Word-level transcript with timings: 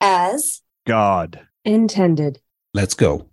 as 0.00 0.62
God 0.86 1.40
intended. 1.64 2.40
Let's 2.72 2.94
go. 2.94 3.28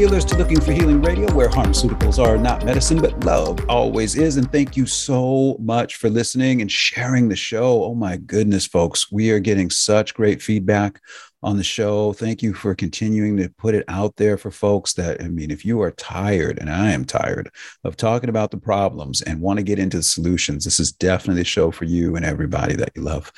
Healers, 0.00 0.24
to 0.24 0.34
Looking 0.34 0.62
for 0.62 0.72
Healing 0.72 1.02
Radio, 1.02 1.30
where 1.34 1.50
pharmaceuticals 1.50 2.18
are 2.18 2.38
not 2.38 2.64
medicine, 2.64 3.02
but 3.02 3.22
love 3.26 3.62
always 3.68 4.16
is. 4.16 4.38
And 4.38 4.50
thank 4.50 4.74
you 4.74 4.86
so 4.86 5.58
much 5.60 5.96
for 5.96 6.08
listening 6.08 6.62
and 6.62 6.72
sharing 6.72 7.28
the 7.28 7.36
show. 7.36 7.84
Oh 7.84 7.94
my 7.94 8.16
goodness, 8.16 8.64
folks, 8.64 9.12
we 9.12 9.30
are 9.30 9.40
getting 9.40 9.68
such 9.68 10.14
great 10.14 10.40
feedback 10.40 11.02
on 11.42 11.58
the 11.58 11.62
show. 11.62 12.14
Thank 12.14 12.42
you 12.42 12.54
for 12.54 12.74
continuing 12.74 13.36
to 13.36 13.50
put 13.50 13.74
it 13.74 13.84
out 13.88 14.16
there 14.16 14.38
for 14.38 14.50
folks 14.50 14.94
that, 14.94 15.22
I 15.22 15.28
mean, 15.28 15.50
if 15.50 15.66
you 15.66 15.82
are 15.82 15.90
tired, 15.90 16.58
and 16.58 16.70
I 16.70 16.92
am 16.92 17.04
tired 17.04 17.50
of 17.84 17.98
talking 17.98 18.30
about 18.30 18.50
the 18.50 18.56
problems 18.56 19.20
and 19.20 19.42
want 19.42 19.58
to 19.58 19.62
get 19.62 19.78
into 19.78 19.98
the 19.98 20.02
solutions, 20.02 20.64
this 20.64 20.80
is 20.80 20.92
definitely 20.92 21.42
the 21.42 21.46
show 21.46 21.70
for 21.70 21.84
you 21.84 22.16
and 22.16 22.24
everybody 22.24 22.74
that 22.76 22.92
you 22.94 23.02
love. 23.02 23.30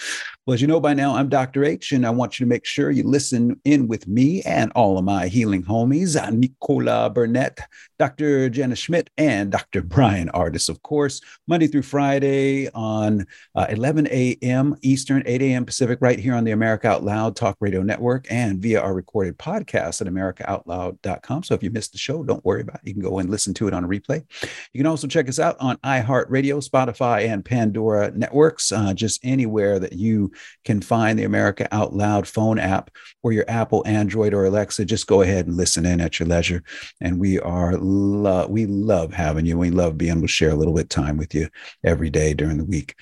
Well, 0.45 0.55
as 0.55 0.61
you 0.61 0.67
know 0.67 0.81
by 0.81 0.93
now, 0.93 1.15
I'm 1.15 1.29
Dr. 1.29 1.65
H, 1.65 1.93
and 1.93 2.05
I 2.05 2.11
want 2.11 2.41
you 2.41 2.47
to 2.47 2.49
make 2.49 2.65
sure 2.65 2.91
you 2.91 3.05
listen 3.05 3.61
in 3.65 3.87
with 3.87 4.09
me 4.09 4.43
and 4.43 4.73
all 4.75 4.99
of 4.99 5.05
my 5.05 5.29
healing 5.29 5.63
homies, 5.63 6.17
Nicola 6.37 7.09
Burnett, 7.11 7.61
Dr. 7.97 8.49
Jenna 8.49 8.75
Schmidt, 8.75 9.09
and 9.17 9.53
Dr. 9.53 9.83
Brian 9.83 10.29
Ardis, 10.35 10.69
of 10.69 10.83
course, 10.83 11.21
Monday 11.47 11.69
through 11.69 11.83
Friday 11.83 12.69
on 12.75 13.25
uh, 13.55 13.67
11 13.71 14.09
a.m. 14.09 14.75
Eastern, 14.83 15.23
8 15.27 15.43
a.m. 15.43 15.65
Pacific, 15.65 16.01
right 16.01 16.19
here 16.19 16.35
on 16.35 16.43
the 16.43 16.51
America 16.51 16.89
Out 16.89 17.05
Loud 17.05 17.37
Talk 17.37 17.57
Radio 17.61 17.83
Network 17.83 18.27
and 18.29 18.59
via 18.61 18.81
our 18.81 18.95
recorded 18.95 19.39
podcast 19.39 20.01
at 20.01 20.09
AmericaOutloud.com. 20.09 21.45
So 21.45 21.55
if 21.55 21.63
you 21.63 21.71
missed 21.71 21.93
the 21.93 21.99
show, 21.99 22.25
don't 22.25 22.45
worry 22.45 22.63
about 22.63 22.81
it. 22.83 22.89
You 22.89 22.95
can 22.95 23.03
go 23.05 23.21
and 23.21 23.31
listen 23.31 23.55
to 23.55 23.69
it 23.69 23.75
on 23.75 23.85
a 23.85 23.89
replay. 23.89 24.25
You 24.73 24.81
can 24.81 24.87
also 24.89 25.07
check 25.07 25.29
us 25.29 25.39
out 25.39 25.55
on 25.61 25.77
iHeartRadio, 25.85 26.69
Spotify, 26.69 27.29
and 27.29 27.45
Pandora 27.45 28.11
networks, 28.11 28.73
uh, 28.73 28.93
just 28.93 29.21
anywhere 29.23 29.79
that 29.79 29.93
you 29.93 30.32
can 30.65 30.81
find 30.81 31.19
the 31.19 31.25
America 31.25 31.69
Out 31.73 31.95
Loud 31.95 32.27
phone 32.27 32.59
app 32.59 32.91
or 33.23 33.33
your 33.33 33.45
Apple, 33.49 33.83
Android, 33.87 34.35
or 34.35 34.45
Alexa. 34.45 34.85
Just 34.85 35.07
go 35.07 35.23
ahead 35.23 35.47
and 35.47 35.57
listen 35.57 35.87
in 35.87 36.01
at 36.01 36.19
your 36.19 36.29
leisure. 36.29 36.63
And 37.01 37.19
we 37.19 37.39
are 37.41 37.77
lo- 37.77 38.47
we 38.49 38.67
love 38.67 39.13
having 39.13 39.47
you. 39.47 39.59
We 39.59 39.71
love 39.71 39.99
being 39.99 40.13
able 40.13 40.23
to 40.23 40.29
share 40.29 40.51
a 40.51 40.57
little 40.57 40.75
bit 40.75 40.85
of 40.85 40.89
time 40.89 41.17
with 41.17 41.35
you 41.35 41.49
every 41.85 42.11
day 42.11 42.35
during 42.35 42.59
the 42.59 42.65
week. 42.65 42.95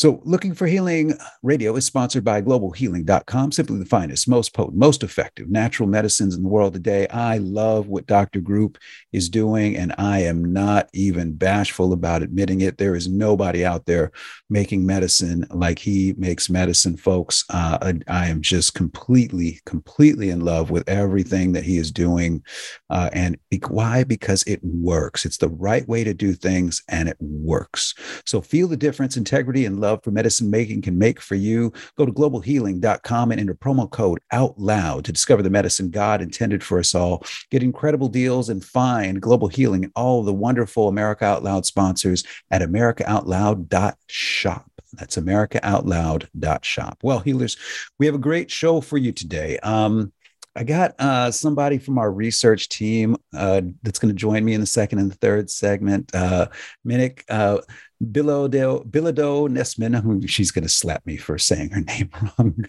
So, 0.00 0.22
Looking 0.24 0.54
for 0.54 0.66
Healing 0.66 1.12
Radio 1.42 1.76
is 1.76 1.84
sponsored 1.84 2.24
by 2.24 2.40
globalhealing.com, 2.40 3.52
simply 3.52 3.78
the 3.78 3.84
finest, 3.84 4.30
most 4.30 4.54
potent, 4.54 4.78
most 4.78 5.02
effective 5.02 5.50
natural 5.50 5.86
medicines 5.86 6.34
in 6.34 6.42
the 6.42 6.48
world 6.48 6.72
today. 6.72 7.06
I 7.08 7.36
love 7.36 7.88
what 7.88 8.06
Dr. 8.06 8.40
Group 8.40 8.78
is 9.12 9.28
doing, 9.28 9.76
and 9.76 9.94
I 9.98 10.20
am 10.20 10.54
not 10.54 10.88
even 10.94 11.34
bashful 11.34 11.92
about 11.92 12.22
admitting 12.22 12.62
it. 12.62 12.78
There 12.78 12.94
is 12.94 13.10
nobody 13.10 13.62
out 13.62 13.84
there 13.84 14.10
making 14.48 14.86
medicine 14.86 15.46
like 15.50 15.78
he 15.78 16.14
makes 16.16 16.48
medicine, 16.48 16.96
folks. 16.96 17.44
Uh, 17.50 17.92
I, 18.08 18.28
am 18.28 18.40
just 18.40 18.72
completely, 18.72 19.60
completely 19.66 20.30
in 20.30 20.40
love 20.40 20.70
with 20.70 20.88
everything 20.88 21.52
that 21.52 21.64
he 21.64 21.76
is 21.76 21.92
doing. 21.92 22.42
Uh, 22.88 23.10
and 23.12 23.36
why? 23.68 24.04
Because 24.04 24.44
it 24.44 24.60
works. 24.62 25.26
It's 25.26 25.36
the 25.36 25.50
right 25.50 25.86
way 25.86 26.04
to 26.04 26.14
do 26.14 26.32
things, 26.32 26.82
and 26.88 27.06
it 27.06 27.18
works. 27.20 27.94
So, 28.24 28.40
feel 28.40 28.66
the 28.66 28.78
difference, 28.78 29.18
integrity, 29.18 29.66
and 29.66 29.78
love 29.78 29.89
love 29.90 30.02
for 30.02 30.10
medicine 30.10 30.50
making 30.50 30.82
can 30.82 30.98
make 30.98 31.20
for 31.20 31.34
you. 31.34 31.72
Go 31.96 32.06
to 32.06 32.12
globalhealing.com 32.12 33.30
and 33.30 33.40
enter 33.40 33.54
promo 33.54 33.90
code 33.90 34.20
out 34.30 34.58
loud 34.58 35.04
to 35.04 35.12
discover 35.12 35.42
the 35.42 35.50
medicine 35.50 35.90
God 35.90 36.22
intended 36.22 36.62
for 36.62 36.78
us 36.78 36.94
all. 36.94 37.24
Get 37.50 37.62
incredible 37.62 38.08
deals 38.08 38.48
and 38.48 38.64
find 38.64 39.20
Global 39.20 39.48
Healing 39.48 39.84
and 39.84 39.92
all 39.96 40.22
the 40.22 40.32
wonderful 40.32 40.88
America 40.88 41.24
Out 41.24 41.42
Loud 41.42 41.66
sponsors 41.66 42.22
at 42.50 42.62
americaoutloud.shop. 42.62 44.66
That's 44.94 45.16
americaoutloud.shop. 45.16 46.98
Well, 47.02 47.18
healers, 47.20 47.56
we 47.98 48.06
have 48.06 48.14
a 48.14 48.18
great 48.18 48.50
show 48.50 48.80
for 48.80 48.96
you 48.98 49.12
today. 49.12 49.58
Um, 49.58 50.12
I 50.56 50.64
got 50.64 50.96
uh, 50.98 51.30
somebody 51.30 51.78
from 51.78 51.98
our 51.98 52.10
research 52.10 52.68
team 52.68 53.16
uh, 53.32 53.62
that's 53.82 54.00
going 54.00 54.12
to 54.12 54.18
join 54.18 54.44
me 54.44 54.54
in 54.54 54.60
the 54.60 54.66
second 54.66 54.98
and 54.98 55.10
the 55.10 55.16
third 55.16 55.48
segment. 55.48 56.12
Uh, 56.12 56.48
Minik 56.84 57.22
uh, 57.28 57.58
Bilodeau, 58.02 58.86
Bilodeau 58.86 59.48
Nesman. 59.48 60.28
She's 60.28 60.50
going 60.50 60.62
to 60.62 60.68
slap 60.68 61.04
me 61.04 61.16
for 61.16 61.38
saying 61.38 61.70
her 61.70 61.80
name 61.82 62.10
wrong. 62.38 62.64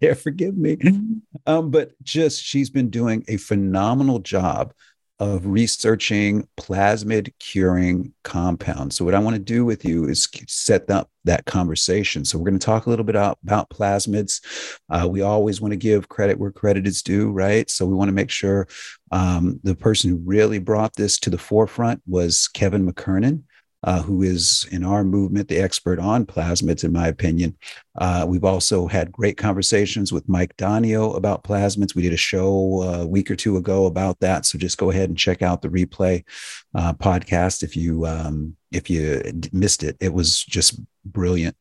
There, 0.00 0.14
forgive 0.14 0.56
me. 0.56 0.78
Um, 1.46 1.70
but 1.70 1.92
just 2.02 2.42
she's 2.42 2.70
been 2.70 2.90
doing 2.90 3.24
a 3.28 3.36
phenomenal 3.36 4.20
job 4.20 4.72
of 5.20 5.44
researching 5.44 6.48
plasmid 6.56 7.30
curing 7.38 8.14
compounds. 8.24 8.96
So 8.96 9.04
what 9.04 9.14
I 9.14 9.18
want 9.18 9.36
to 9.36 9.42
do 9.42 9.66
with 9.66 9.84
you 9.84 10.06
is 10.06 10.26
set 10.48 10.88
up 10.88 11.10
that 11.24 11.44
conversation. 11.44 12.24
So 12.24 12.38
we're 12.38 12.48
going 12.48 12.58
to 12.58 12.64
talk 12.64 12.86
a 12.86 12.90
little 12.90 13.04
bit 13.04 13.16
about, 13.16 13.38
about 13.42 13.68
plasmids. 13.68 14.42
Uh, 14.88 15.06
we 15.06 15.20
always 15.20 15.60
want 15.60 15.72
to 15.72 15.76
give 15.76 16.08
credit 16.08 16.38
where 16.38 16.50
credit 16.50 16.86
is 16.86 17.02
due, 17.02 17.30
right? 17.30 17.68
So 17.68 17.84
we 17.84 17.94
want 17.94 18.08
to 18.08 18.14
make 18.14 18.30
sure 18.30 18.66
um, 19.12 19.60
the 19.62 19.74
person 19.74 20.08
who 20.08 20.16
really 20.24 20.58
brought 20.58 20.96
this 20.96 21.18
to 21.20 21.28
the 21.28 21.36
forefront 21.36 22.00
was 22.06 22.48
Kevin 22.48 22.90
McKernan 22.90 23.42
uh, 23.84 24.02
who 24.02 24.22
is 24.22 24.66
in 24.70 24.84
our 24.84 25.04
movement 25.04 25.48
the 25.48 25.58
expert 25.58 25.98
on 25.98 26.26
plasmids, 26.26 26.84
in 26.84 26.92
my 26.92 27.08
opinion. 27.08 27.56
Uh, 27.98 28.26
we've 28.28 28.44
also 28.44 28.86
had 28.86 29.12
great 29.12 29.36
conversations 29.36 30.12
with 30.12 30.28
Mike 30.28 30.56
Donio 30.56 31.16
about 31.16 31.44
plasmids. 31.44 31.94
We 31.94 32.02
did 32.02 32.12
a 32.12 32.18
show 32.18 32.82
uh, 32.82 33.02
a 33.02 33.06
week 33.06 33.30
or 33.30 33.36
two 33.36 33.56
ago 33.56 33.86
about 33.86 34.20
that, 34.20 34.44
so 34.44 34.58
just 34.58 34.78
go 34.78 34.90
ahead 34.90 35.08
and 35.08 35.18
check 35.18 35.42
out 35.42 35.62
the 35.62 35.68
replay 35.68 36.24
uh, 36.74 36.92
podcast 36.94 37.62
if 37.62 37.76
you 37.76 38.06
um, 38.06 38.56
if 38.70 38.90
you 38.90 39.22
missed 39.52 39.82
it. 39.82 39.96
It 40.00 40.12
was 40.12 40.44
just 40.44 40.80
brilliant. 41.04 41.56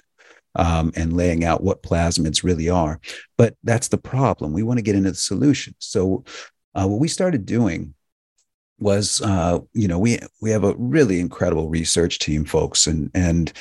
Um, 0.56 0.92
and 0.96 1.16
laying 1.16 1.46
out 1.46 1.64
what 1.64 1.84
plasmids 1.84 2.44
really 2.44 2.70
are. 2.70 3.00
But 3.38 3.56
that's 3.64 3.90
the 3.90 4.00
problem. 4.00 4.52
We 4.52 4.64
want 4.64 4.80
to 4.80 4.84
get 4.84 4.96
into 4.96 5.12
the 5.12 5.16
solution. 5.16 5.76
So, 5.78 6.26
uh, 6.74 6.88
what 6.88 7.00
we 7.00 7.08
started 7.08 7.46
doing 7.46 7.94
was 8.80 9.22
uh, 9.22 9.60
you 9.74 9.88
know 9.88 10.00
we 10.00 10.20
we 10.42 10.52
have 10.52 10.64
a 10.64 10.76
really 10.78 11.20
incredible 11.20 11.70
research 11.70 12.20
team 12.20 12.46
folks 12.46 12.88
and 12.88 13.12
and 13.14 13.54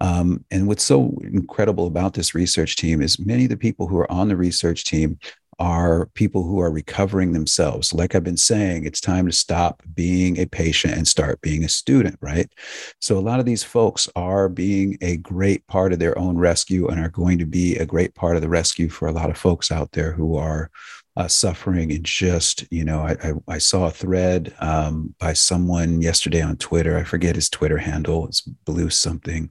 um, 0.00 0.44
and 0.50 0.68
what's 0.68 0.84
so 0.84 1.16
incredible 1.22 1.86
about 1.86 2.14
this 2.14 2.34
research 2.34 2.76
team 2.76 3.00
is 3.00 3.18
many 3.18 3.44
of 3.44 3.50
the 3.50 3.56
people 3.56 3.86
who 3.86 3.98
are 3.98 4.10
on 4.12 4.28
the 4.28 4.36
research 4.36 4.84
team 4.84 5.18
are 5.58 6.06
people 6.14 6.42
who 6.42 6.60
are 6.60 6.70
recovering 6.70 7.32
themselves. 7.32 7.94
Like 7.94 8.14
I've 8.14 8.24
been 8.24 8.36
saying, 8.36 8.84
it's 8.84 9.00
time 9.00 9.26
to 9.26 9.32
stop 9.32 9.82
being 9.94 10.38
a 10.38 10.46
patient 10.46 10.94
and 10.94 11.08
start 11.08 11.40
being 11.40 11.64
a 11.64 11.68
student, 11.68 12.18
right? 12.20 12.52
So 13.00 13.16
a 13.16 13.20
lot 13.20 13.40
of 13.40 13.46
these 13.46 13.64
folks 13.64 14.08
are 14.16 14.48
being 14.48 14.98
a 15.00 15.16
great 15.16 15.66
part 15.66 15.92
of 15.92 15.98
their 15.98 16.18
own 16.18 16.36
rescue 16.36 16.88
and 16.88 17.00
are 17.00 17.08
going 17.08 17.38
to 17.38 17.46
be 17.46 17.76
a 17.76 17.86
great 17.86 18.14
part 18.14 18.36
of 18.36 18.42
the 18.42 18.48
rescue 18.48 18.88
for 18.88 19.08
a 19.08 19.12
lot 19.12 19.30
of 19.30 19.38
folks 19.38 19.70
out 19.70 19.92
there 19.92 20.12
who 20.12 20.36
are 20.36 20.70
uh, 21.16 21.28
suffering 21.28 21.90
and 21.92 22.04
just 22.04 22.66
you 22.70 22.84
know 22.84 23.00
I, 23.00 23.16
I, 23.22 23.54
I 23.54 23.58
saw 23.58 23.86
a 23.86 23.90
thread 23.90 24.54
um, 24.60 25.14
by 25.18 25.32
someone 25.32 26.02
yesterday 26.02 26.42
on 26.42 26.56
Twitter. 26.56 26.98
I 26.98 27.04
forget 27.04 27.36
his 27.36 27.48
Twitter 27.48 27.78
handle. 27.78 28.26
It's 28.26 28.42
blue 28.42 28.90
something, 28.90 29.50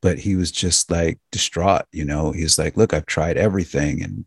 but 0.00 0.18
he 0.18 0.36
was 0.36 0.50
just 0.50 0.90
like 0.90 1.18
distraught. 1.32 1.86
You 1.92 2.04
know, 2.04 2.32
he's 2.32 2.58
like, 2.58 2.76
"Look, 2.76 2.94
I've 2.94 3.06
tried 3.06 3.36
everything 3.36 4.02
and 4.02 4.24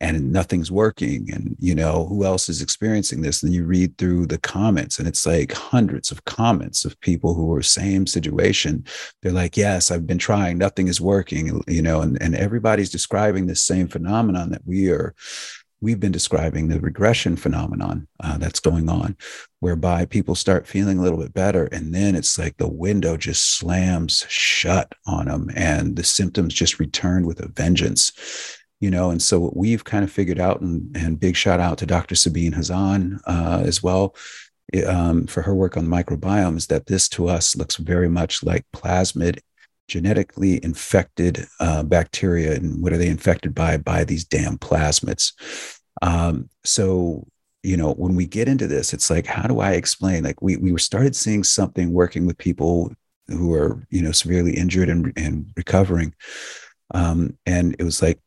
and 0.00 0.32
nothing's 0.32 0.72
working." 0.72 1.32
And 1.32 1.56
you 1.60 1.76
know, 1.76 2.06
who 2.06 2.24
else 2.24 2.48
is 2.48 2.62
experiencing 2.62 3.20
this? 3.22 3.44
And 3.44 3.54
you 3.54 3.64
read 3.64 3.96
through 3.96 4.26
the 4.26 4.38
comments, 4.38 4.98
and 4.98 5.06
it's 5.06 5.24
like 5.24 5.52
hundreds 5.52 6.10
of 6.10 6.24
comments 6.24 6.84
of 6.84 7.00
people 7.00 7.34
who 7.34 7.52
are 7.54 7.62
same 7.62 8.08
situation. 8.08 8.84
They're 9.22 9.30
like, 9.30 9.56
"Yes, 9.56 9.92
I've 9.92 10.06
been 10.06 10.18
trying. 10.18 10.58
Nothing 10.58 10.88
is 10.88 11.00
working." 11.00 11.62
You 11.68 11.82
know, 11.82 12.00
and 12.00 12.20
and 12.20 12.34
everybody's 12.34 12.90
describing 12.90 13.46
the 13.46 13.54
same 13.54 13.86
phenomenon 13.86 14.50
that 14.50 14.66
we 14.66 14.90
are 14.90 15.14
we've 15.80 16.00
been 16.00 16.12
describing 16.12 16.68
the 16.68 16.80
regression 16.80 17.36
phenomenon 17.36 18.06
uh, 18.20 18.38
that's 18.38 18.60
going 18.60 18.88
on, 18.88 19.16
whereby 19.60 20.04
people 20.04 20.34
start 20.34 20.66
feeling 20.66 20.98
a 20.98 21.02
little 21.02 21.18
bit 21.18 21.32
better. 21.34 21.66
And 21.66 21.94
then 21.94 22.14
it's 22.14 22.38
like 22.38 22.56
the 22.56 22.68
window 22.68 23.16
just 23.16 23.56
slams 23.56 24.26
shut 24.28 24.92
on 25.06 25.26
them 25.26 25.50
and 25.54 25.96
the 25.96 26.04
symptoms 26.04 26.54
just 26.54 26.78
return 26.78 27.26
with 27.26 27.40
a 27.40 27.48
vengeance. 27.48 28.56
You 28.80 28.90
know, 28.90 29.10
and 29.10 29.20
so 29.20 29.40
what 29.40 29.56
we've 29.56 29.82
kind 29.82 30.04
of 30.04 30.12
figured 30.12 30.38
out, 30.38 30.60
and, 30.60 30.96
and 30.96 31.18
big 31.18 31.34
shout 31.34 31.58
out 31.58 31.78
to 31.78 31.86
Dr. 31.86 32.14
Sabine 32.14 32.52
Hazan 32.52 33.20
uh, 33.26 33.62
as 33.64 33.82
well, 33.82 34.14
um, 34.86 35.26
for 35.26 35.42
her 35.42 35.54
work 35.54 35.76
on 35.76 35.88
the 35.88 35.90
microbiome, 35.90 36.56
is 36.56 36.68
that 36.68 36.86
this 36.86 37.08
to 37.10 37.28
us 37.28 37.56
looks 37.56 37.76
very 37.76 38.08
much 38.08 38.44
like 38.44 38.64
plasmid 38.72 39.40
genetically 39.88 40.62
infected 40.62 41.46
uh, 41.60 41.82
bacteria. 41.82 42.54
And 42.54 42.82
what 42.82 42.92
are 42.92 42.98
they 42.98 43.08
infected 43.08 43.54
by? 43.54 43.78
By 43.78 44.04
these 44.04 44.24
damn 44.24 44.58
plasmids. 44.58 45.32
Um, 46.02 46.48
so, 46.64 47.26
you 47.62 47.76
know, 47.76 47.92
when 47.94 48.14
we 48.14 48.26
get 48.26 48.48
into 48.48 48.66
this, 48.68 48.92
it's 48.92 49.10
like, 49.10 49.26
how 49.26 49.48
do 49.48 49.60
I 49.60 49.72
explain? 49.72 50.22
Like, 50.22 50.40
we 50.40 50.56
we 50.56 50.78
started 50.78 51.16
seeing 51.16 51.42
something 51.42 51.92
working 51.92 52.26
with 52.26 52.38
people 52.38 52.92
who 53.28 53.52
are 53.54 53.86
you 53.90 54.02
know 54.02 54.12
severely 54.12 54.56
injured 54.56 54.88
and, 54.88 55.12
and 55.16 55.52
recovering 55.56 56.14
um, 56.94 57.36
and 57.46 57.76
it 57.78 57.84
was 57.84 58.02
like 58.02 58.18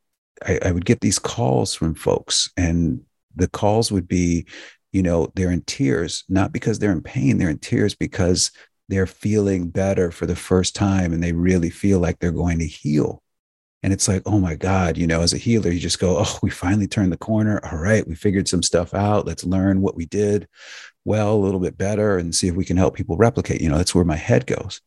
I, 0.45 0.59
I 0.65 0.71
would 0.71 0.85
get 0.85 1.01
these 1.01 1.19
calls 1.19 1.73
from 1.73 1.95
folks 1.95 2.49
and 2.55 3.01
the 3.35 3.47
calls 3.47 3.91
would 3.91 4.07
be 4.07 4.45
you 4.91 5.01
know 5.01 5.31
they're 5.35 5.51
in 5.51 5.63
tears 5.63 6.23
not 6.29 6.51
because 6.51 6.79
they're 6.79 6.91
in 6.91 7.01
pain 7.01 7.37
they're 7.37 7.49
in 7.49 7.59
tears 7.59 7.95
because 7.95 8.51
they're 8.91 9.07
feeling 9.07 9.69
better 9.69 10.11
for 10.11 10.27
the 10.27 10.35
first 10.35 10.75
time 10.75 11.13
and 11.13 11.23
they 11.23 11.31
really 11.31 11.71
feel 11.71 11.99
like 11.99 12.19
they're 12.19 12.31
going 12.31 12.59
to 12.59 12.67
heal 12.67 13.23
and 13.83 13.91
it's 13.91 14.07
like, 14.07 14.21
oh 14.25 14.39
my 14.39 14.55
God, 14.55 14.95
you 14.95 15.07
know, 15.07 15.21
as 15.21 15.33
a 15.33 15.37
healer, 15.37 15.71
you 15.71 15.79
just 15.79 15.99
go, 15.99 16.17
oh, 16.19 16.39
we 16.43 16.51
finally 16.51 16.87
turned 16.87 17.11
the 17.11 17.17
corner. 17.17 17.59
All 17.63 17.79
right, 17.79 18.07
we 18.07 18.13
figured 18.13 18.47
some 18.47 18.61
stuff 18.61 18.93
out. 18.93 19.25
Let's 19.25 19.43
learn 19.43 19.81
what 19.81 19.95
we 19.95 20.05
did 20.05 20.47
well 21.03 21.33
a 21.33 21.35
little 21.35 21.59
bit 21.59 21.77
better 21.77 22.17
and 22.17 22.33
see 22.33 22.47
if 22.47 22.55
we 22.55 22.65
can 22.65 22.77
help 22.77 22.95
people 22.95 23.17
replicate. 23.17 23.59
You 23.59 23.69
know, 23.69 23.77
that's 23.77 23.95
where 23.95 24.05
my 24.05 24.15
head 24.15 24.45
goes. 24.45 24.81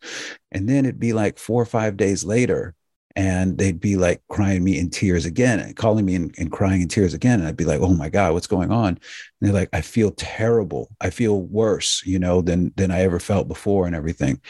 And 0.52 0.68
then 0.68 0.84
it'd 0.84 1.00
be 1.00 1.12
like 1.12 1.38
four 1.38 1.60
or 1.60 1.66
five 1.66 1.96
days 1.96 2.24
later, 2.24 2.74
and 3.16 3.58
they'd 3.58 3.80
be 3.80 3.96
like 3.96 4.22
crying 4.28 4.64
me 4.64 4.78
in 4.78 4.90
tears 4.90 5.24
again 5.24 5.60
and 5.60 5.76
calling 5.76 6.04
me 6.04 6.16
and, 6.16 6.34
and 6.38 6.50
crying 6.50 6.82
in 6.82 6.88
tears 6.88 7.14
again. 7.14 7.38
And 7.38 7.48
I'd 7.48 7.56
be 7.56 7.64
like, 7.64 7.80
oh 7.80 7.94
my 7.94 8.08
God, 8.08 8.32
what's 8.32 8.46
going 8.46 8.72
on? 8.72 8.88
And 8.88 8.98
they're 9.40 9.52
like, 9.52 9.68
I 9.72 9.82
feel 9.82 10.10
terrible. 10.12 10.90
I 11.00 11.10
feel 11.10 11.42
worse, 11.42 12.02
you 12.04 12.18
know, 12.18 12.40
than 12.40 12.72
than 12.76 12.90
I 12.90 13.00
ever 13.00 13.20
felt 13.20 13.48
before 13.48 13.86
and 13.86 13.94
everything. 13.94 14.40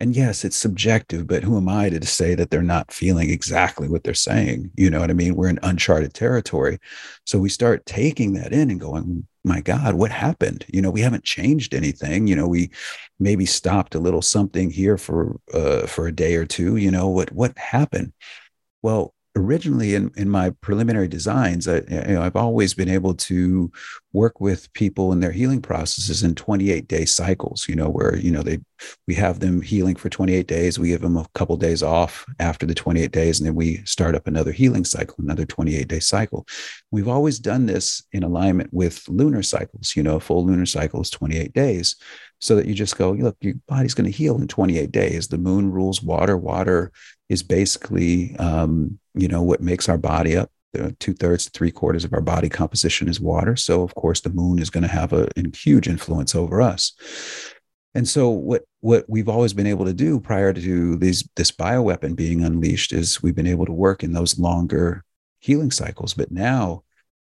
And 0.00 0.14
yes, 0.14 0.44
it's 0.44 0.56
subjective, 0.56 1.26
but 1.26 1.42
who 1.42 1.56
am 1.56 1.68
I 1.68 1.88
to 1.88 2.06
say 2.06 2.36
that 2.36 2.50
they're 2.50 2.62
not 2.62 2.92
feeling 2.92 3.30
exactly 3.30 3.88
what 3.88 4.04
they're 4.04 4.14
saying? 4.14 4.70
You 4.76 4.90
know 4.90 5.00
what 5.00 5.10
I 5.10 5.14
mean? 5.14 5.34
We're 5.34 5.48
in 5.48 5.58
uncharted 5.62 6.14
territory. 6.14 6.78
So 7.26 7.40
we 7.40 7.48
start 7.48 7.84
taking 7.84 8.34
that 8.34 8.52
in 8.52 8.70
and 8.70 8.80
going, 8.80 9.26
my 9.44 9.60
God, 9.60 9.94
what 9.94 10.10
happened? 10.10 10.64
You 10.68 10.82
know, 10.82 10.90
we 10.90 11.00
haven't 11.00 11.24
changed 11.24 11.74
anything. 11.74 12.26
You 12.26 12.36
know, 12.36 12.48
we 12.48 12.70
maybe 13.18 13.46
stopped 13.46 13.94
a 13.94 14.00
little 14.00 14.22
something 14.22 14.70
here 14.70 14.98
for 14.98 15.40
uh, 15.52 15.86
for 15.86 16.06
a 16.06 16.12
day 16.12 16.34
or 16.34 16.44
two. 16.44 16.76
You 16.76 16.90
know, 16.90 17.08
what 17.08 17.32
what 17.32 17.56
happened? 17.56 18.12
Well, 18.82 19.14
originally 19.38 19.94
in, 19.94 20.10
in 20.16 20.28
my 20.28 20.50
preliminary 20.60 21.08
designs, 21.08 21.68
I, 21.68 21.76
you 21.88 22.14
know, 22.14 22.22
I've 22.22 22.36
always 22.36 22.74
been 22.74 22.88
able 22.88 23.14
to 23.14 23.70
work 24.12 24.40
with 24.40 24.72
people 24.72 25.12
in 25.12 25.20
their 25.20 25.30
healing 25.30 25.62
processes 25.62 26.22
in 26.22 26.34
28 26.34 26.88
day 26.88 27.04
cycles, 27.04 27.68
you 27.68 27.76
know, 27.76 27.88
where, 27.88 28.16
you 28.16 28.30
know, 28.30 28.42
they, 28.42 28.58
we 29.06 29.14
have 29.14 29.40
them 29.40 29.62
healing 29.62 29.94
for 29.94 30.08
28 30.08 30.46
days. 30.46 30.78
We 30.78 30.88
give 30.88 31.00
them 31.00 31.16
a 31.16 31.26
couple 31.34 31.56
days 31.56 31.82
off 31.82 32.26
after 32.40 32.66
the 32.66 32.74
28 32.74 33.12
days, 33.12 33.38
and 33.38 33.46
then 33.46 33.54
we 33.54 33.84
start 33.84 34.14
up 34.14 34.26
another 34.26 34.52
healing 34.52 34.84
cycle, 34.84 35.16
another 35.18 35.46
28 35.46 35.86
day 35.86 36.00
cycle. 36.00 36.46
We've 36.90 37.08
always 37.08 37.38
done 37.38 37.66
this 37.66 38.02
in 38.12 38.24
alignment 38.24 38.72
with 38.72 39.08
lunar 39.08 39.42
cycles, 39.42 39.94
you 39.94 40.02
know, 40.02 40.18
full 40.18 40.44
lunar 40.44 40.66
cycle 40.66 41.00
is 41.00 41.10
28 41.10 41.52
days 41.52 41.96
so 42.40 42.56
that 42.56 42.66
you 42.66 42.74
just 42.74 42.96
go, 42.96 43.12
look, 43.12 43.36
your 43.40 43.54
body's 43.66 43.94
going 43.94 44.10
to 44.10 44.16
heal 44.16 44.36
in 44.40 44.46
28 44.46 44.92
days. 44.92 45.28
The 45.28 45.38
moon 45.38 45.70
rules 45.72 46.02
water. 46.02 46.36
Water 46.36 46.92
is 47.28 47.42
basically, 47.42 48.36
um, 48.36 48.98
you 49.18 49.28
know, 49.28 49.42
what 49.42 49.60
makes 49.60 49.88
our 49.88 49.98
body 49.98 50.36
up. 50.36 50.50
Two 51.00 51.14
thirds 51.14 51.46
to 51.46 51.50
three 51.50 51.70
quarters 51.70 52.04
of 52.04 52.12
our 52.12 52.20
body 52.20 52.48
composition 52.48 53.08
is 53.08 53.20
water. 53.20 53.56
So, 53.56 53.82
of 53.82 53.94
course, 53.94 54.20
the 54.20 54.30
moon 54.30 54.58
is 54.58 54.70
going 54.70 54.82
to 54.82 54.88
have 54.88 55.12
a, 55.12 55.26
a 55.36 55.56
huge 55.56 55.88
influence 55.88 56.34
over 56.34 56.60
us. 56.60 56.92
And 57.94 58.06
so, 58.06 58.28
what 58.28 58.64
what 58.80 59.06
we've 59.08 59.30
always 59.30 59.52
been 59.54 59.66
able 59.66 59.86
to 59.86 59.94
do 59.94 60.20
prior 60.20 60.52
to 60.52 60.96
these 60.96 61.28
this 61.36 61.50
bioweapon 61.50 62.14
being 62.14 62.44
unleashed 62.44 62.92
is 62.92 63.22
we've 63.22 63.34
been 63.34 63.46
able 63.46 63.66
to 63.66 63.72
work 63.72 64.04
in 64.04 64.12
those 64.12 64.38
longer 64.38 65.04
healing 65.40 65.70
cycles. 65.70 66.14
But 66.14 66.30
now 66.30 66.84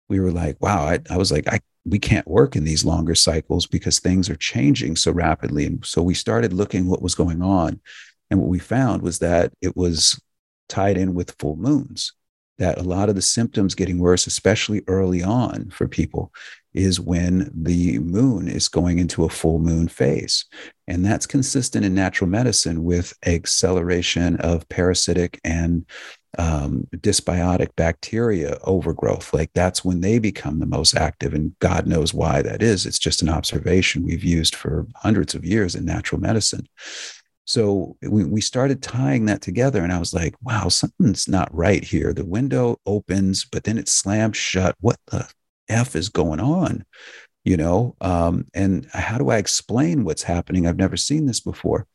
we 0.09 0.19
were 0.19 0.31
like, 0.31 0.61
wow, 0.61 0.85
I, 0.85 0.99
I 1.09 1.17
was 1.17 1.31
like, 1.31 1.47
I 1.47 1.59
we 1.85 1.97
can't 1.97 2.27
work 2.27 2.55
in 2.55 2.65
these 2.65 2.85
longer 2.85 3.15
cycles 3.15 3.65
because 3.65 3.99
things 3.99 4.29
are 4.29 4.35
changing 4.35 4.95
so 4.95 5.11
rapidly. 5.11 5.65
And 5.65 5.83
so 5.85 6.01
we 6.01 6.13
started 6.13 6.53
looking 6.53 6.87
what 6.87 7.01
was 7.01 7.15
going 7.15 7.41
on. 7.41 7.79
And 8.29 8.39
what 8.39 8.49
we 8.49 8.59
found 8.59 9.01
was 9.01 9.19
that 9.19 9.53
it 9.61 9.75
was 9.75 10.21
tied 10.69 10.97
in 10.97 11.13
with 11.13 11.35
full 11.39 11.55
moons, 11.57 12.13
that 12.57 12.77
a 12.77 12.83
lot 12.83 13.09
of 13.09 13.15
the 13.15 13.21
symptoms 13.21 13.75
getting 13.75 13.99
worse, 13.99 14.27
especially 14.27 14.83
early 14.87 15.23
on 15.23 15.69
for 15.71 15.87
people, 15.87 16.31
is 16.73 16.99
when 16.99 17.51
the 17.53 17.99
moon 17.99 18.47
is 18.47 18.67
going 18.67 18.99
into 18.99 19.25
a 19.25 19.29
full 19.29 19.59
moon 19.59 19.87
phase. 19.87 20.45
And 20.87 21.03
that's 21.03 21.25
consistent 21.25 21.83
in 21.83 21.93
natural 21.95 22.29
medicine 22.29 22.83
with 22.83 23.13
acceleration 23.25 24.35
of 24.37 24.67
parasitic 24.69 25.39
and 25.43 25.85
um, 26.37 26.87
dysbiotic 26.97 27.75
bacteria 27.75 28.59
overgrowth. 28.63 29.33
Like 29.33 29.51
that's 29.53 29.83
when 29.83 30.01
they 30.01 30.19
become 30.19 30.59
the 30.59 30.65
most 30.67 30.95
active. 30.95 31.33
And 31.33 31.57
God 31.59 31.87
knows 31.87 32.13
why 32.13 32.41
that 32.43 32.61
is. 32.61 32.85
It's 32.85 32.99
just 32.99 33.21
an 33.21 33.29
observation 33.29 34.03
we've 34.03 34.23
used 34.23 34.53
for 34.53 34.85
hundreds 34.95 35.33
of 35.33 35.43
years 35.43 35.75
in 35.75 35.85
natural 35.85 36.21
medicine. 36.21 36.67
So 37.49 37.97
we, 38.03 38.25
we 38.25 38.41
started 38.41 38.83
tying 38.83 39.25
that 39.25 39.41
together, 39.41 39.81
and 39.81 39.91
I 39.91 39.97
was 39.97 40.13
like, 40.13 40.35
wow, 40.43 40.67
something's 40.69 41.27
not 41.27 41.49
right 41.51 41.83
here. 41.83 42.13
The 42.13 42.23
window 42.23 42.77
opens, 42.85 43.43
but 43.43 43.63
then 43.63 43.79
it 43.79 43.89
slams 43.89 44.37
shut. 44.37 44.75
What 44.81 44.97
the 45.07 45.27
F 45.67 45.95
is 45.95 46.09
going 46.09 46.39
on? 46.39 46.85
You 47.43 47.57
know, 47.57 47.95
um, 48.01 48.45
and 48.53 48.85
how 48.93 49.17
do 49.17 49.31
I 49.31 49.37
explain 49.37 50.03
what's 50.03 50.21
happening? 50.21 50.67
I've 50.67 50.77
never 50.77 50.95
seen 50.95 51.25
this 51.25 51.39
before. 51.39 51.87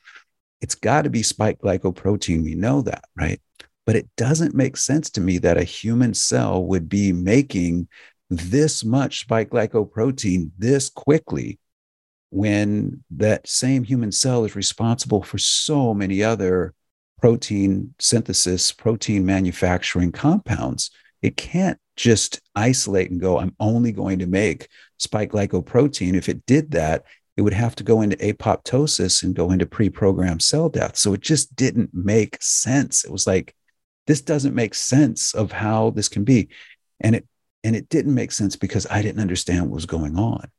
It's 0.61 0.75
got 0.75 1.03
to 1.03 1.11
be 1.11 1.23
spike 1.23 1.61
glycoprotein. 1.61 2.43
We 2.43 2.57
know 2.57 2.83
that, 2.83 3.05
right? 3.17 3.41
But 3.87 3.95
it 3.95 4.09
doesn't 4.17 4.57
make 4.57 4.77
sense 4.77 5.09
to 5.11 5.21
me 5.21 5.39
that 5.39 5.57
a 5.57 5.63
human 5.63 6.15
cell 6.15 6.65
would 6.65 6.89
be 6.89 7.13
making 7.13 7.87
this 8.29 8.85
much 8.85 9.21
spike 9.21 9.51
glycoprotein 9.51 10.51
this 10.59 10.91
quickly 10.91 11.61
when 12.35 13.05
that 13.13 13.49
same 13.49 13.85
human 13.85 14.11
cell 14.11 14.45
is 14.45 14.57
responsible 14.57 15.23
for 15.23 15.39
so 15.39 15.95
many 15.95 16.21
other 16.21 16.75
protein 17.21 17.95
synthesis, 18.01 18.73
protein 18.73 19.25
manufacturing 19.25 20.11
compounds. 20.11 20.91
It 21.23 21.37
can't 21.37 21.79
just 21.95 22.41
isolate 22.57 23.13
and 23.13 23.21
go, 23.21 23.39
I'm 23.39 23.55
only 23.61 23.93
going 23.93 24.19
to 24.19 24.27
make 24.27 24.67
spike 24.99 25.31
glycoprotein. 25.31 26.15
If 26.15 26.29
it 26.29 26.45
did 26.45 26.73
that, 26.73 27.05
it 27.37 27.43
would 27.43 27.55
have 27.55 27.77
to 27.77 27.85
go 27.85 28.03
into 28.03 28.17
apoptosis 28.17 29.23
and 29.23 29.33
go 29.33 29.53
into 29.53 29.65
pre 29.65 29.89
programmed 29.89 30.43
cell 30.43 30.69
death. 30.69 30.97
So 30.97 31.15
it 31.15 31.21
just 31.21 31.55
didn't 31.55 31.91
make 31.95 32.43
sense. 32.43 33.05
It 33.05 33.13
was 33.13 33.29
like, 33.29 33.55
this 34.09 34.23
doesn't 34.23 34.57
make 34.57 34.75
sense 34.75 35.35
of 35.35 35.53
how 35.53 35.91
this 35.91 36.09
can 36.09 36.25
be. 36.25 36.49
And 36.99 37.15
it 37.15 37.29
and 37.63 37.77
it 37.77 37.89
didn't 37.89 38.15
make 38.15 38.33
sense 38.33 38.57
because 38.57 38.89
I 38.91 39.03
didn't 39.03 39.23
understand 39.23 39.63
what 39.63 39.77
was 39.77 39.87
going 39.87 40.19
on. 40.19 40.51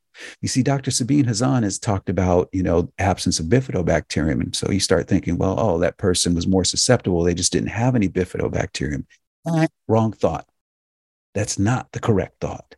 You 0.41 0.47
see, 0.47 0.63
Dr. 0.63 0.91
Sabine 0.91 1.25
Hazan 1.25 1.63
has 1.63 1.79
talked 1.79 2.09
about, 2.09 2.49
you 2.51 2.63
know, 2.63 2.91
absence 2.99 3.39
of 3.39 3.47
bifidobacterium. 3.47 4.41
And 4.41 4.55
so 4.55 4.71
you 4.71 4.79
start 4.79 5.07
thinking, 5.07 5.37
well, 5.37 5.55
oh, 5.59 5.77
that 5.79 5.97
person 5.97 6.35
was 6.35 6.47
more 6.47 6.63
susceptible. 6.63 7.23
They 7.23 7.33
just 7.33 7.51
didn't 7.51 7.69
have 7.69 7.95
any 7.95 8.09
bifidobacterium. 8.09 9.05
Wrong 9.87 10.11
thought. 10.11 10.47
That's 11.33 11.59
not 11.59 11.91
the 11.91 11.99
correct 11.99 12.39
thought. 12.39 12.75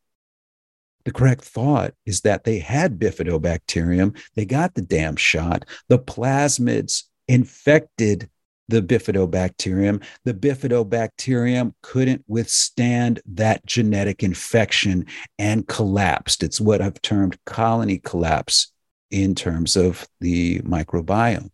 The 1.05 1.13
correct 1.13 1.43
thought 1.43 1.93
is 2.05 2.21
that 2.21 2.43
they 2.43 2.59
had 2.59 2.99
bifidobacterium. 2.99 4.17
They 4.35 4.45
got 4.45 4.75
the 4.75 4.81
damn 4.81 5.15
shot. 5.15 5.63
The 5.87 5.99
plasmids 5.99 7.03
infected 7.27 8.29
the 8.67 8.81
bifidobacterium. 8.81 10.03
The 10.25 10.33
bifidobacterium 10.33 11.73
couldn't 11.81 12.23
withstand 12.27 13.21
that 13.25 13.65
genetic 13.65 14.23
infection 14.23 15.05
and 15.39 15.67
collapsed. 15.67 16.43
It's 16.43 16.61
what 16.61 16.81
I've 16.81 17.01
termed 17.01 17.37
colony 17.45 17.99
collapse 17.99 18.71
in 19.09 19.35
terms 19.35 19.75
of 19.75 20.07
the 20.19 20.59
microbiome. 20.59 21.49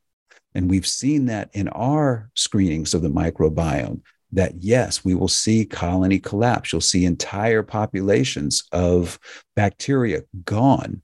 And 0.56 0.70
we've 0.70 0.88
seen 0.88 1.26
that 1.28 1.50
in 1.54 1.68
our 1.70 2.30
screenings 2.36 2.94
of 2.94 3.02
the 3.02 3.10
microbiome 3.10 4.02
that 4.32 4.54
yes, 4.64 5.06
we 5.06 5.14
will 5.14 5.28
see 5.28 5.66
colony 5.66 6.20
collapse. 6.20 6.72
You'll 6.72 6.82
see 6.82 7.06
entire 7.06 7.64
populations 7.64 8.64
of 8.72 9.20
bacteria 9.56 10.24
gone 10.44 11.02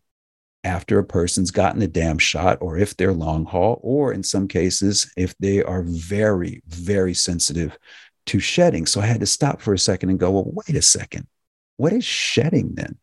after 0.64 1.00
a 1.00 1.04
person's 1.04 1.52
gotten 1.52 1.80
the 1.80 1.88
damn 1.88 2.18
shot, 2.18 2.58
or 2.62 2.78
if 2.78 2.96
they're 2.98 3.14
long 3.14 3.46
haul, 3.46 3.80
or 3.82 4.12
in 4.14 4.24
some 4.24 4.48
cases, 4.48 5.12
if 5.16 5.36
they 5.38 5.64
are 5.64 5.84
very, 5.84 6.62
very 6.68 7.14
sensitive 7.14 7.78
to 8.26 8.40
shedding. 8.40 8.86
So 8.86 9.02
I 9.02 9.06
had 9.06 9.22
to 9.22 9.26
stop 9.26 9.62
for 9.62 9.74
a 9.74 9.80
second 9.80 10.10
and 10.10 10.20
go, 10.20 10.32
well, 10.32 10.46
wait 10.48 10.76
a 10.76 10.82
second. 10.82 11.28
What 11.78 11.94
is 11.94 12.04
shedding 12.04 12.76
then? 12.76 12.98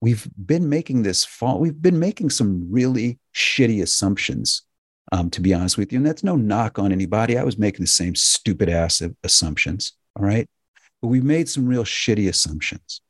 We've 0.00 0.28
been 0.44 0.68
making 0.68 1.02
this 1.02 1.24
fall, 1.24 1.58
we've 1.58 1.80
been 1.80 1.98
making 1.98 2.30
some 2.30 2.70
really 2.70 3.18
shitty 3.34 3.82
assumptions, 3.82 4.62
um, 5.10 5.30
to 5.30 5.40
be 5.40 5.54
honest 5.54 5.78
with 5.78 5.92
you. 5.92 5.98
And 5.98 6.06
that's 6.06 6.22
no 6.22 6.36
knock 6.36 6.78
on 6.78 6.92
anybody. 6.92 7.36
I 7.36 7.42
was 7.42 7.58
making 7.58 7.80
the 7.80 7.88
same 7.88 8.14
stupid 8.14 8.68
ass 8.68 9.02
assumptions. 9.24 9.94
All 10.14 10.24
right. 10.24 10.48
But 11.00 11.08
we 11.08 11.20
made 11.20 11.48
some 11.48 11.66
real 11.66 11.84
shitty 11.84 12.28
assumptions. 12.28 13.00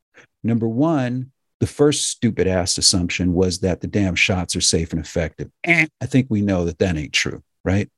Number 0.43 0.69
one, 0.69 1.33
the 1.61 1.67
first 1.67 2.09
stupid 2.09 2.47
ass 2.47 2.79
assumption 2.79 3.33
was 3.33 3.61
that 3.61 3.81
the 3.81 3.87
damn 3.87 4.15
shots 4.15 4.55
are 4.55 4.61
safe 4.61 4.93
and 4.93 5.01
effective. 5.01 5.51
Eh. 5.65 5.87
I 6.01 6.07
think 6.07 6.29
we 6.31 6.41
know 6.41 6.65
that 6.65 6.79
that 6.79 6.97
ain't 6.97 7.13
true, 7.13 7.43
right? 7.65 7.91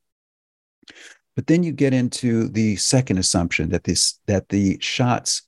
But 1.37 1.47
then 1.47 1.63
you 1.63 1.73
get 1.73 1.95
into 1.95 2.49
the 2.49 2.77
second 2.77 3.19
assumption 3.19 3.71
that 3.71 3.85
this 3.85 4.19
that 4.27 4.49
the 4.49 4.79
shots 4.81 5.43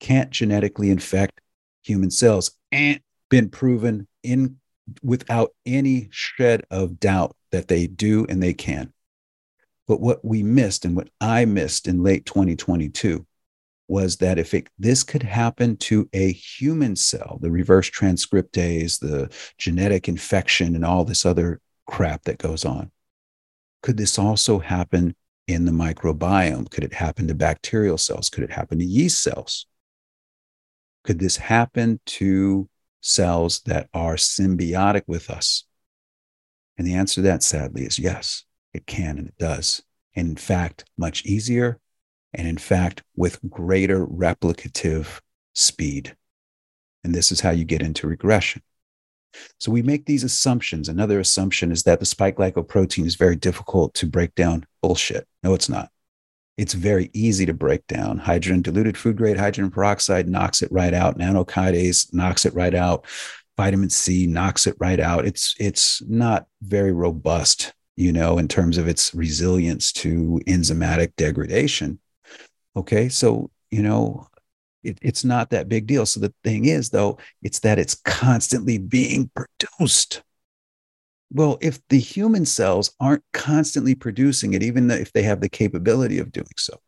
can't 0.00 0.30
genetically 0.30 0.90
infect 0.90 1.40
human 1.82 2.10
cells. 2.10 2.50
And 2.72 3.00
been 3.30 3.48
proven 3.48 4.06
in 4.22 4.56
without 5.02 5.50
any 5.66 6.08
shred 6.10 6.64
of 6.70 6.98
doubt 6.98 7.36
that 7.52 7.68
they 7.68 7.86
do 7.86 8.26
and 8.28 8.42
they 8.42 8.54
can. 8.54 8.92
But 9.86 10.00
what 10.00 10.24
we 10.24 10.42
missed 10.42 10.84
and 10.84 10.96
what 10.96 11.08
I 11.20 11.44
missed 11.44 11.88
in 11.88 12.02
late 12.02 12.26
2022 12.26 13.26
was 13.88 14.18
that 14.18 14.38
if 14.38 14.52
it, 14.54 14.68
this 14.78 15.02
could 15.02 15.22
happen 15.22 15.76
to 15.78 16.08
a 16.12 16.32
human 16.32 16.94
cell, 16.94 17.38
the 17.40 17.50
reverse 17.50 17.90
transcriptase, 17.90 19.00
the 19.00 19.34
genetic 19.56 20.08
infection, 20.08 20.76
and 20.76 20.84
all 20.84 21.04
this 21.04 21.24
other 21.24 21.60
crap 21.86 22.22
that 22.24 22.38
goes 22.38 22.64
on, 22.64 22.90
could 23.82 23.96
this 23.96 24.18
also 24.18 24.58
happen 24.58 25.16
in 25.46 25.64
the 25.64 25.72
microbiome? 25.72 26.70
Could 26.70 26.84
it 26.84 26.92
happen 26.92 27.26
to 27.28 27.34
bacterial 27.34 27.98
cells? 27.98 28.28
Could 28.28 28.44
it 28.44 28.52
happen 28.52 28.78
to 28.78 28.84
yeast 28.84 29.22
cells? 29.22 29.66
Could 31.04 31.18
this 31.18 31.38
happen 31.38 32.00
to 32.04 32.68
cells 33.00 33.60
that 33.60 33.88
are 33.94 34.16
symbiotic 34.16 35.02
with 35.06 35.30
us? 35.30 35.64
And 36.76 36.86
the 36.86 36.94
answer 36.94 37.16
to 37.16 37.22
that, 37.22 37.42
sadly, 37.42 37.84
is 37.84 37.98
yes, 37.98 38.44
it 38.74 38.86
can 38.86 39.18
and 39.18 39.28
it 39.28 39.38
does. 39.38 39.82
And 40.14 40.28
in 40.28 40.36
fact, 40.36 40.84
much 40.98 41.24
easier 41.24 41.80
and 42.34 42.46
in 42.46 42.58
fact, 42.58 43.02
with 43.16 43.38
greater 43.48 44.06
replicative 44.06 45.20
speed. 45.54 46.16
And 47.04 47.14
this 47.14 47.32
is 47.32 47.40
how 47.40 47.50
you 47.50 47.64
get 47.64 47.82
into 47.82 48.06
regression. 48.06 48.62
So 49.58 49.70
we 49.70 49.82
make 49.82 50.06
these 50.06 50.24
assumptions. 50.24 50.88
Another 50.88 51.20
assumption 51.20 51.70
is 51.70 51.82
that 51.84 52.00
the 52.00 52.06
spike 52.06 52.36
glycoprotein 52.36 53.06
is 53.06 53.14
very 53.14 53.36
difficult 53.36 53.94
to 53.94 54.06
break 54.06 54.34
down. 54.34 54.66
Bullshit. 54.82 55.26
No, 55.42 55.54
it's 55.54 55.68
not. 55.68 55.90
It's 56.56 56.74
very 56.74 57.10
easy 57.12 57.46
to 57.46 57.54
break 57.54 57.86
down. 57.86 58.18
Hydrogen 58.18 58.62
diluted 58.62 58.96
food 58.96 59.16
grade 59.16 59.36
hydrogen 59.36 59.70
peroxide 59.70 60.28
knocks 60.28 60.60
it 60.60 60.72
right 60.72 60.92
out. 60.92 61.18
Nanokinase 61.18 62.12
knocks 62.12 62.44
it 62.44 62.54
right 62.54 62.74
out. 62.74 63.06
Vitamin 63.56 63.90
C 63.90 64.26
knocks 64.26 64.66
it 64.66 64.74
right 64.78 65.00
out. 65.00 65.24
It's 65.24 65.54
it's 65.58 66.02
not 66.08 66.46
very 66.62 66.92
robust, 66.92 67.74
you 67.96 68.12
know, 68.12 68.38
in 68.38 68.48
terms 68.48 68.76
of 68.76 68.88
its 68.88 69.14
resilience 69.14 69.92
to 69.94 70.40
enzymatic 70.46 71.14
degradation. 71.16 72.00
Okay. 72.78 73.08
So, 73.08 73.50
you 73.72 73.82
know, 73.82 74.28
it, 74.84 74.98
it's 75.02 75.24
not 75.24 75.50
that 75.50 75.68
big 75.68 75.88
deal. 75.88 76.06
So 76.06 76.20
the 76.20 76.32
thing 76.44 76.66
is, 76.66 76.90
though, 76.90 77.18
it's 77.42 77.58
that 77.60 77.76
it's 77.78 77.96
constantly 77.96 78.78
being 78.78 79.32
produced. 79.34 80.22
Well, 81.32 81.58
if 81.60 81.80
the 81.88 81.98
human 81.98 82.46
cells 82.46 82.94
aren't 83.00 83.24
constantly 83.32 83.96
producing 83.96 84.54
it, 84.54 84.62
even 84.62 84.88
if 84.92 85.12
they 85.12 85.24
have 85.24 85.40
the 85.40 85.48
capability 85.48 86.20
of 86.20 86.30
doing 86.30 86.46
so, 86.56 86.80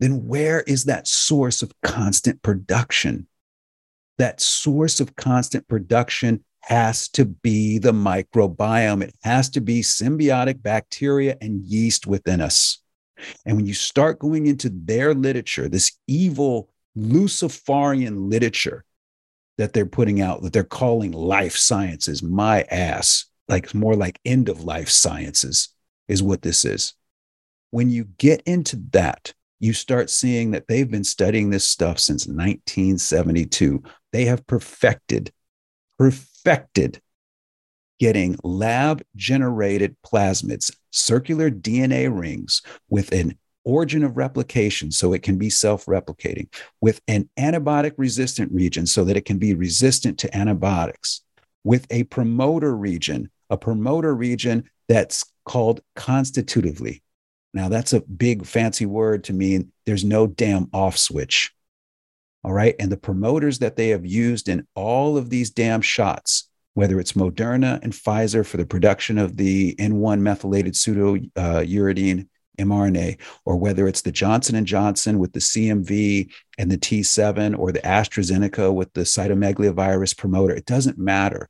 then 0.00 0.28
where 0.28 0.60
is 0.60 0.84
that 0.84 1.08
source 1.08 1.62
of 1.62 1.72
constant 1.82 2.42
production? 2.42 3.26
That 4.18 4.38
source 4.38 5.00
of 5.00 5.16
constant 5.16 5.66
production 5.66 6.44
has 6.60 7.08
to 7.10 7.24
be 7.24 7.78
the 7.78 7.92
microbiome. 7.92 9.02
It 9.02 9.14
has 9.22 9.48
to 9.50 9.62
be 9.62 9.80
symbiotic 9.80 10.62
bacteria 10.62 11.38
and 11.40 11.64
yeast 11.64 12.06
within 12.06 12.42
us. 12.42 12.82
And 13.44 13.56
when 13.56 13.66
you 13.66 13.74
start 13.74 14.18
going 14.18 14.46
into 14.46 14.70
their 14.70 15.14
literature, 15.14 15.68
this 15.68 15.92
evil 16.06 16.70
Luciferian 16.94 18.28
literature 18.28 18.84
that 19.56 19.72
they're 19.72 19.86
putting 19.86 20.20
out, 20.20 20.42
that 20.42 20.52
they're 20.52 20.64
calling 20.64 21.12
life 21.12 21.56
sciences, 21.56 22.22
my 22.22 22.62
ass, 22.70 23.26
like 23.48 23.74
more 23.74 23.94
like 23.94 24.20
end 24.24 24.48
of 24.48 24.64
life 24.64 24.88
sciences 24.88 25.70
is 26.06 26.22
what 26.22 26.42
this 26.42 26.64
is. 26.64 26.94
When 27.70 27.90
you 27.90 28.04
get 28.18 28.42
into 28.42 28.76
that, 28.92 29.32
you 29.60 29.72
start 29.72 30.08
seeing 30.10 30.52
that 30.52 30.68
they've 30.68 30.90
been 30.90 31.04
studying 31.04 31.50
this 31.50 31.64
stuff 31.64 31.98
since 31.98 32.26
1972. 32.26 33.82
They 34.12 34.26
have 34.26 34.46
perfected, 34.46 35.32
perfected 35.98 37.00
getting 37.98 38.36
lab 38.42 39.02
generated 39.16 39.96
plasmids, 40.04 40.74
circular 40.90 41.50
DNA 41.50 42.08
rings 42.14 42.62
with 42.88 43.12
an 43.12 43.36
origin 43.64 44.02
of 44.02 44.16
replication 44.16 44.90
so 44.90 45.12
it 45.12 45.22
can 45.22 45.36
be 45.36 45.50
self 45.50 45.86
replicating, 45.86 46.48
with 46.80 47.00
an 47.08 47.28
antibiotic 47.38 47.92
resistant 47.96 48.50
region 48.52 48.86
so 48.86 49.04
that 49.04 49.16
it 49.16 49.24
can 49.24 49.38
be 49.38 49.54
resistant 49.54 50.18
to 50.18 50.36
antibiotics, 50.36 51.22
with 51.64 51.86
a 51.90 52.04
promoter 52.04 52.74
region, 52.76 53.30
a 53.50 53.56
promoter 53.56 54.14
region 54.14 54.68
that's 54.88 55.24
called 55.44 55.80
constitutively. 55.96 57.02
Now, 57.54 57.68
that's 57.68 57.92
a 57.92 58.00
big 58.00 58.46
fancy 58.46 58.86
word 58.86 59.24
to 59.24 59.32
mean 59.32 59.72
there's 59.86 60.04
no 60.04 60.26
damn 60.26 60.68
off 60.72 60.96
switch. 60.98 61.52
All 62.44 62.52
right. 62.52 62.74
And 62.78 62.92
the 62.92 62.96
promoters 62.96 63.58
that 63.58 63.76
they 63.76 63.88
have 63.88 64.06
used 64.06 64.48
in 64.48 64.66
all 64.74 65.16
of 65.16 65.28
these 65.28 65.50
damn 65.50 65.80
shots 65.80 66.48
whether 66.78 67.00
it's 67.00 67.14
Moderna 67.14 67.82
and 67.82 67.92
Pfizer 67.92 68.46
for 68.46 68.56
the 68.56 68.64
production 68.64 69.18
of 69.18 69.36
the 69.36 69.74
N1 69.80 70.20
methylated 70.20 70.76
pseudo 70.76 71.16
uh, 71.34 71.64
uridine 71.66 72.28
mRNA, 72.56 73.18
or 73.44 73.56
whether 73.56 73.88
it's 73.88 74.02
the 74.02 74.12
Johnson 74.12 74.54
and 74.54 74.64
Johnson 74.64 75.18
with 75.18 75.32
the 75.32 75.40
CMV 75.40 76.30
and 76.56 76.70
the 76.70 76.78
T7, 76.78 77.58
or 77.58 77.72
the 77.72 77.80
AstraZeneca 77.80 78.72
with 78.72 78.92
the 78.92 79.00
cytomegalovirus 79.00 80.16
promoter, 80.16 80.54
it 80.54 80.66
doesn't 80.66 80.98
matter. 80.98 81.48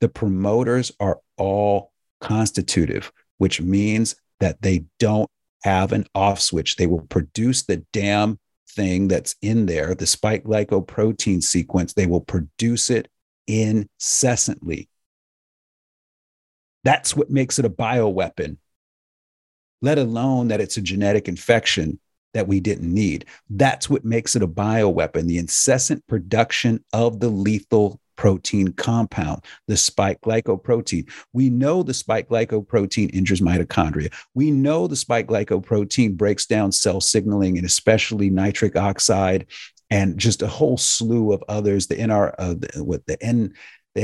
The 0.00 0.08
promoters 0.08 0.92
are 0.98 1.20
all 1.36 1.92
constitutive, 2.22 3.12
which 3.36 3.60
means 3.60 4.16
that 4.40 4.62
they 4.62 4.86
don't 4.98 5.28
have 5.62 5.92
an 5.92 6.06
off 6.14 6.40
switch. 6.40 6.76
They 6.76 6.86
will 6.86 7.02
produce 7.02 7.64
the 7.64 7.84
damn 7.92 8.38
thing 8.70 9.08
that's 9.08 9.36
in 9.42 9.66
there, 9.66 9.94
the 9.94 10.06
spike 10.06 10.44
glycoprotein 10.44 11.42
sequence. 11.42 11.92
They 11.92 12.06
will 12.06 12.22
produce 12.22 12.88
it 12.88 13.08
incessantly. 13.48 14.88
That's 16.84 17.16
what 17.16 17.30
makes 17.30 17.58
it 17.58 17.64
a 17.64 17.70
bioweapon, 17.70 18.58
let 19.82 19.98
alone 19.98 20.48
that 20.48 20.60
it's 20.60 20.76
a 20.76 20.82
genetic 20.82 21.26
infection 21.26 21.98
that 22.34 22.46
we 22.46 22.60
didn't 22.60 22.92
need. 22.92 23.24
That's 23.50 23.90
what 23.90 24.04
makes 24.04 24.36
it 24.36 24.42
a 24.42 24.48
bioweapon 24.48 25.26
the 25.26 25.38
incessant 25.38 26.06
production 26.06 26.84
of 26.92 27.18
the 27.18 27.30
lethal 27.30 28.00
protein 28.16 28.72
compound, 28.72 29.44
the 29.68 29.76
spike 29.76 30.20
glycoprotein. 30.20 31.10
We 31.32 31.50
know 31.50 31.82
the 31.82 31.94
spike 31.94 32.28
glycoprotein 32.28 33.14
injures 33.14 33.40
mitochondria. 33.40 34.12
We 34.34 34.50
know 34.50 34.86
the 34.86 34.96
spike 34.96 35.28
glycoprotein 35.28 36.16
breaks 36.16 36.44
down 36.44 36.72
cell 36.72 37.00
signaling 37.00 37.56
and 37.56 37.66
especially 37.66 38.28
nitric 38.28 38.76
oxide 38.76 39.46
and 39.90 40.18
just 40.18 40.42
a 40.42 40.48
whole 40.48 40.76
slew 40.76 41.32
of 41.32 41.42
others. 41.48 41.86
The 41.86 41.96
NR, 41.96 42.34
uh, 42.38 42.54
the, 42.54 42.84
what 42.84 43.06
the 43.06 43.22
N, 43.22 43.54
the 43.94 44.02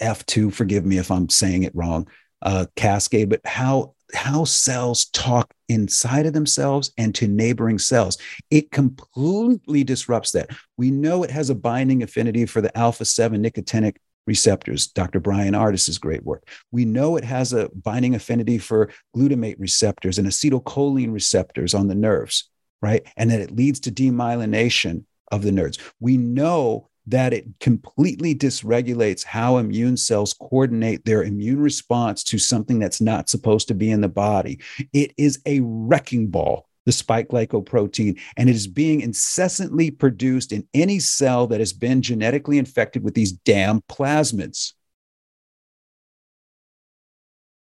NRF2. 0.00 0.52
Forgive 0.52 0.84
me 0.84 0.98
if 0.98 1.10
I'm 1.10 1.28
saying 1.28 1.62
it 1.62 1.74
wrong. 1.74 2.08
Uh, 2.40 2.66
cascade, 2.76 3.30
but 3.30 3.40
how 3.44 3.94
how 4.14 4.44
cells 4.44 5.06
talk 5.06 5.52
inside 5.68 6.24
of 6.24 6.32
themselves 6.32 6.92
and 6.96 7.14
to 7.14 7.28
neighboring 7.28 7.78
cells. 7.78 8.16
It 8.50 8.70
completely 8.70 9.84
disrupts 9.84 10.32
that. 10.32 10.50
We 10.76 10.90
know 10.90 11.24
it 11.24 11.30
has 11.30 11.50
a 11.50 11.54
binding 11.54 12.02
affinity 12.02 12.46
for 12.46 12.60
the 12.60 12.76
alpha 12.76 13.04
7 13.04 13.42
nicotinic 13.42 13.96
receptors, 14.26 14.86
Dr. 14.86 15.20
Brian 15.20 15.54
Artis's 15.54 15.98
great 15.98 16.24
work. 16.24 16.48
We 16.70 16.84
know 16.84 17.16
it 17.16 17.24
has 17.24 17.52
a 17.52 17.68
binding 17.70 18.14
affinity 18.14 18.58
for 18.58 18.90
glutamate 19.16 19.56
receptors 19.58 20.18
and 20.18 20.26
acetylcholine 20.26 21.12
receptors 21.12 21.74
on 21.74 21.88
the 21.88 21.94
nerves 21.94 22.48
right? 22.82 23.06
And 23.16 23.30
that 23.30 23.40
it 23.40 23.54
leads 23.54 23.80
to 23.80 23.90
demyelination 23.90 25.04
of 25.30 25.42
the 25.42 25.52
nerves. 25.52 25.78
We 26.00 26.16
know 26.16 26.88
that 27.08 27.32
it 27.32 27.46
completely 27.58 28.34
dysregulates 28.34 29.24
how 29.24 29.56
immune 29.56 29.96
cells 29.96 30.34
coordinate 30.34 31.04
their 31.06 31.22
immune 31.22 31.60
response 31.60 32.22
to 32.22 32.38
something 32.38 32.78
that's 32.78 33.00
not 33.00 33.30
supposed 33.30 33.66
to 33.68 33.74
be 33.74 33.90
in 33.90 34.02
the 34.02 34.08
body. 34.08 34.60
It 34.92 35.14
is 35.16 35.40
a 35.46 35.60
wrecking 35.60 36.28
ball, 36.28 36.68
the 36.84 36.92
spike 36.92 37.28
glycoprotein, 37.28 38.20
and 38.36 38.50
it 38.50 38.54
is 38.54 38.66
being 38.66 39.00
incessantly 39.00 39.90
produced 39.90 40.52
in 40.52 40.68
any 40.74 40.98
cell 40.98 41.46
that 41.46 41.60
has 41.60 41.72
been 41.72 42.02
genetically 42.02 42.58
infected 42.58 43.02
with 43.02 43.14
these 43.14 43.32
damn 43.32 43.80
plasmids. 43.82 44.74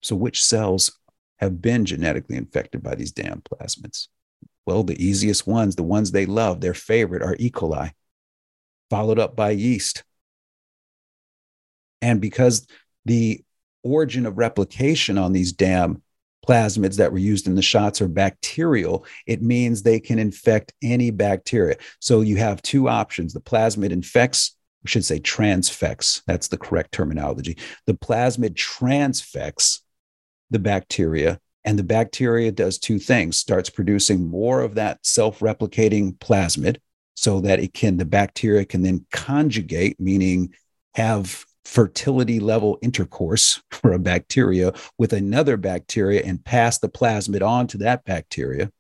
So, 0.02 0.16
which 0.16 0.46
cells 0.46 0.98
have 1.40 1.62
been 1.62 1.84
genetically 1.84 2.38
infected 2.38 2.82
by 2.82 2.96
these 2.96 3.12
damn 3.12 3.42
plasmids? 3.42 4.08
Well, 4.66 4.84
the 4.84 5.04
easiest 5.04 5.46
ones, 5.46 5.76
the 5.76 5.84
ones 5.84 6.12
they 6.12 6.26
love, 6.26 6.62
their 6.62 6.74
favorite 6.74 7.22
are 7.22 7.36
E. 7.40 7.52
coli, 7.52 7.92
followed 8.90 9.20
up 9.20 9.36
by 9.36 9.52
yeast. 9.52 10.04
And 12.02 12.20
because 12.20 12.68
the 13.06 13.44
origin 13.84 14.26
of 14.26 14.38
replication 14.38 15.18
on 15.18 15.34
these 15.34 15.54
damn 15.54 16.02
plasmids 16.48 16.98
that 16.98 17.12
were 17.12 17.18
used 17.18 17.48
in 17.48 17.56
the 17.56 17.62
shots 17.62 18.02
are 18.02 18.08
bacterial, 18.08 19.06
it 19.26 19.42
means 19.42 19.82
they 19.82 20.00
can 20.00 20.20
infect 20.20 20.74
any 20.84 21.12
bacteria. 21.12 21.78
So 22.00 22.22
you 22.22 22.38
have 22.38 22.62
two 22.62 22.88
options. 22.88 23.34
The 23.34 23.42
plasmid 23.42 23.92
infects, 23.92 24.56
I 24.86 24.90
should 24.90 25.06
say 25.06 25.20
transfects. 25.20 26.22
That's 26.28 26.48
the 26.48 26.58
correct 26.58 26.92
terminology. 26.92 27.58
The 27.86 27.94
plasmid 27.94 28.54
transfects 28.54 29.82
the 30.52 30.60
bacteria 30.60 31.40
and 31.66 31.80
the 31.80 31.84
bacteria 31.84 32.52
does 32.52 32.78
two 32.78 33.00
things 33.00 33.38
starts 33.38 33.70
producing 33.70 34.30
more 34.30 34.62
of 34.62 34.76
that 34.76 35.04
self 35.06 35.40
replicating 35.40 36.18
plasmid 36.20 36.78
so 37.16 37.42
that 37.42 37.60
it 37.60 37.74
can, 37.74 37.98
the 37.98 38.06
bacteria 38.06 38.64
can 38.66 38.84
then 38.84 39.06
conjugate, 39.12 40.00
meaning 40.00 40.54
have 40.94 41.46
fertility 41.66 42.40
level 42.40 42.78
intercourse 42.82 43.62
for 43.72 43.94
a 43.94 44.00
bacteria 44.00 44.74
with 44.98 45.12
another 45.12 45.58
bacteria 45.58 46.22
and 46.24 46.46
pass 46.46 46.78
the 46.78 46.90
plasmid 46.90 47.46
on 47.46 47.66
to 47.68 47.80
that 47.80 48.06
bacteria, 48.06 48.72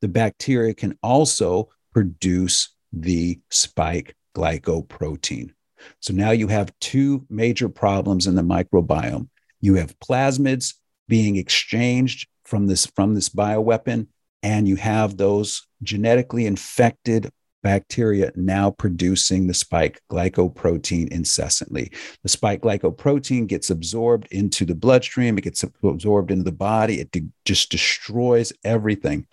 the 0.00 0.08
bacteria 0.08 0.74
can 0.74 0.98
also 1.02 1.70
produce 1.92 2.70
the 2.92 3.38
spike 3.50 4.16
glycoprotein. 4.34 5.52
So 6.00 6.12
now 6.12 6.30
you 6.30 6.48
have 6.48 6.72
two 6.80 7.24
major 7.28 7.68
problems 7.68 8.26
in 8.26 8.34
the 8.34 8.42
microbiome. 8.42 9.28
You 9.60 9.74
have 9.74 9.98
plasmids 10.00 10.74
being 11.08 11.36
exchanged 11.36 12.28
from 12.44 12.66
this 12.66 12.86
from 12.86 13.14
this 13.14 13.28
bioweapon 13.28 14.06
and 14.42 14.66
you 14.66 14.76
have 14.76 15.16
those 15.16 15.66
genetically 15.82 16.46
infected 16.46 17.30
bacteria 17.62 18.32
now 18.34 18.70
producing 18.70 19.46
the 19.46 19.54
spike 19.54 20.00
glycoprotein 20.10 21.08
incessantly. 21.12 21.92
The 22.22 22.28
spike 22.28 22.62
glycoprotein 22.62 23.46
gets 23.46 23.70
absorbed 23.70 24.26
into 24.30 24.64
the 24.64 24.74
bloodstream, 24.74 25.38
it 25.38 25.42
gets 25.42 25.62
absorbed 25.62 26.30
into 26.30 26.44
the 26.44 26.52
body, 26.52 27.00
it 27.00 27.10
de- 27.12 27.28
just 27.44 27.70
destroys 27.70 28.52
everything 28.64 29.26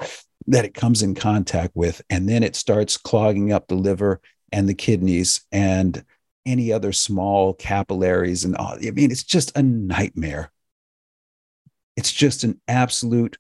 that 0.48 0.66
it 0.66 0.74
comes 0.74 1.02
in 1.02 1.16
contact 1.16 1.76
with. 1.76 2.02
And 2.10 2.30
then 2.30 2.44
it 2.44 2.56
starts 2.56 2.98
clogging 2.98 3.52
up 3.52 3.68
the 3.68 3.76
liver 3.76 4.22
and 4.52 4.70
the 4.70 4.74
kidneys 4.74 5.42
and 5.52 6.04
any 6.46 6.72
other 6.72 6.92
small 6.92 7.54
capillaries. 7.54 8.46
And 8.46 8.56
all. 8.56 8.74
I 8.74 8.92
mean, 8.92 9.12
it's 9.12 9.24
just 9.24 9.56
a 9.58 9.62
nightmare. 9.62 10.52
It's 12.00 12.14
just 12.14 12.46
an 12.46 12.62
absolute 12.70 13.38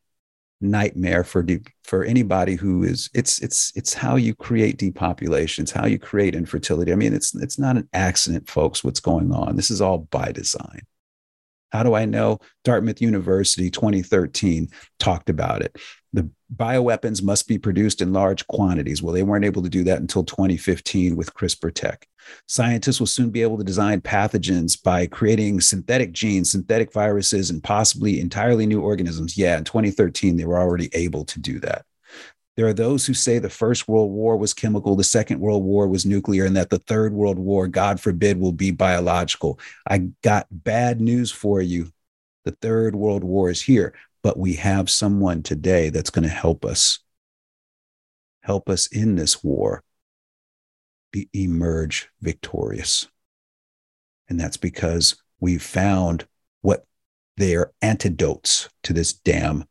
nightmare 0.59 1.23
for 1.23 1.41
de- 1.41 1.63
for 1.85 2.03
anybody 2.03 2.55
who 2.55 2.83
is 2.83 3.09
it's 3.13 3.39
it's 3.39 3.71
it's 3.73 3.93
how 3.93 4.17
you 4.17 4.35
create 4.35 4.77
depopulation. 4.77 5.61
It's 5.61 5.71
how 5.71 5.85
you 5.85 5.97
create 5.97 6.35
infertility. 6.35 6.91
I 6.91 6.95
mean 6.95 7.13
it's 7.13 7.33
it's 7.35 7.57
not 7.57 7.77
an 7.77 7.87
accident 7.93 8.49
folks 8.49 8.83
what's 8.83 8.99
going 8.99 9.31
on. 9.31 9.55
This 9.55 9.71
is 9.71 9.79
all 9.79 9.99
by 9.99 10.33
design. 10.33 10.81
How 11.69 11.83
do 11.83 11.93
i 11.93 12.03
know? 12.03 12.39
Dartmouth 12.65 13.01
university 13.01 13.69
2013 13.69 14.67
talked 14.99 15.29
about 15.29 15.61
it 15.61 15.77
the 16.13 16.29
bioweapons 16.55 17.21
must 17.21 17.47
be 17.47 17.57
produced 17.57 18.01
in 18.01 18.13
large 18.13 18.45
quantities 18.47 19.01
well 19.01 19.13
they 19.13 19.23
weren't 19.23 19.45
able 19.45 19.61
to 19.61 19.69
do 19.69 19.83
that 19.83 19.99
until 19.99 20.23
2015 20.23 21.15
with 21.15 21.33
crispr 21.33 21.73
tech 21.73 22.07
Scientists 22.47 22.99
will 22.99 23.07
soon 23.07 23.29
be 23.29 23.41
able 23.41 23.57
to 23.57 23.63
design 23.63 24.01
pathogens 24.01 24.81
by 24.81 25.07
creating 25.07 25.61
synthetic 25.61 26.11
genes, 26.11 26.51
synthetic 26.51 26.91
viruses, 26.93 27.49
and 27.49 27.63
possibly 27.63 28.19
entirely 28.19 28.65
new 28.65 28.81
organisms. 28.81 29.37
Yeah, 29.37 29.57
in 29.57 29.63
2013, 29.63 30.37
they 30.37 30.45
were 30.45 30.59
already 30.59 30.89
able 30.93 31.25
to 31.25 31.39
do 31.39 31.59
that. 31.59 31.85
There 32.57 32.67
are 32.67 32.73
those 32.73 33.05
who 33.05 33.13
say 33.13 33.39
the 33.39 33.49
First 33.49 33.87
World 33.87 34.11
War 34.11 34.35
was 34.35 34.53
chemical, 34.53 34.95
the 34.95 35.03
Second 35.03 35.39
World 35.39 35.63
War 35.63 35.87
was 35.87 36.05
nuclear, 36.05 36.45
and 36.45 36.57
that 36.57 36.69
the 36.69 36.79
Third 36.79 37.13
World 37.13 37.39
War, 37.39 37.67
God 37.67 38.01
forbid, 38.01 38.39
will 38.39 38.51
be 38.51 38.71
biological. 38.71 39.59
I 39.87 40.09
got 40.23 40.47
bad 40.51 40.99
news 40.99 41.31
for 41.31 41.61
you. 41.61 41.91
The 42.43 42.51
Third 42.51 42.95
World 42.95 43.23
War 43.23 43.49
is 43.49 43.61
here, 43.61 43.93
but 44.21 44.37
we 44.37 44.53
have 44.53 44.89
someone 44.89 45.43
today 45.43 45.89
that's 45.89 46.09
going 46.09 46.27
to 46.27 46.29
help 46.29 46.65
us, 46.65 46.99
help 48.41 48.69
us 48.69 48.87
in 48.87 49.15
this 49.15 49.43
war 49.43 49.83
be, 51.11 51.29
emerge 51.33 52.09
victorious. 52.21 53.07
And 54.27 54.39
that's 54.39 54.57
because 54.57 55.15
we've 55.39 55.63
found 55.63 56.27
what 56.61 56.85
their 57.37 57.71
antidotes 57.81 58.69
to 58.83 58.93
this 58.93 59.13
damn, 59.13 59.65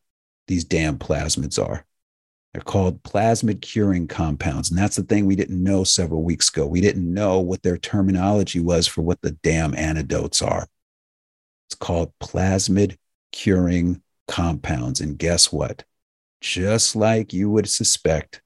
these 0.46 0.64
damn 0.64 0.98
plasmids 0.98 1.62
are. 1.62 1.84
They're 2.52 2.62
called 2.62 3.02
plasmid 3.02 3.60
curing 3.60 4.08
compounds. 4.08 4.70
And 4.70 4.78
that's 4.78 4.96
the 4.96 5.02
thing 5.02 5.26
we 5.26 5.36
didn't 5.36 5.62
know 5.62 5.84
several 5.84 6.22
weeks 6.22 6.48
ago. 6.48 6.66
We 6.66 6.80
didn't 6.80 7.12
know 7.12 7.38
what 7.40 7.62
their 7.62 7.76
terminology 7.76 8.58
was 8.58 8.86
for 8.86 9.02
what 9.02 9.20
the 9.20 9.32
damn 9.32 9.74
antidotes 9.74 10.40
are. 10.40 10.66
It's 11.68 11.74
called 11.74 12.12
plasmid 12.20 12.96
curing 13.30 14.02
compounds. 14.28 15.00
And 15.00 15.18
guess 15.18 15.52
what? 15.52 15.84
Just 16.40 16.94
like 16.94 17.32
you 17.32 17.50
would 17.50 17.68
suspect, 17.68 18.42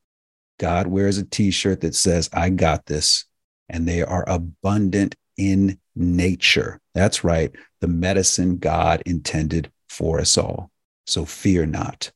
God 0.59 0.87
wears 0.87 1.19
a 1.19 1.25
t 1.25 1.51
shirt 1.51 1.83
that 1.83 1.95
says, 1.95 2.31
I 2.33 2.49
got 2.49 2.87
this. 2.87 3.27
And 3.69 3.87
they 3.87 4.03
are 4.03 4.25
abundant 4.29 5.15
in 5.37 5.79
nature. 5.95 6.81
That's 6.95 7.25
right. 7.25 7.51
The 7.81 7.89
medicine 7.89 8.59
God 8.59 9.03
intended 9.05 9.71
for 9.89 10.21
us 10.21 10.39
all. 10.39 10.71
So 11.07 11.25
fear 11.25 11.67
not. 11.67 12.13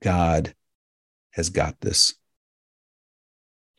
God 0.00 0.54
has 1.32 1.50
got 1.50 1.80
this. 1.80 2.14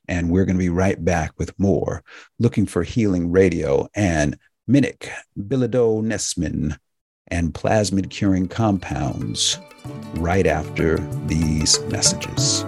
And 0.08 0.30
we're 0.30 0.46
going 0.46 0.58
to 0.58 0.64
be 0.64 0.70
right 0.70 1.04
back 1.04 1.34
with 1.38 1.58
more 1.58 2.04
looking 2.40 2.66
for 2.66 2.84
healing 2.84 3.32
radio 3.32 3.88
and 3.96 4.38
Minik 4.70 5.10
Bilodeau-Nesman 5.38 6.78
and 7.32 7.54
plasmid 7.54 8.10
curing 8.10 8.48
compounds 8.48 9.58
right 10.16 10.46
after 10.46 10.98
these 11.26 11.80
messages. 11.86 12.64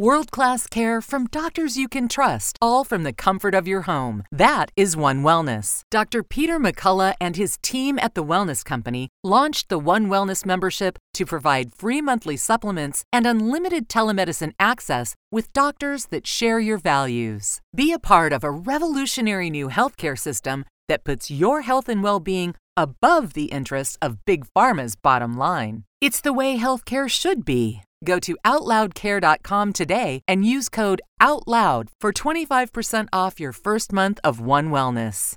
World 0.00 0.30
class 0.30 0.66
care 0.66 1.02
from 1.02 1.26
doctors 1.26 1.76
you 1.76 1.86
can 1.86 2.08
trust, 2.08 2.56
all 2.62 2.84
from 2.84 3.02
the 3.02 3.12
comfort 3.12 3.54
of 3.54 3.68
your 3.68 3.82
home. 3.82 4.22
That 4.32 4.70
is 4.74 4.96
One 4.96 5.22
Wellness. 5.22 5.82
Dr. 5.90 6.22
Peter 6.22 6.58
McCullough 6.58 7.16
and 7.20 7.36
his 7.36 7.58
team 7.58 7.98
at 7.98 8.14
the 8.14 8.24
Wellness 8.24 8.64
Company 8.64 9.10
launched 9.22 9.68
the 9.68 9.78
One 9.78 10.06
Wellness 10.06 10.46
membership 10.46 10.98
to 11.12 11.26
provide 11.26 11.74
free 11.74 12.00
monthly 12.00 12.38
supplements 12.38 13.04
and 13.12 13.26
unlimited 13.26 13.90
telemedicine 13.90 14.54
access 14.58 15.14
with 15.30 15.52
doctors 15.52 16.06
that 16.06 16.26
share 16.26 16.60
your 16.60 16.78
values. 16.78 17.60
Be 17.76 17.92
a 17.92 17.98
part 17.98 18.32
of 18.32 18.42
a 18.42 18.50
revolutionary 18.50 19.50
new 19.50 19.68
healthcare 19.68 20.18
system 20.18 20.64
that 20.90 21.04
puts 21.04 21.30
your 21.30 21.62
health 21.62 21.88
and 21.88 22.02
well 22.02 22.20
being 22.20 22.54
above 22.76 23.32
the 23.32 23.46
interests 23.46 23.96
of 24.02 24.24
Big 24.26 24.44
Pharma's 24.54 24.96
bottom 24.96 25.38
line. 25.38 25.84
It's 26.02 26.20
the 26.20 26.32
way 26.34 26.58
healthcare 26.58 27.08
should 27.08 27.44
be. 27.46 27.80
Go 28.04 28.18
to 28.20 28.36
OutLoudCare.com 28.44 29.72
today 29.72 30.20
and 30.28 30.44
use 30.44 30.68
code 30.68 31.00
OUTLOUD 31.20 31.88
for 32.00 32.12
25% 32.12 33.08
off 33.12 33.40
your 33.40 33.52
first 33.52 33.92
month 33.92 34.18
of 34.22 34.40
One 34.40 34.70
Wellness. 34.70 35.36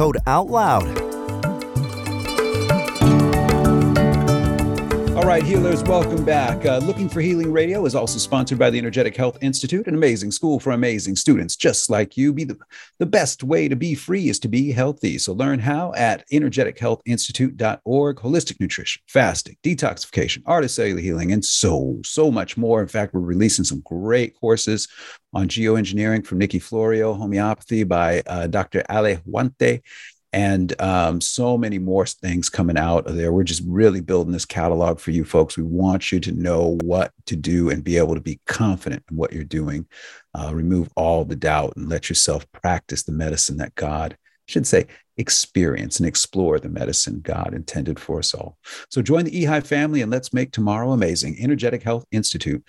code 0.01 0.17
OUTLOUD. 0.25 0.97
All 5.15 5.27
right, 5.27 5.43
healers, 5.43 5.83
welcome 5.83 6.25
back. 6.25 6.65
Uh, 6.65 6.79
Looking 6.79 7.07
for 7.07 7.21
Healing 7.21 7.51
Radio 7.51 7.85
is 7.85 7.93
also 7.93 8.17
sponsored 8.17 8.57
by 8.57 8.71
the 8.71 8.79
Energetic 8.79 9.15
Health 9.15 9.37
Institute, 9.41 9.85
an 9.85 9.93
amazing 9.93 10.31
school 10.31 10.59
for 10.59 10.71
amazing 10.71 11.15
students 11.15 11.55
just 11.55 11.91
like 11.91 12.17
you. 12.17 12.33
Be 12.33 12.45
the, 12.45 12.57
the 12.97 13.05
best 13.05 13.43
way 13.43 13.67
to 13.67 13.75
be 13.75 13.93
free 13.93 14.27
is 14.27 14.39
to 14.39 14.47
be 14.47 14.71
healthy. 14.71 15.19
So 15.19 15.33
learn 15.33 15.59
how 15.59 15.93
at 15.93 16.27
energetichealthinstitute.org. 16.31 18.15
Holistic 18.17 18.59
nutrition, 18.59 19.03
fasting, 19.07 19.57
detoxification, 19.61 20.41
art 20.47 20.63
of 20.63 20.71
cellular 20.71 21.01
healing, 21.01 21.31
and 21.31 21.45
so, 21.45 21.99
so 22.03 22.31
much 22.31 22.57
more. 22.57 22.81
In 22.81 22.87
fact, 22.87 23.13
we're 23.13 23.19
releasing 23.19 23.65
some 23.65 23.83
great 23.85 24.33
courses 24.39 24.87
on 25.33 25.47
geoengineering 25.47 26.25
from 26.25 26.37
Nikki 26.37 26.59
Florio, 26.59 27.13
homeopathy 27.13 27.83
by 27.83 28.21
uh, 28.27 28.47
Dr. 28.47 28.83
Ale 28.89 29.17
Huante 29.17 29.81
and 30.33 30.79
um, 30.81 31.19
so 31.19 31.57
many 31.57 31.77
more 31.77 32.05
things 32.05 32.49
coming 32.49 32.77
out 32.77 33.05
of 33.05 33.15
there. 33.15 33.33
We're 33.33 33.43
just 33.43 33.63
really 33.67 33.99
building 33.99 34.31
this 34.31 34.45
catalog 34.45 34.99
for 34.99 35.11
you 35.11 35.25
folks. 35.25 35.57
We 35.57 35.63
want 35.63 36.11
you 36.11 36.19
to 36.21 36.31
know 36.31 36.77
what 36.83 37.11
to 37.25 37.35
do 37.35 37.69
and 37.69 37.83
be 37.83 37.97
able 37.97 38.15
to 38.15 38.21
be 38.21 38.39
confident 38.47 39.03
in 39.11 39.17
what 39.17 39.33
you're 39.33 39.43
doing. 39.43 39.87
Uh, 40.33 40.51
remove 40.53 40.89
all 40.95 41.25
the 41.25 41.35
doubt 41.35 41.73
and 41.75 41.89
let 41.89 42.07
yourself 42.07 42.49
practice 42.53 43.03
the 43.03 43.11
medicine 43.11 43.57
that 43.57 43.75
God 43.75 44.17
should 44.47 44.65
say 44.65 44.87
experience 45.17 45.99
and 45.99 46.07
explore 46.07 46.59
the 46.59 46.69
medicine 46.69 47.19
God 47.21 47.53
intended 47.53 47.99
for 47.99 48.19
us 48.19 48.33
all. 48.33 48.57
So 48.89 49.01
join 49.01 49.25
the 49.25 49.43
EHI 49.43 49.65
family 49.65 50.01
and 50.01 50.11
let's 50.11 50.33
make 50.33 50.51
tomorrow 50.51 50.91
amazing. 50.91 51.37
Energetic 51.39 51.83
Health 51.83 52.05
Institute. 52.11 52.65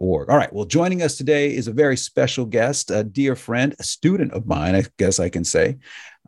Org. 0.00 0.30
All 0.30 0.36
right. 0.36 0.52
Well, 0.52 0.64
joining 0.64 1.02
us 1.02 1.16
today 1.16 1.54
is 1.54 1.68
a 1.68 1.72
very 1.72 1.96
special 1.96 2.44
guest, 2.44 2.90
a 2.90 3.04
dear 3.04 3.36
friend, 3.36 3.74
a 3.78 3.82
student 3.82 4.32
of 4.32 4.46
mine, 4.46 4.74
I 4.74 4.84
guess 4.98 5.20
I 5.20 5.28
can 5.28 5.44
say 5.44 5.78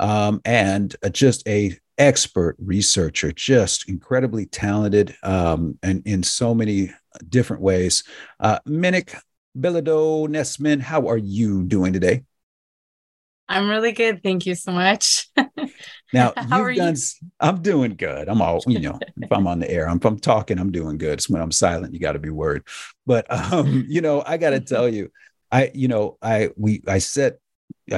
um, 0.01 0.41
and 0.45 0.95
just 1.13 1.47
a 1.49 1.77
expert 1.97 2.57
researcher, 2.59 3.33
just 3.33 3.89
incredibly 3.89 4.47
talented 4.47 5.17
um, 5.23 5.79
and 5.83 6.07
in 6.07 6.23
so 6.23 6.55
many 6.55 6.91
different 7.29 7.63
ways. 7.63 8.05
Uh, 8.39 8.59
Minik 8.67 9.19
Belado 9.57 10.29
Nesman. 10.29 10.81
How 10.81 11.09
are 11.09 11.17
you 11.17 11.65
doing 11.65 11.93
today? 11.93 12.25
I'm 13.49 13.69
really 13.69 13.93
good. 13.93 14.23
Thank 14.23 14.47
you 14.47 14.55
so 14.55 14.73
much. 14.73 15.29
now, 16.13 16.33
How 16.37 16.63
are 16.63 16.75
done, 16.75 16.95
you? 16.95 17.29
I'm 17.41 17.63
doing 17.63 17.95
good. 17.95 18.29
I'm 18.29 18.41
all, 18.41 18.63
you 18.67 18.81
know, 18.81 18.99
if 19.21 19.31
I'm 19.31 19.47
on 19.47 19.59
the 19.59 19.71
air, 19.71 19.89
I'm, 19.89 19.99
if 19.99 20.05
I'm 20.05 20.19
talking, 20.19 20.59
I'm 20.59 20.73
doing 20.73 20.99
good. 20.99 21.15
It's 21.15 21.29
when 21.29 21.43
I'm 21.43 21.53
silent, 21.53 21.95
you 21.95 22.01
got 22.01 22.13
to 22.13 22.19
be 22.19 22.31
worried. 22.31 22.63
But, 23.07 23.31
um, 23.53 23.85
you 23.89 24.01
know, 24.01 24.23
I 24.27 24.37
got 24.37 24.51
to 24.51 24.61
tell 24.61 24.89
you, 24.89 25.11
I, 25.51 25.71
you 25.75 25.89
know, 25.89 26.19
I, 26.23 26.51
we, 26.57 26.83
I 26.87 26.99
set 26.99 27.39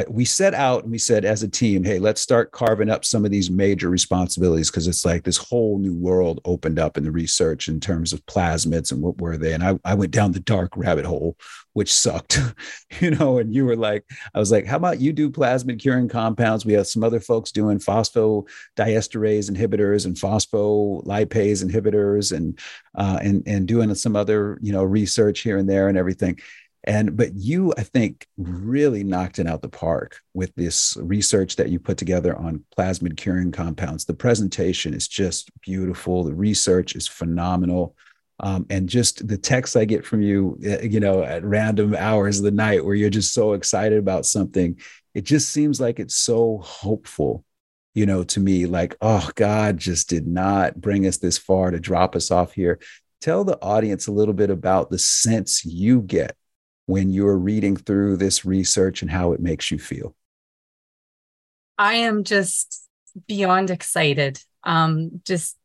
we 0.08 0.24
set 0.24 0.54
out 0.54 0.82
and 0.82 0.92
we 0.92 0.98
said 0.98 1.24
as 1.24 1.42
a 1.42 1.48
team, 1.48 1.82
hey, 1.82 1.98
let's 1.98 2.20
start 2.20 2.52
carving 2.52 2.90
up 2.90 3.04
some 3.04 3.24
of 3.24 3.30
these 3.30 3.50
major 3.50 3.88
responsibilities 3.88 4.70
because 4.70 4.86
it's 4.86 5.04
like 5.04 5.24
this 5.24 5.36
whole 5.36 5.78
new 5.78 5.94
world 5.94 6.40
opened 6.44 6.78
up 6.78 6.96
in 6.96 7.04
the 7.04 7.10
research 7.10 7.68
in 7.68 7.80
terms 7.80 8.12
of 8.12 8.24
plasmids 8.26 8.92
and 8.92 9.02
what 9.02 9.20
were 9.20 9.36
they. 9.36 9.52
And 9.52 9.64
I, 9.64 9.78
I 9.84 9.94
went 9.94 10.12
down 10.12 10.32
the 10.32 10.40
dark 10.40 10.76
rabbit 10.76 11.04
hole, 11.04 11.36
which 11.72 11.92
sucked, 11.92 12.38
you 13.00 13.10
know. 13.10 13.38
And 13.38 13.54
you 13.54 13.64
were 13.64 13.76
like, 13.76 14.04
I 14.34 14.38
was 14.38 14.52
like, 14.52 14.66
how 14.66 14.76
about 14.76 15.00
you 15.00 15.12
do 15.12 15.30
plasmid 15.30 15.80
curing 15.80 16.08
compounds? 16.08 16.64
We 16.64 16.74
have 16.74 16.86
some 16.86 17.02
other 17.02 17.20
folks 17.20 17.50
doing 17.50 17.78
phosphodiesterase 17.78 19.50
inhibitors 19.50 20.06
and 20.06 20.16
phospholipase 20.16 21.64
inhibitors 21.64 22.36
and 22.36 22.58
uh, 22.94 23.18
and 23.22 23.42
and 23.46 23.66
doing 23.66 23.94
some 23.94 24.16
other 24.16 24.58
you 24.60 24.72
know 24.72 24.84
research 24.84 25.40
here 25.40 25.58
and 25.58 25.68
there 25.68 25.88
and 25.88 25.98
everything. 25.98 26.38
And 26.84 27.16
but 27.16 27.34
you, 27.34 27.74
I 27.76 27.82
think, 27.82 28.26
really 28.38 29.04
knocked 29.04 29.38
it 29.38 29.46
out 29.46 29.60
the 29.60 29.68
park 29.68 30.20
with 30.32 30.54
this 30.54 30.96
research 31.00 31.56
that 31.56 31.68
you 31.68 31.78
put 31.78 31.98
together 31.98 32.34
on 32.36 32.64
plasmid 32.76 33.16
curing 33.16 33.52
compounds. 33.52 34.06
The 34.06 34.14
presentation 34.14 34.94
is 34.94 35.06
just 35.06 35.50
beautiful. 35.60 36.24
The 36.24 36.34
research 36.34 36.96
is 36.96 37.06
phenomenal. 37.06 37.94
Um, 38.42 38.64
and 38.70 38.88
just 38.88 39.28
the 39.28 39.36
texts 39.36 39.76
I 39.76 39.84
get 39.84 40.06
from 40.06 40.22
you, 40.22 40.58
eh, 40.64 40.84
you 40.84 40.98
know, 40.98 41.22
at 41.22 41.44
random 41.44 41.94
hours 41.94 42.38
of 42.38 42.44
the 42.44 42.50
night 42.50 42.82
where 42.82 42.94
you're 42.94 43.10
just 43.10 43.34
so 43.34 43.52
excited 43.52 43.98
about 43.98 44.24
something, 44.24 44.80
it 45.12 45.24
just 45.24 45.50
seems 45.50 45.78
like 45.78 46.00
it's 46.00 46.16
so 46.16 46.58
hopeful, 46.64 47.44
you 47.92 48.06
know, 48.06 48.24
to 48.24 48.40
me. 48.40 48.64
Like, 48.64 48.96
oh, 49.02 49.28
God 49.34 49.76
just 49.76 50.08
did 50.08 50.26
not 50.26 50.80
bring 50.80 51.06
us 51.06 51.18
this 51.18 51.36
far 51.36 51.70
to 51.70 51.78
drop 51.78 52.16
us 52.16 52.30
off 52.30 52.54
here. 52.54 52.78
Tell 53.20 53.44
the 53.44 53.60
audience 53.60 54.06
a 54.06 54.12
little 54.12 54.32
bit 54.32 54.48
about 54.48 54.88
the 54.88 54.98
sense 54.98 55.62
you 55.66 56.00
get 56.00 56.34
when 56.90 57.10
you're 57.10 57.38
reading 57.38 57.76
through 57.76 58.16
this 58.16 58.44
research 58.44 59.02
and 59.02 59.10
how 59.10 59.32
it 59.32 59.40
makes 59.40 59.70
you 59.70 59.78
feel? 59.78 60.14
I 61.78 61.94
am 61.94 62.24
just 62.24 62.86
beyond 63.26 63.70
excited. 63.70 64.42
Um, 64.64 65.22
just 65.24 65.56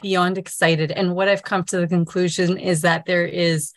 beyond 0.00 0.38
excited. 0.38 0.90
And 0.90 1.14
what 1.14 1.28
I've 1.28 1.42
come 1.42 1.64
to 1.64 1.76
the 1.76 1.86
conclusion 1.86 2.58
is 2.58 2.82
that 2.82 3.04
there 3.04 3.26
is 3.26 3.72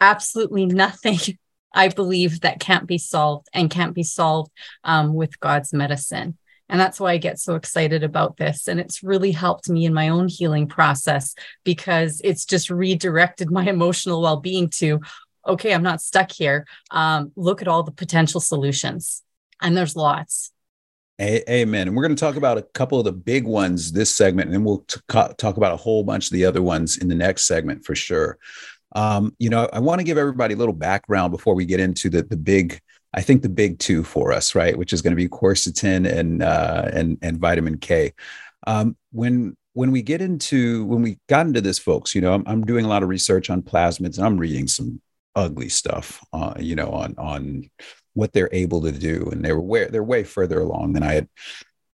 absolutely 0.00 0.66
nothing 0.66 1.18
I 1.74 1.88
believe 1.88 2.40
that 2.40 2.60
can't 2.60 2.86
be 2.86 2.96
solved 2.96 3.48
and 3.52 3.70
can't 3.70 3.94
be 3.94 4.02
solved 4.02 4.50
um, 4.84 5.12
with 5.12 5.38
God's 5.38 5.74
medicine. 5.74 6.38
And 6.70 6.80
that's 6.80 7.00
why 7.00 7.12
I 7.12 7.18
get 7.18 7.38
so 7.38 7.54
excited 7.56 8.02
about 8.02 8.36
this. 8.36 8.68
And 8.68 8.80
it's 8.80 9.02
really 9.02 9.32
helped 9.32 9.68
me 9.68 9.84
in 9.84 9.94
my 9.94 10.08
own 10.08 10.28
healing 10.28 10.66
process 10.66 11.34
because 11.64 12.20
it's 12.24 12.44
just 12.44 12.70
redirected 12.70 13.50
my 13.50 13.64
emotional 13.68 14.22
well 14.22 14.38
being 14.38 14.70
to, 14.76 15.00
okay, 15.48 15.72
I'm 15.74 15.82
not 15.82 16.00
stuck 16.00 16.30
here. 16.30 16.66
Um, 16.90 17.32
look 17.36 17.62
at 17.62 17.68
all 17.68 17.82
the 17.82 17.92
potential 17.92 18.40
solutions. 18.40 19.22
And 19.60 19.76
there's 19.76 19.96
lots. 19.96 20.52
Amen. 21.20 21.88
And 21.88 21.96
we're 21.96 22.04
going 22.04 22.14
to 22.14 22.20
talk 22.20 22.36
about 22.36 22.58
a 22.58 22.62
couple 22.62 23.00
of 23.00 23.04
the 23.04 23.12
big 23.12 23.44
ones 23.44 23.90
this 23.90 24.14
segment, 24.14 24.46
and 24.46 24.54
then 24.54 24.62
we'll 24.62 24.84
t- 24.86 25.00
talk 25.08 25.56
about 25.56 25.72
a 25.72 25.76
whole 25.76 26.04
bunch 26.04 26.26
of 26.26 26.32
the 26.32 26.44
other 26.44 26.62
ones 26.62 26.96
in 26.96 27.08
the 27.08 27.14
next 27.16 27.46
segment 27.46 27.84
for 27.84 27.96
sure. 27.96 28.38
Um, 28.94 29.34
you 29.40 29.50
know, 29.50 29.68
I 29.72 29.80
want 29.80 29.98
to 29.98 30.04
give 30.04 30.16
everybody 30.16 30.54
a 30.54 30.56
little 30.56 30.72
background 30.72 31.32
before 31.32 31.54
we 31.54 31.64
get 31.64 31.80
into 31.80 32.08
the 32.08 32.22
the 32.22 32.36
big. 32.36 32.80
I 33.14 33.22
think 33.22 33.42
the 33.42 33.48
big 33.48 33.80
two 33.80 34.04
for 34.04 34.32
us, 34.32 34.54
right, 34.54 34.78
which 34.78 34.92
is 34.92 35.02
going 35.02 35.10
to 35.10 35.16
be 35.16 35.28
quercetin 35.28 36.06
and 36.08 36.40
uh, 36.40 36.88
and 36.92 37.18
and 37.20 37.38
vitamin 37.38 37.78
K. 37.78 38.14
Um, 38.68 38.96
when 39.10 39.56
when 39.72 39.90
we 39.90 40.02
get 40.02 40.22
into 40.22 40.84
when 40.84 41.02
we 41.02 41.18
got 41.28 41.46
into 41.46 41.60
this, 41.60 41.80
folks, 41.80 42.14
you 42.14 42.20
know, 42.20 42.32
I'm, 42.32 42.44
I'm 42.46 42.64
doing 42.64 42.84
a 42.84 42.88
lot 42.88 43.02
of 43.02 43.08
research 43.08 43.50
on 43.50 43.62
plasmids, 43.62 44.18
and 44.18 44.26
I'm 44.26 44.38
reading 44.38 44.68
some 44.68 45.00
ugly 45.38 45.68
stuff, 45.68 46.20
uh, 46.32 46.54
you 46.58 46.74
know, 46.74 46.90
on 46.90 47.14
on 47.16 47.70
what 48.14 48.32
they're 48.32 48.50
able 48.52 48.82
to 48.82 48.92
do, 48.92 49.28
and 49.30 49.44
they're 49.44 49.60
way 49.60 49.86
they're 49.86 50.02
way 50.02 50.24
further 50.24 50.60
along 50.60 50.92
than 50.92 51.04
I 51.04 51.14
had 51.14 51.28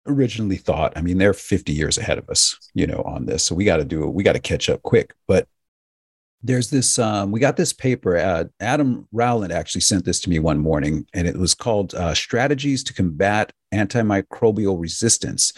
originally 0.07 0.57
thought. 0.57 0.93
I 0.95 1.01
mean, 1.01 1.17
they're 1.17 1.33
50 1.33 1.71
years 1.73 1.97
ahead 1.97 2.17
of 2.17 2.29
us, 2.29 2.57
you 2.73 2.87
know, 2.87 3.01
on 3.05 3.25
this, 3.25 3.43
so 3.43 3.55
we 3.55 3.65
got 3.65 3.77
to 3.77 3.85
do 3.85 4.03
it. 4.03 4.13
We 4.13 4.23
got 4.23 4.33
to 4.33 4.39
catch 4.39 4.69
up 4.69 4.81
quick. 4.81 5.13
But 5.27 5.47
there's 6.43 6.69
this 6.69 6.99
um, 6.99 7.31
we 7.31 7.39
got 7.39 7.57
this 7.57 7.73
paper 7.73 8.17
uh, 8.17 8.43
adam 8.59 9.07
rowland 9.11 9.53
actually 9.53 9.81
sent 9.81 10.05
this 10.05 10.19
to 10.19 10.29
me 10.29 10.39
one 10.39 10.59
morning 10.59 11.07
and 11.13 11.27
it 11.27 11.37
was 11.37 11.55
called 11.55 11.95
uh, 11.95 12.13
strategies 12.13 12.83
to 12.83 12.93
combat 12.93 13.51
antimicrobial 13.73 14.79
resistance 14.79 15.53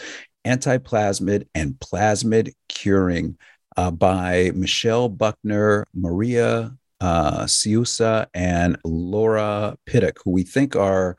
antiplasmid 0.46 1.46
and 1.54 1.74
plasmid 1.80 2.52
curing 2.68 3.36
uh, 3.76 3.90
by 3.90 4.52
michelle 4.54 5.08
buckner 5.08 5.84
maria 5.92 6.72
uh, 7.00 7.44
Siusa 7.44 8.26
and 8.34 8.78
Laura 8.84 9.76
Pittock, 9.86 10.18
who 10.24 10.30
we 10.30 10.42
think 10.42 10.76
are 10.76 11.16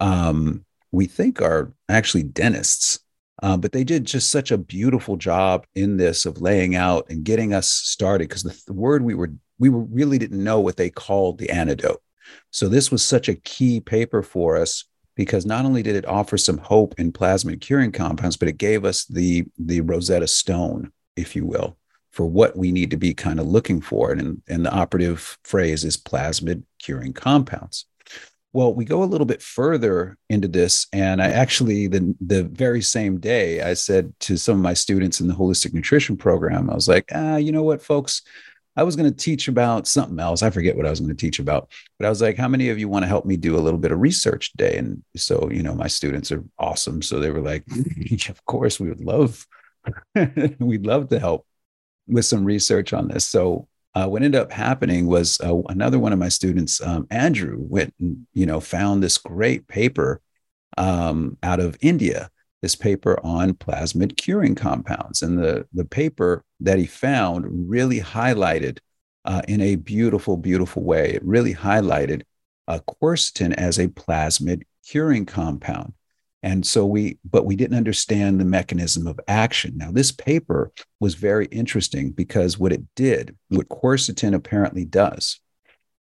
um, 0.00 0.64
we 0.92 1.06
think 1.06 1.40
are 1.40 1.72
actually 1.88 2.22
dentists. 2.22 3.00
Uh, 3.42 3.56
but 3.56 3.72
they 3.72 3.84
did 3.84 4.06
just 4.06 4.30
such 4.30 4.50
a 4.50 4.56
beautiful 4.56 5.16
job 5.16 5.66
in 5.74 5.98
this 5.98 6.24
of 6.24 6.40
laying 6.40 6.74
out 6.74 7.06
and 7.10 7.24
getting 7.24 7.52
us 7.52 7.68
started 7.68 8.28
because 8.28 8.42
the, 8.42 8.62
the, 8.66 8.72
word 8.72 9.02
we 9.02 9.14
were 9.14 9.30
we 9.58 9.68
were, 9.68 9.82
really 9.82 10.18
didn't 10.18 10.42
know 10.42 10.58
what 10.58 10.78
they 10.78 10.88
called 10.88 11.38
the 11.38 11.50
antidote. 11.50 12.02
So 12.50 12.68
this 12.68 12.90
was 12.90 13.04
such 13.04 13.28
a 13.28 13.34
key 13.34 13.80
paper 13.80 14.22
for 14.22 14.56
us 14.56 14.84
because 15.16 15.44
not 15.44 15.66
only 15.66 15.82
did 15.82 15.96
it 15.96 16.06
offer 16.06 16.38
some 16.38 16.58
hope 16.58 16.94
in 16.98 17.12
plasmid 17.12 17.60
curing 17.60 17.92
compounds, 17.92 18.38
but 18.38 18.48
it 18.48 18.56
gave 18.56 18.86
us 18.86 19.04
the 19.04 19.44
the 19.58 19.82
Rosetta 19.82 20.26
Stone, 20.26 20.92
if 21.14 21.36
you 21.36 21.44
will, 21.44 21.76
for 22.16 22.24
what 22.24 22.56
we 22.56 22.72
need 22.72 22.90
to 22.90 22.96
be 22.96 23.12
kind 23.12 23.38
of 23.38 23.46
looking 23.46 23.78
for. 23.78 24.10
And, 24.10 24.40
and 24.48 24.64
the 24.64 24.72
operative 24.72 25.36
phrase 25.44 25.84
is 25.84 25.98
plasmid 25.98 26.62
curing 26.78 27.12
compounds. 27.12 27.84
Well, 28.54 28.72
we 28.72 28.86
go 28.86 29.02
a 29.02 29.04
little 29.04 29.26
bit 29.26 29.42
further 29.42 30.16
into 30.30 30.48
this, 30.48 30.86
and 30.94 31.20
I 31.20 31.28
actually 31.28 31.88
the 31.88 32.14
the 32.22 32.44
very 32.44 32.80
same 32.80 33.20
day 33.20 33.60
I 33.60 33.74
said 33.74 34.14
to 34.20 34.38
some 34.38 34.56
of 34.56 34.62
my 34.62 34.72
students 34.72 35.20
in 35.20 35.28
the 35.28 35.34
holistic 35.34 35.74
nutrition 35.74 36.16
program, 36.16 36.70
I 36.70 36.74
was 36.74 36.88
like, 36.88 37.04
ah, 37.12 37.36
you 37.36 37.52
know 37.52 37.64
what, 37.64 37.82
folks, 37.82 38.22
I 38.76 38.82
was 38.82 38.96
going 38.96 39.10
to 39.10 39.24
teach 39.24 39.46
about 39.48 39.86
something 39.86 40.18
else. 40.18 40.42
I 40.42 40.48
forget 40.48 40.74
what 40.74 40.86
I 40.86 40.90
was 40.90 41.00
going 41.00 41.14
to 41.14 41.26
teach 41.26 41.38
about, 41.38 41.70
but 41.98 42.06
I 42.06 42.08
was 42.08 42.22
like, 42.22 42.38
how 42.38 42.48
many 42.48 42.70
of 42.70 42.78
you 42.78 42.88
want 42.88 43.02
to 43.02 43.08
help 43.08 43.26
me 43.26 43.36
do 43.36 43.58
a 43.58 43.60
little 43.60 43.78
bit 43.78 43.92
of 43.92 44.00
research 44.00 44.52
today? 44.52 44.78
And 44.78 45.02
so, 45.16 45.50
you 45.52 45.62
know, 45.62 45.74
my 45.74 45.88
students 45.88 46.32
are 46.32 46.42
awesome, 46.58 47.02
so 47.02 47.20
they 47.20 47.30
were 47.30 47.42
like, 47.42 47.64
of 48.30 48.42
course, 48.46 48.80
we 48.80 48.88
would 48.88 49.04
love, 49.04 49.46
we'd 50.58 50.86
love 50.86 51.10
to 51.10 51.18
help 51.18 51.44
with 52.08 52.24
some 52.24 52.44
research 52.44 52.92
on 52.92 53.08
this. 53.08 53.24
So 53.24 53.68
uh, 53.94 54.06
what 54.06 54.22
ended 54.22 54.40
up 54.40 54.52
happening 54.52 55.06
was 55.06 55.40
uh, 55.40 55.56
another 55.68 55.98
one 55.98 56.12
of 56.12 56.18
my 56.18 56.28
students, 56.28 56.80
um, 56.82 57.06
Andrew, 57.10 57.56
went 57.58 57.94
and 57.98 58.26
you 58.34 58.46
know 58.46 58.60
found 58.60 59.02
this 59.02 59.18
great 59.18 59.66
paper 59.68 60.20
um, 60.76 61.38
out 61.42 61.60
of 61.60 61.78
India. 61.80 62.30
This 62.62 62.74
paper 62.74 63.18
on 63.22 63.54
plasmid 63.54 64.16
curing 64.16 64.54
compounds, 64.54 65.22
and 65.22 65.38
the 65.38 65.66
the 65.72 65.84
paper 65.84 66.44
that 66.60 66.78
he 66.78 66.86
found 66.86 67.70
really 67.70 68.00
highlighted 68.00 68.78
uh, 69.24 69.42
in 69.48 69.60
a 69.60 69.76
beautiful, 69.76 70.36
beautiful 70.36 70.82
way. 70.82 71.12
It 71.12 71.24
really 71.24 71.54
highlighted 71.54 72.22
quercetin 72.68 73.54
as 73.54 73.78
a 73.78 73.88
plasmid 73.88 74.62
curing 74.86 75.26
compound. 75.26 75.92
And 76.46 76.64
so 76.64 76.86
we, 76.86 77.18
but 77.28 77.44
we 77.44 77.56
didn't 77.56 77.76
understand 77.76 78.38
the 78.40 78.44
mechanism 78.44 79.08
of 79.08 79.18
action. 79.26 79.76
Now, 79.76 79.90
this 79.90 80.12
paper 80.12 80.70
was 81.00 81.16
very 81.16 81.46
interesting 81.46 82.12
because 82.12 82.56
what 82.56 82.72
it 82.72 82.84
did, 82.94 83.36
what 83.48 83.68
quercetin 83.68 84.32
apparently 84.32 84.84
does, 84.84 85.40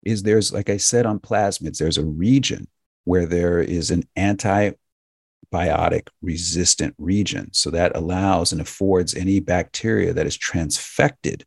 is 0.03 0.21
there's, 0.21 0.53
like 0.53 0.69
I 0.69 0.77
said 0.77 1.07
on 1.07 1.17
plasmids, 1.17 1.79
there's 1.79 1.97
a 1.97 2.05
region 2.05 2.67
where 3.05 3.25
there 3.25 3.59
is 3.59 3.89
an 3.89 4.03
antibiotic 4.15 6.09
resistant 6.21 6.93
region. 6.99 7.49
So 7.51 7.71
that 7.71 7.97
allows 7.97 8.51
and 8.51 8.61
affords 8.61 9.15
any 9.15 9.39
bacteria 9.39 10.13
that 10.13 10.27
is 10.27 10.37
transfected 10.37 11.41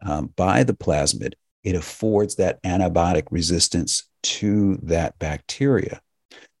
um, 0.00 0.32
by 0.36 0.64
the 0.64 0.72
plasmid, 0.72 1.34
it 1.64 1.74
affords 1.74 2.36
that 2.36 2.62
antibiotic 2.62 3.24
resistance 3.30 4.08
to 4.22 4.78
that 4.84 5.18
bacteria. 5.18 6.00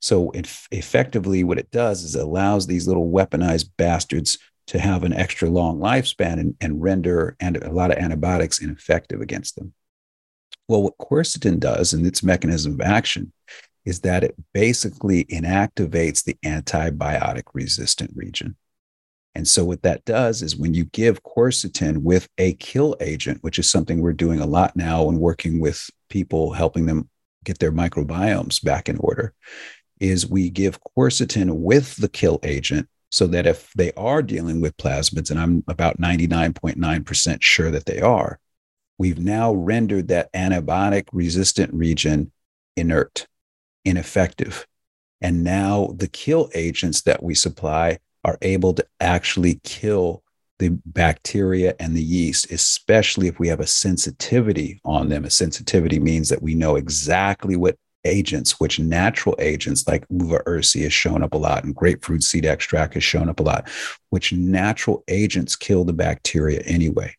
So 0.02 0.32
it, 0.32 0.50
effectively, 0.72 1.44
what 1.44 1.58
it 1.58 1.70
does 1.70 2.02
is 2.02 2.16
it 2.16 2.22
allows 2.22 2.66
these 2.66 2.88
little 2.88 3.10
weaponized 3.10 3.70
bastards 3.78 4.36
to 4.66 4.80
have 4.80 5.04
an 5.04 5.12
extra 5.12 5.48
long 5.48 5.78
lifespan 5.78 6.40
and, 6.40 6.56
and 6.60 6.82
render 6.82 7.36
and 7.40 7.56
a 7.56 7.72
lot 7.72 7.92
of 7.92 7.98
antibiotics 7.98 8.60
ineffective 8.60 9.20
against 9.20 9.56
them. 9.56 9.72
Well, 10.68 10.82
what 10.82 10.98
quercetin 10.98 11.60
does 11.60 11.92
and 11.92 12.04
its 12.04 12.22
mechanism 12.22 12.74
of 12.74 12.80
action 12.80 13.32
is 13.84 14.00
that 14.00 14.24
it 14.24 14.34
basically 14.52 15.24
inactivates 15.24 16.24
the 16.24 16.36
antibiotic 16.44 17.44
resistant 17.54 18.10
region. 18.14 18.56
And 19.34 19.46
so, 19.48 19.64
what 19.64 19.82
that 19.82 20.04
does 20.04 20.42
is 20.42 20.56
when 20.56 20.74
you 20.74 20.84
give 20.86 21.22
quercetin 21.22 21.98
with 21.98 22.28
a 22.38 22.54
kill 22.54 22.96
agent, 23.00 23.38
which 23.42 23.58
is 23.58 23.70
something 23.70 24.00
we're 24.00 24.12
doing 24.12 24.40
a 24.40 24.46
lot 24.46 24.76
now 24.76 25.08
and 25.08 25.18
working 25.18 25.60
with 25.60 25.88
people, 26.10 26.52
helping 26.52 26.86
them 26.86 27.08
get 27.44 27.58
their 27.58 27.72
microbiomes 27.72 28.62
back 28.62 28.88
in 28.88 28.98
order, 28.98 29.34
is 30.02 30.26
we 30.26 30.50
give 30.50 30.80
quercetin 30.82 31.50
with 31.58 31.96
the 31.96 32.08
kill 32.08 32.40
agent 32.42 32.88
so 33.10 33.26
that 33.28 33.46
if 33.46 33.72
they 33.74 33.92
are 33.92 34.22
dealing 34.22 34.60
with 34.60 34.76
plasmids, 34.76 35.30
and 35.30 35.38
I'm 35.38 35.62
about 35.68 36.00
99.9% 36.00 37.42
sure 37.42 37.70
that 37.70 37.86
they 37.86 38.00
are, 38.00 38.40
we've 38.98 39.20
now 39.20 39.52
rendered 39.52 40.08
that 40.08 40.32
antibiotic 40.32 41.04
resistant 41.12 41.72
region 41.72 42.32
inert, 42.76 43.28
ineffective. 43.84 44.66
And 45.20 45.44
now 45.44 45.94
the 45.96 46.08
kill 46.08 46.50
agents 46.54 47.02
that 47.02 47.22
we 47.22 47.34
supply 47.34 47.98
are 48.24 48.38
able 48.42 48.74
to 48.74 48.86
actually 48.98 49.60
kill 49.62 50.22
the 50.58 50.70
bacteria 50.86 51.74
and 51.78 51.96
the 51.96 52.02
yeast, 52.02 52.50
especially 52.50 53.28
if 53.28 53.38
we 53.38 53.48
have 53.48 53.60
a 53.60 53.66
sensitivity 53.66 54.80
on 54.84 55.08
them. 55.08 55.24
A 55.24 55.30
sensitivity 55.30 56.00
means 56.00 56.28
that 56.28 56.42
we 56.42 56.54
know 56.54 56.76
exactly 56.76 57.56
what 57.56 57.76
agents, 58.04 58.58
which 58.58 58.78
natural 58.78 59.34
agents 59.38 59.86
like 59.86 60.04
uva 60.10 60.40
ursi 60.46 60.82
has 60.82 60.92
shown 60.92 61.22
up 61.22 61.34
a 61.34 61.38
lot 61.38 61.64
and 61.64 61.74
grapefruit 61.74 62.22
seed 62.22 62.46
extract 62.46 62.94
has 62.94 63.04
shown 63.04 63.28
up 63.28 63.40
a 63.40 63.42
lot, 63.42 63.68
which 64.10 64.32
natural 64.32 65.04
agents 65.08 65.56
kill 65.56 65.84
the 65.84 65.92
bacteria 65.92 66.60
anyway. 66.60 67.14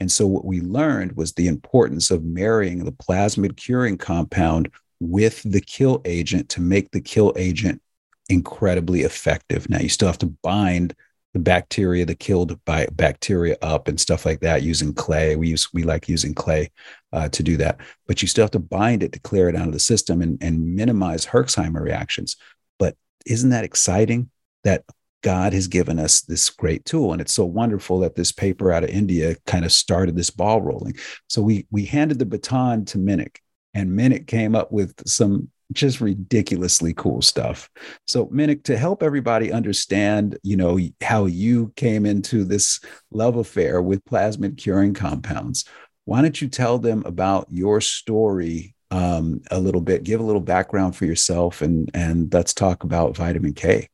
And 0.00 0.10
so 0.10 0.26
what 0.26 0.44
we 0.44 0.60
learned 0.60 1.16
was 1.16 1.32
the 1.32 1.48
importance 1.48 2.10
of 2.10 2.24
marrying 2.24 2.84
the 2.84 2.92
plasmid 2.92 3.56
curing 3.56 3.98
compound 3.98 4.70
with 5.00 5.42
the 5.44 5.60
kill 5.60 6.02
agent 6.04 6.48
to 6.50 6.60
make 6.60 6.90
the 6.90 7.00
kill 7.00 7.32
agent 7.36 7.80
incredibly 8.28 9.02
effective. 9.02 9.68
Now 9.68 9.78
you 9.78 9.88
still 9.88 10.08
have 10.08 10.18
to 10.18 10.34
bind 10.42 10.94
the 11.32 11.40
bacteria, 11.40 12.04
the 12.04 12.14
killed 12.14 12.62
by 12.64 12.86
bacteria 12.92 13.56
up 13.62 13.88
and 13.88 14.00
stuff 14.00 14.26
like 14.26 14.40
that 14.40 14.62
using 14.62 14.92
clay. 14.92 15.36
We 15.36 15.48
use 15.48 15.72
we 15.72 15.84
like 15.84 16.08
using 16.08 16.34
clay 16.34 16.70
uh, 17.12 17.28
to 17.30 17.42
do 17.42 17.56
that, 17.58 17.80
but 18.06 18.22
you 18.22 18.28
still 18.28 18.44
have 18.44 18.50
to 18.52 18.58
bind 18.58 19.02
it 19.02 19.12
to 19.12 19.20
clear 19.20 19.48
it 19.48 19.56
out 19.56 19.66
of 19.66 19.72
the 19.72 19.80
system 19.80 20.22
and, 20.22 20.42
and 20.42 20.74
minimize 20.74 21.26
Herxheimer 21.26 21.80
reactions. 21.80 22.36
But 22.78 22.96
isn't 23.26 23.50
that 23.50 23.64
exciting 23.64 24.30
that 24.64 24.84
God 25.22 25.52
has 25.52 25.66
given 25.66 25.98
us 25.98 26.22
this 26.22 26.48
great 26.50 26.84
tool? 26.84 27.12
And 27.12 27.20
it's 27.20 27.32
so 27.32 27.44
wonderful 27.44 28.00
that 28.00 28.14
this 28.14 28.32
paper 28.32 28.72
out 28.72 28.84
of 28.84 28.90
India 28.90 29.36
kind 29.46 29.64
of 29.64 29.72
started 29.72 30.16
this 30.16 30.30
ball 30.30 30.62
rolling. 30.62 30.94
So 31.28 31.42
we 31.42 31.66
we 31.70 31.84
handed 31.84 32.18
the 32.18 32.26
baton 32.26 32.84
to 32.86 32.98
Minik, 32.98 33.36
and 33.74 33.90
Minik 33.90 34.26
came 34.26 34.54
up 34.54 34.72
with 34.72 34.94
some 35.06 35.50
just 35.72 36.00
ridiculously 36.00 36.94
cool 36.94 37.22
stuff. 37.22 37.70
So, 38.06 38.26
Minik, 38.26 38.64
to 38.64 38.76
help 38.76 39.02
everybody 39.02 39.52
understand, 39.52 40.38
you 40.42 40.56
know, 40.56 40.78
how 41.00 41.26
you 41.26 41.72
came 41.76 42.06
into 42.06 42.44
this 42.44 42.80
love 43.12 43.36
affair 43.36 43.80
with 43.80 44.04
plasmid 44.04 44.56
curing 44.58 44.94
compounds, 44.94 45.64
why 46.04 46.22
don't 46.22 46.40
you 46.40 46.48
tell 46.48 46.78
them 46.78 47.02
about 47.06 47.46
your 47.50 47.80
story 47.80 48.74
um, 48.90 49.42
a 49.50 49.60
little 49.60 49.80
bit? 49.80 50.02
Give 50.02 50.20
a 50.20 50.24
little 50.24 50.40
background 50.40 50.96
for 50.96 51.04
yourself, 51.04 51.62
and 51.62 51.90
and 51.94 52.32
let's 52.32 52.54
talk 52.54 52.84
about 52.84 53.16
vitamin 53.16 53.54
K. 53.54 53.88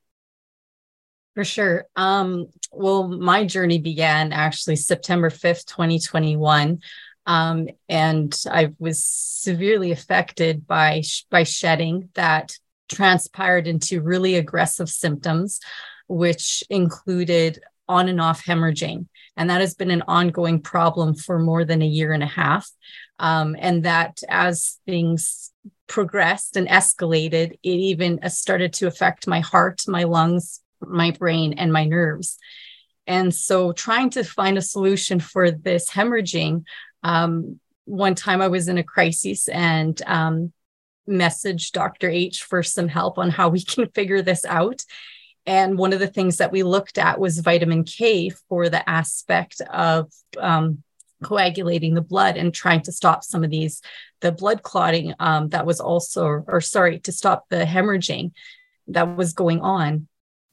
For 1.34 1.44
sure. 1.44 1.84
Um, 1.96 2.46
well, 2.72 3.08
my 3.08 3.44
journey 3.44 3.78
began 3.78 4.32
actually 4.32 4.76
September 4.76 5.28
5th, 5.28 5.66
2021. 5.66 6.80
Um, 7.26 7.68
and 7.90 8.34
I 8.50 8.72
was 8.78 9.04
severely 9.04 9.92
affected 9.92 10.66
by 10.66 11.02
by 11.30 11.42
shedding 11.42 12.08
that 12.14 12.56
transpired 12.88 13.66
into 13.66 14.00
really 14.00 14.36
aggressive 14.36 14.88
symptoms, 14.88 15.60
which 16.08 16.62
included 16.70 17.60
on 17.88 18.08
and 18.08 18.20
off 18.20 18.44
hemorrhaging. 18.44 19.06
And 19.36 19.50
that 19.50 19.60
has 19.60 19.74
been 19.74 19.90
an 19.90 20.02
ongoing 20.08 20.60
problem 20.60 21.14
for 21.14 21.38
more 21.38 21.64
than 21.64 21.82
a 21.82 21.86
year 21.86 22.12
and 22.12 22.22
a 22.22 22.26
half. 22.26 22.68
Um, 23.18 23.56
and 23.58 23.84
that 23.84 24.20
as 24.28 24.78
things 24.86 25.52
progressed 25.86 26.56
and 26.56 26.68
escalated, 26.68 27.52
it 27.52 27.68
even 27.68 28.18
started 28.28 28.72
to 28.74 28.86
affect 28.86 29.26
my 29.26 29.40
heart, 29.40 29.84
my 29.86 30.04
lungs, 30.04 30.60
my 30.80 31.10
brain, 31.10 31.54
and 31.54 31.72
my 31.72 31.84
nerves. 31.84 32.38
And 33.06 33.34
so, 33.34 33.72
trying 33.72 34.10
to 34.10 34.24
find 34.24 34.58
a 34.58 34.62
solution 34.62 35.20
for 35.20 35.50
this 35.50 35.88
hemorrhaging, 35.90 36.64
um, 37.02 37.60
one 37.84 38.16
time 38.16 38.42
I 38.42 38.48
was 38.48 38.68
in 38.68 38.78
a 38.78 38.82
crisis 38.82 39.48
and 39.48 40.00
um, 40.06 40.52
messaged 41.08 41.72
Dr. 41.72 42.10
H 42.10 42.42
for 42.42 42.62
some 42.62 42.88
help 42.88 43.18
on 43.18 43.30
how 43.30 43.48
we 43.48 43.62
can 43.62 43.88
figure 43.94 44.22
this 44.22 44.44
out. 44.44 44.82
And 45.46 45.78
one 45.78 45.92
of 45.92 46.00
the 46.00 46.08
things 46.08 46.38
that 46.38 46.50
we 46.50 46.62
looked 46.64 46.98
at 46.98 47.20
was 47.20 47.38
vitamin 47.38 47.84
K 47.84 48.30
for 48.48 48.68
the 48.68 48.88
aspect 48.88 49.60
of 49.60 50.10
um, 50.38 50.82
coagulating 51.22 51.94
the 51.94 52.00
blood 52.02 52.36
and 52.36 52.52
trying 52.52 52.82
to 52.82 52.92
stop 52.92 53.22
some 53.22 53.44
of 53.44 53.50
these, 53.50 53.80
the 54.20 54.32
blood 54.32 54.62
clotting 54.62 55.14
um, 55.20 55.48
that 55.50 55.64
was 55.64 55.80
also, 55.80 56.44
or 56.46 56.60
sorry, 56.60 56.98
to 57.00 57.12
stop 57.12 57.46
the 57.48 57.64
hemorrhaging 57.64 58.32
that 58.88 59.16
was 59.16 59.32
going 59.32 59.60
on. 59.60 60.08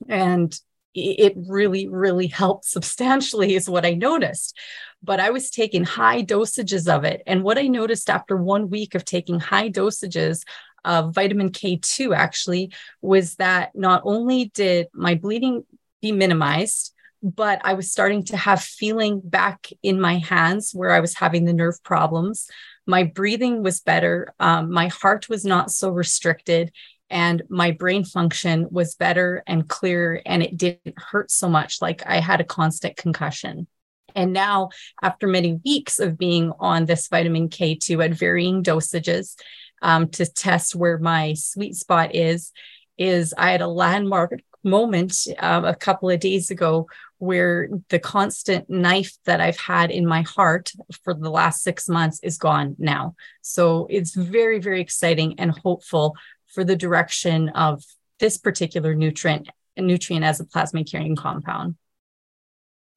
And 0.08 0.58
it 0.96 1.34
really, 1.36 1.88
really 1.88 2.28
helped 2.28 2.66
substantially, 2.66 3.56
is 3.56 3.68
what 3.68 3.86
I 3.86 3.94
noticed. 3.94 4.56
But 5.02 5.20
I 5.20 5.32
was 5.32 5.50
taking 5.50 5.84
high 5.84 6.22
dosages 6.22 6.88
of 6.88 7.04
it. 7.04 7.24
And 7.26 7.44
what 7.44 7.58
I 7.58 7.68
noticed 7.68 8.12
after 8.12 8.38
one 8.38 8.70
week 8.70 8.94
of 8.94 9.04
taking 9.04 9.40
high 9.40 9.70
dosages 9.70 10.44
of 10.86 11.14
vitamin 11.14 11.52
K2 11.52 12.16
actually 12.16 12.74
was 13.02 13.36
that 13.36 13.76
not 13.76 14.02
only 14.06 14.46
did 14.54 14.88
my 14.94 15.16
bleeding 15.16 15.64
be 16.02 16.12
minimized, 16.12 16.94
but 17.22 17.62
I 17.64 17.74
was 17.74 17.90
starting 17.90 18.26
to 18.26 18.38
have 18.38 18.62
feeling 18.62 19.22
back 19.24 19.70
in 19.82 20.00
my 20.00 20.18
hands 20.18 20.72
where 20.74 20.92
I 20.92 21.00
was 21.00 21.16
having 21.16 21.46
the 21.46 21.54
nerve 21.54 21.82
problems. 21.84 22.50
My 22.86 23.04
breathing 23.04 23.64
was 23.64 23.80
better. 23.80 24.34
Um, 24.40 24.72
my 24.72 24.90
heart 24.90 25.30
was 25.30 25.46
not 25.46 25.72
so 25.72 25.90
restricted 25.90 26.72
and 27.10 27.44
my 27.48 27.72
brain 27.72 28.04
function 28.04 28.68
was 28.72 28.96
better 28.96 29.44
and 29.48 29.70
clearer 29.70 30.22
and 30.26 30.44
it 30.44 30.58
didn't 30.58 30.96
hurt 30.98 31.32
so 31.32 31.48
much 31.48 31.82
like 31.82 32.06
I 32.06 32.20
had 32.20 32.42
a 32.42 32.46
constant 32.46 32.98
concussion. 32.98 33.68
And 34.16 34.34
now, 34.34 34.70
after 35.02 35.28
many 35.28 35.60
weeks 35.66 36.00
of 36.00 36.18
being 36.18 36.52
on 36.60 36.86
this 36.86 37.08
vitamin 37.08 37.50
K2 37.50 38.04
at 38.04 38.12
varying 38.12 38.64
dosages 38.64 39.36
um, 39.84 40.10
to 40.10 40.26
test 40.26 40.76
where 40.76 40.98
my 40.98 41.34
sweet 41.34 41.76
spot 41.76 42.16
is, 42.16 42.52
is 42.98 43.34
I 43.38 43.52
had 43.52 43.62
a 43.62 43.68
landmark 43.68 44.42
moment 44.64 45.28
um, 45.40 45.66
a 45.66 45.76
couple 45.76 46.10
of 46.10 46.20
days 46.20 46.50
ago 46.50 46.88
where 47.18 47.70
the 47.90 48.00
constant 48.00 48.70
knife 48.70 49.18
that 49.26 49.42
I've 49.42 49.60
had 49.60 49.92
in 49.92 50.06
my 50.06 50.22
heart 50.24 50.72
for 51.04 51.14
the 51.14 51.30
last 51.30 51.64
six 51.64 51.88
months 51.88 52.20
is 52.24 52.38
gone 52.38 52.76
now. 52.80 53.16
So 53.42 53.88
it's 53.90 54.16
very, 54.16 54.60
very 54.60 54.82
exciting 54.82 55.40
and 55.40 55.52
hopeful 55.52 56.16
for 56.48 56.64
the 56.64 56.76
direction 56.76 57.50
of 57.50 57.84
this 58.20 58.38
particular 58.38 58.96
nutrient 58.96 59.50
nutrient 59.76 60.24
as 60.24 60.40
a 60.40 60.46
plasma 60.46 60.84
carrying 60.84 61.16
compound. 61.16 61.76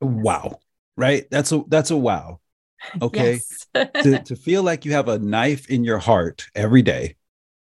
Wow. 0.00 0.60
Right? 0.96 1.26
That's 1.30 1.52
a 1.52 1.64
that's 1.68 1.90
a 1.90 1.96
wow. 1.96 2.40
Okay. 3.02 3.40
to, 3.74 4.18
to 4.24 4.36
feel 4.36 4.62
like 4.62 4.84
you 4.84 4.92
have 4.92 5.08
a 5.08 5.18
knife 5.18 5.68
in 5.68 5.84
your 5.84 5.98
heart 5.98 6.46
every 6.54 6.82
day. 6.82 7.16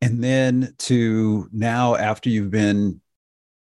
And 0.02 0.24
then 0.24 0.76
to 0.80 1.50
now, 1.52 1.96
after 1.96 2.30
you've 2.30 2.52
been 2.52 3.02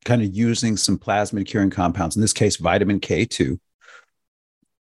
kind 0.04 0.22
of 0.22 0.34
using 0.34 0.76
some 0.76 0.98
plasmid 0.98 1.46
curing 1.46 1.70
compounds, 1.70 2.16
in 2.16 2.22
this 2.22 2.34
case, 2.34 2.58
vitamin 2.58 3.00
K2, 3.00 3.60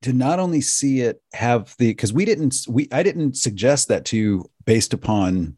to 0.01 0.13
not 0.13 0.39
only 0.39 0.61
see 0.61 1.01
it 1.01 1.21
have 1.33 1.73
the 1.79 1.91
because 1.91 2.13
we 2.13 2.25
didn't 2.25 2.65
we 2.67 2.87
I 2.91 3.01
didn't 3.03 3.37
suggest 3.37 3.87
that 3.87 4.05
to 4.05 4.17
you 4.17 4.51
based 4.65 4.93
upon 4.93 5.57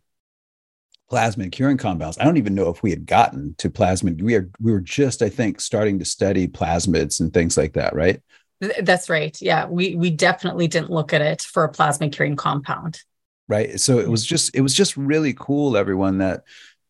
plasmid 1.12 1.52
curing 1.52 1.78
compounds. 1.78 2.18
I 2.18 2.26
don't 2.26 2.38
even 2.38 2.56
know 2.56 2.70
if 2.70 2.84
we 2.84 2.90
had 2.90 3.06
gotten 3.06 3.56
to 3.58 3.70
plasmid. 3.70 4.22
We 4.22 4.36
are 4.36 4.50
we 4.60 4.72
were 4.72 4.82
just, 4.82 5.22
I 5.22 5.30
think, 5.30 5.60
starting 5.60 6.00
to 6.00 6.06
study 6.06 6.48
plasmids 6.48 7.20
and 7.20 7.34
things 7.34 7.58
like 7.58 7.74
that, 7.74 7.96
right? 7.96 8.22
That's 8.60 9.10
right. 9.10 9.40
Yeah, 9.42 9.68
we 9.68 9.96
we 9.96 10.10
definitely 10.10 10.68
didn't 10.68 10.90
look 10.90 11.14
at 11.14 11.22
it 11.22 11.42
for 11.42 11.64
a 11.64 11.70
plasma 11.70 12.10
curing 12.10 12.36
compound. 12.36 13.00
Right. 13.48 13.80
So 13.80 14.00
it 14.00 14.10
was 14.10 14.24
mm-hmm. 14.24 14.30
just 14.30 14.56
it 14.56 14.62
was 14.62 14.74
just 14.74 14.98
really 14.98 15.34
cool, 15.34 15.78
everyone, 15.78 16.18
that 16.18 16.44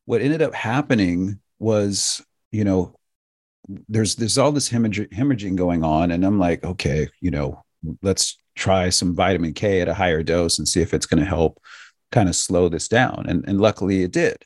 what 0.06 0.22
ended 0.22 0.42
up 0.42 0.54
happening 0.54 1.40
was, 1.60 2.26
you 2.52 2.64
know, 2.64 2.96
there's 3.90 4.16
there's 4.16 4.38
all 4.38 4.52
this 4.52 4.70
hemorrhaging 4.70 5.56
going 5.56 5.84
on, 5.84 6.12
and 6.12 6.26
I'm 6.26 6.40
like, 6.40 6.64
okay, 6.64 7.10
you 7.20 7.32
know, 7.32 7.64
let's 8.02 8.38
try 8.56 8.90
some 8.90 9.16
vitamin 9.16 9.54
K 9.54 9.82
at 9.82 9.88
a 9.88 9.94
higher 9.94 10.24
dose 10.24 10.58
and 10.58 10.68
see 10.68 10.82
if 10.82 10.94
it's 10.94 11.06
going 11.06 11.20
to 11.20 11.30
help 11.30 11.62
kind 12.12 12.30
of 12.30 12.36
slow 12.36 12.70
this 12.70 12.88
down 12.88 13.26
and 13.28 13.48
and 13.48 13.60
luckily 13.60 14.04
it 14.04 14.12
did 14.12 14.38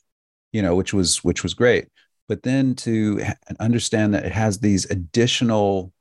you 0.52 0.62
know 0.62 0.76
which 0.76 0.94
was 0.94 1.24
which 1.24 1.44
was 1.44 1.54
great 1.54 1.88
but 2.28 2.44
then 2.44 2.74
to 2.74 3.22
understand 3.60 4.14
that 4.14 4.26
it 4.26 4.32
has 4.32 4.60
these 4.60 4.90
additional 4.90 5.94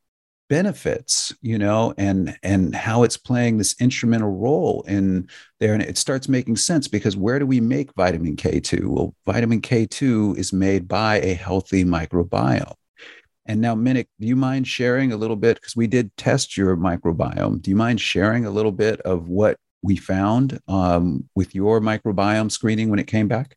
benefits 0.50 1.32
you 1.42 1.56
know 1.56 1.94
and 1.96 2.36
and 2.42 2.74
how 2.74 3.04
it's 3.04 3.16
playing 3.16 3.56
this 3.56 3.80
instrumental 3.80 4.32
role 4.32 4.84
in 4.88 5.28
there 5.60 5.72
and 5.74 5.82
it 5.82 5.96
starts 5.96 6.28
making 6.28 6.56
sense 6.56 6.88
because 6.88 7.16
where 7.16 7.38
do 7.38 7.46
we 7.46 7.60
make 7.60 7.94
vitamin 7.94 8.34
k2 8.36 8.86
well 8.88 9.14
vitamin 9.24 9.60
k2 9.60 10.36
is 10.36 10.52
made 10.52 10.88
by 10.88 11.20
a 11.20 11.34
healthy 11.34 11.84
microbiome 11.84 12.74
And 13.46 13.60
now, 13.60 13.74
Minik, 13.74 14.06
do 14.20 14.26
you 14.26 14.36
mind 14.36 14.66
sharing 14.66 15.12
a 15.12 15.16
little 15.16 15.36
bit? 15.36 15.56
Because 15.56 15.76
we 15.76 15.86
did 15.86 16.14
test 16.16 16.56
your 16.56 16.76
microbiome. 16.76 17.62
Do 17.62 17.70
you 17.70 17.76
mind 17.76 18.00
sharing 18.00 18.44
a 18.46 18.50
little 18.50 18.72
bit 18.72 19.00
of 19.02 19.28
what 19.28 19.56
we 19.82 19.96
found 19.96 20.60
um, 20.68 21.28
with 21.34 21.54
your 21.54 21.80
microbiome 21.80 22.50
screening 22.50 22.90
when 22.90 23.00
it 23.00 23.06
came 23.06 23.28
back? 23.28 23.56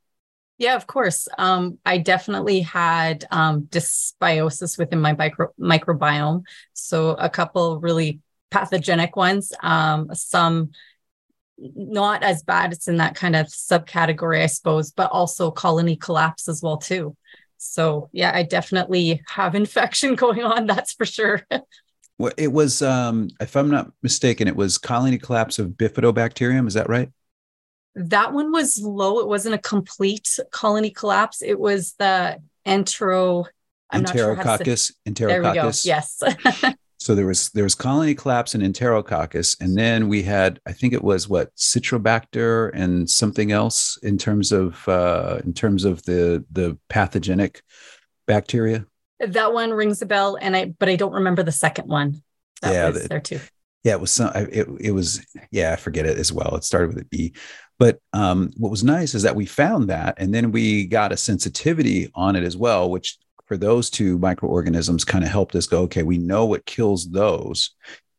Yeah, 0.64 0.78
of 0.78 0.88
course. 0.88 1.28
Um, 1.38 1.78
I 1.86 1.98
definitely 1.98 2.62
had 2.62 3.26
um, 3.32 3.64
dysbiosis 3.64 4.78
within 4.78 5.02
my 5.02 5.12
micro- 5.12 5.52
microbiome. 5.60 6.44
So 6.72 7.10
a 7.10 7.30
couple 7.30 7.82
really 7.82 8.22
pathogenic 8.50 9.18
ones, 9.18 9.52
um, 9.62 10.08
some 10.14 10.72
not 11.58 12.24
as 12.24 12.44
bad. 12.44 12.72
It's 12.72 12.88
in 12.88 12.96
that 12.96 13.14
kind 13.14 13.36
of 13.36 13.48
subcategory, 13.48 14.42
I 14.42 14.46
suppose, 14.46 14.94
but 14.94 15.12
also 15.12 15.52
colony 15.52 15.98
collapse 15.98 16.48
as 16.48 16.62
well 16.64 16.78
too. 16.78 17.18
So 17.58 18.10
yeah, 18.14 18.32
I 18.34 18.44
definitely 18.44 19.22
have 19.28 19.56
infection 19.64 20.16
going 20.16 20.44
on. 20.44 20.66
That's 20.66 20.94
for 20.94 21.06
sure. 21.06 21.46
well, 22.18 22.32
it 22.38 22.54
was, 22.54 22.82
um, 22.82 23.28
if 23.42 23.58
I'm 23.58 23.70
not 23.70 23.92
mistaken, 24.02 24.48
it 24.48 24.56
was 24.56 24.78
colony 24.78 25.18
collapse 25.18 25.60
of 25.60 25.72
bifidobacterium. 25.72 26.68
Is 26.68 26.76
that 26.76 26.88
right? 26.88 27.10
That 27.96 28.34
one 28.34 28.52
was 28.52 28.82
low. 28.82 29.20
It 29.20 29.28
wasn't 29.28 29.56
a 29.56 29.60
complete 29.60 30.40
colony 30.52 30.90
collapse. 30.90 31.42
It 31.42 31.60
was 31.60 31.94
the 32.00 32.42
entero. 32.66 33.46
I'm 33.90 34.06
enterococcus. 34.06 34.92
Sure 35.06 35.14
enterococcus. 35.14 35.28
There 35.28 35.44
we 35.44 35.54
go. 35.54 35.72
Yes. 35.84 36.22
so 37.00 37.16
there 37.16 37.28
was 37.28 37.50
there 37.50 37.64
was 37.64 37.76
colony 37.76 38.16
collapse 38.16 38.56
and 38.56 38.64
enterococcus, 38.64 39.60
and 39.60 39.78
then 39.78 40.08
we 40.08 40.24
had 40.24 40.60
I 40.66 40.72
think 40.72 40.94
it 40.94 41.04
was 41.04 41.28
what 41.28 41.56
citrobacter 41.56 42.72
and 42.74 43.10
something 43.10 43.52
else 43.52 43.98
in 44.02 44.18
terms 44.18 44.52
of 44.52 44.88
uh, 44.88 45.40
in 45.44 45.54
terms 45.54 45.84
of 45.84 46.04
the 46.04 46.44
the 46.52 46.78
pathogenic 46.90 47.62
bacteria. 48.26 48.86
That 49.20 49.54
one 49.54 49.72
rings 49.72 50.02
a 50.02 50.06
bell, 50.06 50.38
and 50.42 50.56
I 50.56 50.74
but 50.80 50.90
I 50.90 50.96
don't 50.96 51.14
remember 51.14 51.44
the 51.44 51.52
second 51.52 51.88
one. 51.88 52.24
That 52.62 52.74
yeah, 52.74 52.90
the, 52.90 53.08
there 53.08 53.20
too. 53.20 53.40
Yeah, 53.84 53.94
it 53.94 54.02
was 54.02 54.12
some. 54.12 54.32
It 54.36 54.68
it 54.80 54.92
was 54.92 55.26
yeah, 55.52 55.74
I 55.74 55.76
forget 55.76 56.06
it 56.06 56.18
as 56.18 56.32
well. 56.32 56.56
It 56.56 56.64
started 56.64 56.88
with 56.88 56.98
an 57.00 57.08
E, 57.12 57.34
but 57.80 58.00
um, 58.14 58.52
what 58.58 58.72
was 58.72 58.84
nice 58.84 59.14
is 59.14 59.24
that 59.24 59.36
we 59.36 59.46
found 59.46 59.90
that, 59.90 60.16
and 60.18 60.34
then 60.34 60.52
we 60.52 60.86
got 60.86 61.12
a 61.12 61.18
sensitivity 61.18 62.12
on 62.16 62.36
it 62.36 62.44
as 62.44 62.56
well, 62.56 62.90
which 62.90 63.18
for 63.46 63.58
those 63.58 63.90
two 63.90 64.18
microorganisms 64.20 65.04
kind 65.04 65.24
of 65.24 65.30
helped 65.30 65.56
us 65.56 65.68
go, 65.68 65.82
okay, 65.82 66.04
we 66.04 66.18
know 66.18 66.46
what 66.46 66.66
kills 66.66 67.10
those. 67.10 67.72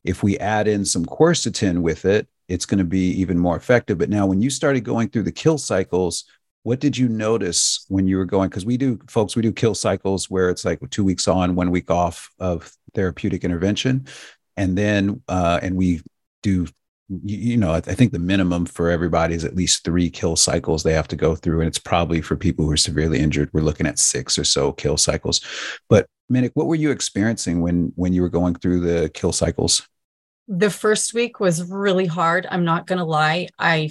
If 0.05 0.23
we 0.23 0.39
add 0.39 0.69
in 0.69 0.85
some 0.85 1.07
quercetin 1.07 1.81
with 1.81 2.05
it, 2.05 2.29
it's 2.49 2.67
going 2.67 2.79
to 2.79 2.85
be 2.85 3.11
even 3.13 3.39
more 3.39 3.57
effective. 3.57 3.99
But 3.99 4.11
now, 4.11 4.27
when 4.27 4.43
you 4.43 4.51
started 4.51 4.85
going 4.85 5.09
through 5.09 5.23
the 5.23 5.33
kill 5.33 5.57
cycles, 5.57 6.25
what 6.63 6.81
did 6.81 6.97
you 6.97 7.09
notice 7.09 7.85
when 7.89 8.07
you 8.07 8.17
were 8.17 8.25
going? 8.25 8.49
Because 8.49 8.67
we 8.67 8.77
do, 8.77 8.99
folks, 9.09 9.37
we 9.37 9.43
do 9.43 9.53
kill 9.53 9.75
cycles 9.75 10.31
where 10.31 10.51
it's 10.51 10.65
like 10.65 10.81
two 10.91 11.05
weeks 11.05 11.29
on, 11.29 11.55
one 11.55 11.71
week 11.71 11.91
off 11.91 12.31
of 12.39 12.71
therapeutic 12.95 13.45
intervention, 13.45 14.07
and 14.57 14.77
then 14.77 15.23
uh, 15.29 15.61
and 15.63 15.77
we 15.77 16.03
do 16.43 16.67
you, 17.09 17.57
know, 17.57 17.73
I, 17.73 17.81
think 17.81 18.13
the 18.13 18.19
minimum 18.19 18.65
for 18.65 18.91
everybody 18.91 19.35
is 19.35 19.45
at 19.45 19.55
least 19.55 19.85
three 19.85 20.09
kill 20.09 20.37
cycles 20.37 20.83
they 20.83 20.95
have 20.95 21.09
to 21.09 21.17
go 21.17 21.35
through. 21.35 21.61
And 21.61 21.69
it's 21.69 21.79
probably 21.79 22.23
for 22.23 22.37
people 22.37 22.65
who 22.65 22.71
are 22.73 22.79
severely 22.79 23.21
injured, 23.21 23.51
we're 23.53 23.61
looking 23.61 23.87
at 23.87 23.99
six 23.99 24.39
or 24.39 24.45
so 24.45 24.73
kill 24.73 24.97
cycles. 24.97 25.41
But 25.89 26.07
Monique, 26.31 26.53
what 26.55 26.67
were 26.67 26.75
you 26.75 26.91
experiencing 26.91 27.61
when 27.61 27.93
when 27.97 28.15
you 28.15 28.23
were 28.23 28.31
going 28.31 28.55
through 28.55 28.81
the 28.81 29.11
kill 29.11 29.33
cycles? 29.33 29.87
The 30.49 30.71
first 30.71 31.13
week 31.13 31.41
was 31.41 31.71
really 31.71 32.07
hard. 32.07 32.47
I'm 32.51 32.65
not 32.65 32.87
going 32.87 32.99
to 32.99 33.05
lie. 33.05 33.49
I 33.59 33.91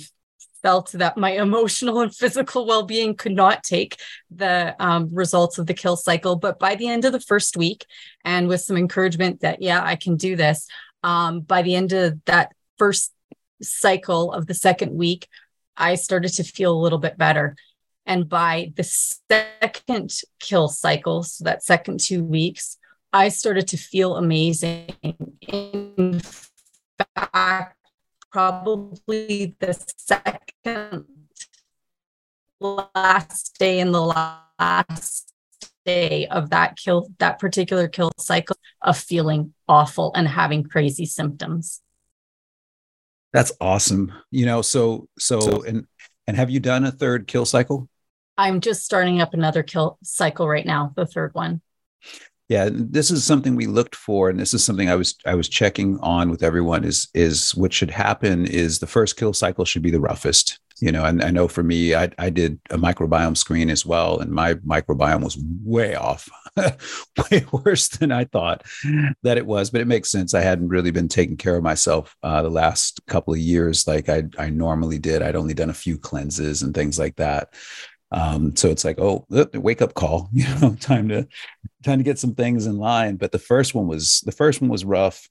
felt 0.63 0.91
that 0.93 1.17
my 1.17 1.31
emotional 1.37 2.01
and 2.01 2.15
physical 2.15 2.65
well-being 2.65 3.15
could 3.15 3.35
not 3.35 3.63
take 3.63 3.99
the 4.31 4.75
um, 4.79 5.09
results 5.13 5.59
of 5.59 5.67
the 5.67 5.73
kill 5.73 5.97
cycle 5.97 6.37
but 6.37 6.57
by 6.57 6.73
the 6.73 6.87
end 6.87 7.03
of 7.03 7.11
the 7.11 7.19
first 7.19 7.57
week 7.57 7.85
and 8.23 8.47
with 8.47 8.61
some 8.61 8.77
encouragement 8.77 9.41
that 9.41 9.61
yeah 9.61 9.83
i 9.83 9.97
can 9.97 10.15
do 10.15 10.37
this 10.37 10.67
um, 11.03 11.41
by 11.41 11.61
the 11.61 11.75
end 11.75 11.91
of 11.91 12.17
that 12.23 12.53
first 12.77 13.13
cycle 13.61 14.31
of 14.31 14.47
the 14.47 14.53
second 14.53 14.93
week, 14.93 15.27
I 15.75 15.95
started 15.95 16.33
to 16.33 16.43
feel 16.43 16.73
a 16.73 16.79
little 16.81 16.99
bit 16.99 17.17
better. 17.17 17.55
And 18.05 18.27
by 18.27 18.73
the 18.75 18.83
second 18.83 20.11
kill 20.39 20.67
cycle, 20.67 21.23
so 21.23 21.45
that 21.45 21.63
second 21.63 21.99
two 21.99 22.23
weeks, 22.23 22.77
I 23.13 23.29
started 23.29 23.67
to 23.69 23.77
feel 23.77 24.17
amazing. 24.17 24.89
In 25.47 26.19
fact, 27.15 27.77
probably 28.31 29.55
the 29.59 29.73
second 29.97 31.05
last 32.59 33.57
day 33.59 33.79
in 33.79 33.91
the 33.91 34.01
last 34.01 35.33
day 35.85 36.27
of 36.27 36.49
that 36.49 36.77
kill, 36.77 37.07
that 37.19 37.39
particular 37.39 37.87
kill 37.87 38.11
cycle 38.17 38.57
of 38.81 38.97
feeling 38.97 39.53
awful 39.67 40.11
and 40.15 40.27
having 40.27 40.63
crazy 40.63 41.05
symptoms. 41.05 41.81
That's 43.33 43.51
awesome. 43.59 44.13
You 44.31 44.45
know, 44.45 44.61
so 44.61 45.09
so 45.17 45.63
and 45.63 45.87
and 46.27 46.37
have 46.37 46.49
you 46.49 46.59
done 46.59 46.85
a 46.85 46.91
third 46.91 47.27
kill 47.27 47.45
cycle? 47.45 47.89
I'm 48.37 48.61
just 48.61 48.85
starting 48.85 49.21
up 49.21 49.33
another 49.33 49.63
kill 49.63 49.97
cycle 50.03 50.47
right 50.47 50.65
now, 50.65 50.93
the 50.95 51.05
third 51.05 51.33
one. 51.33 51.61
Yeah, 52.49 52.69
this 52.71 53.09
is 53.09 53.23
something 53.23 53.55
we 53.55 53.67
looked 53.67 53.95
for, 53.95 54.29
and 54.29 54.39
this 54.39 54.53
is 54.53 54.63
something 54.63 54.89
I 54.89 54.95
was 54.95 55.15
I 55.25 55.33
was 55.35 55.49
checking 55.49 55.99
on 55.99 56.29
with 56.29 56.43
everyone. 56.43 56.83
Is 56.83 57.07
is 57.13 57.55
what 57.55 57.73
should 57.73 57.91
happen 57.91 58.45
is 58.45 58.79
the 58.79 58.87
first 58.87 59.17
kill 59.17 59.33
cycle 59.33 59.65
should 59.65 59.81
be 59.81 59.91
the 59.91 59.99
roughest, 59.99 60.59
you 60.83 60.91
know. 60.91 61.05
And 61.05 61.23
I 61.23 61.31
know 61.31 61.47
for 61.47 61.63
me, 61.63 61.95
I 61.95 62.09
I 62.17 62.29
did 62.29 62.59
a 62.69 62.77
microbiome 62.77 63.37
screen 63.37 63.69
as 63.69 63.85
well, 63.85 64.19
and 64.19 64.31
my 64.31 64.55
microbiome 64.55 65.23
was 65.23 65.37
way 65.63 65.95
off, 65.95 66.29
way 67.31 67.45
worse 67.51 67.87
than 67.87 68.11
I 68.11 68.25
thought 68.25 68.63
that 69.23 69.37
it 69.37 69.45
was. 69.45 69.69
But 69.69 69.79
it 69.79 69.87
makes 69.87 70.11
sense. 70.11 70.33
I 70.33 70.41
hadn't 70.41 70.67
really 70.67 70.91
been 70.91 71.07
taking 71.07 71.37
care 71.37 71.55
of 71.55 71.63
myself 71.63 72.17
uh, 72.21 72.41
the 72.41 72.49
last 72.49 72.99
couple 73.07 73.33
of 73.33 73.39
years, 73.39 73.87
like 73.87 74.09
I 74.09 74.23
I 74.37 74.49
normally 74.49 74.99
did. 74.99 75.21
I'd 75.21 75.37
only 75.37 75.53
done 75.53 75.69
a 75.69 75.73
few 75.73 75.97
cleanses 75.97 76.61
and 76.63 76.75
things 76.75 76.99
like 76.99 77.15
that. 77.15 77.53
Um, 78.11 78.55
so 78.55 78.69
it's 78.69 78.85
like, 78.85 78.99
oh, 78.99 79.25
wake 79.53 79.81
up 79.81 79.95
call, 79.95 80.29
you 80.33 80.45
know, 80.59 80.75
time 80.79 81.07
to 81.09 81.27
time 81.83 81.99
to 81.99 82.03
get 82.03 82.19
some 82.19 82.35
things 82.35 82.67
in 82.67 82.77
line. 82.77 83.15
But 83.15 83.31
the 83.31 83.39
first 83.39 83.73
one 83.73 83.87
was 83.87 84.21
the 84.25 84.33
first 84.33 84.59
one 84.59 84.69
was 84.69 84.83
rough, 84.83 85.29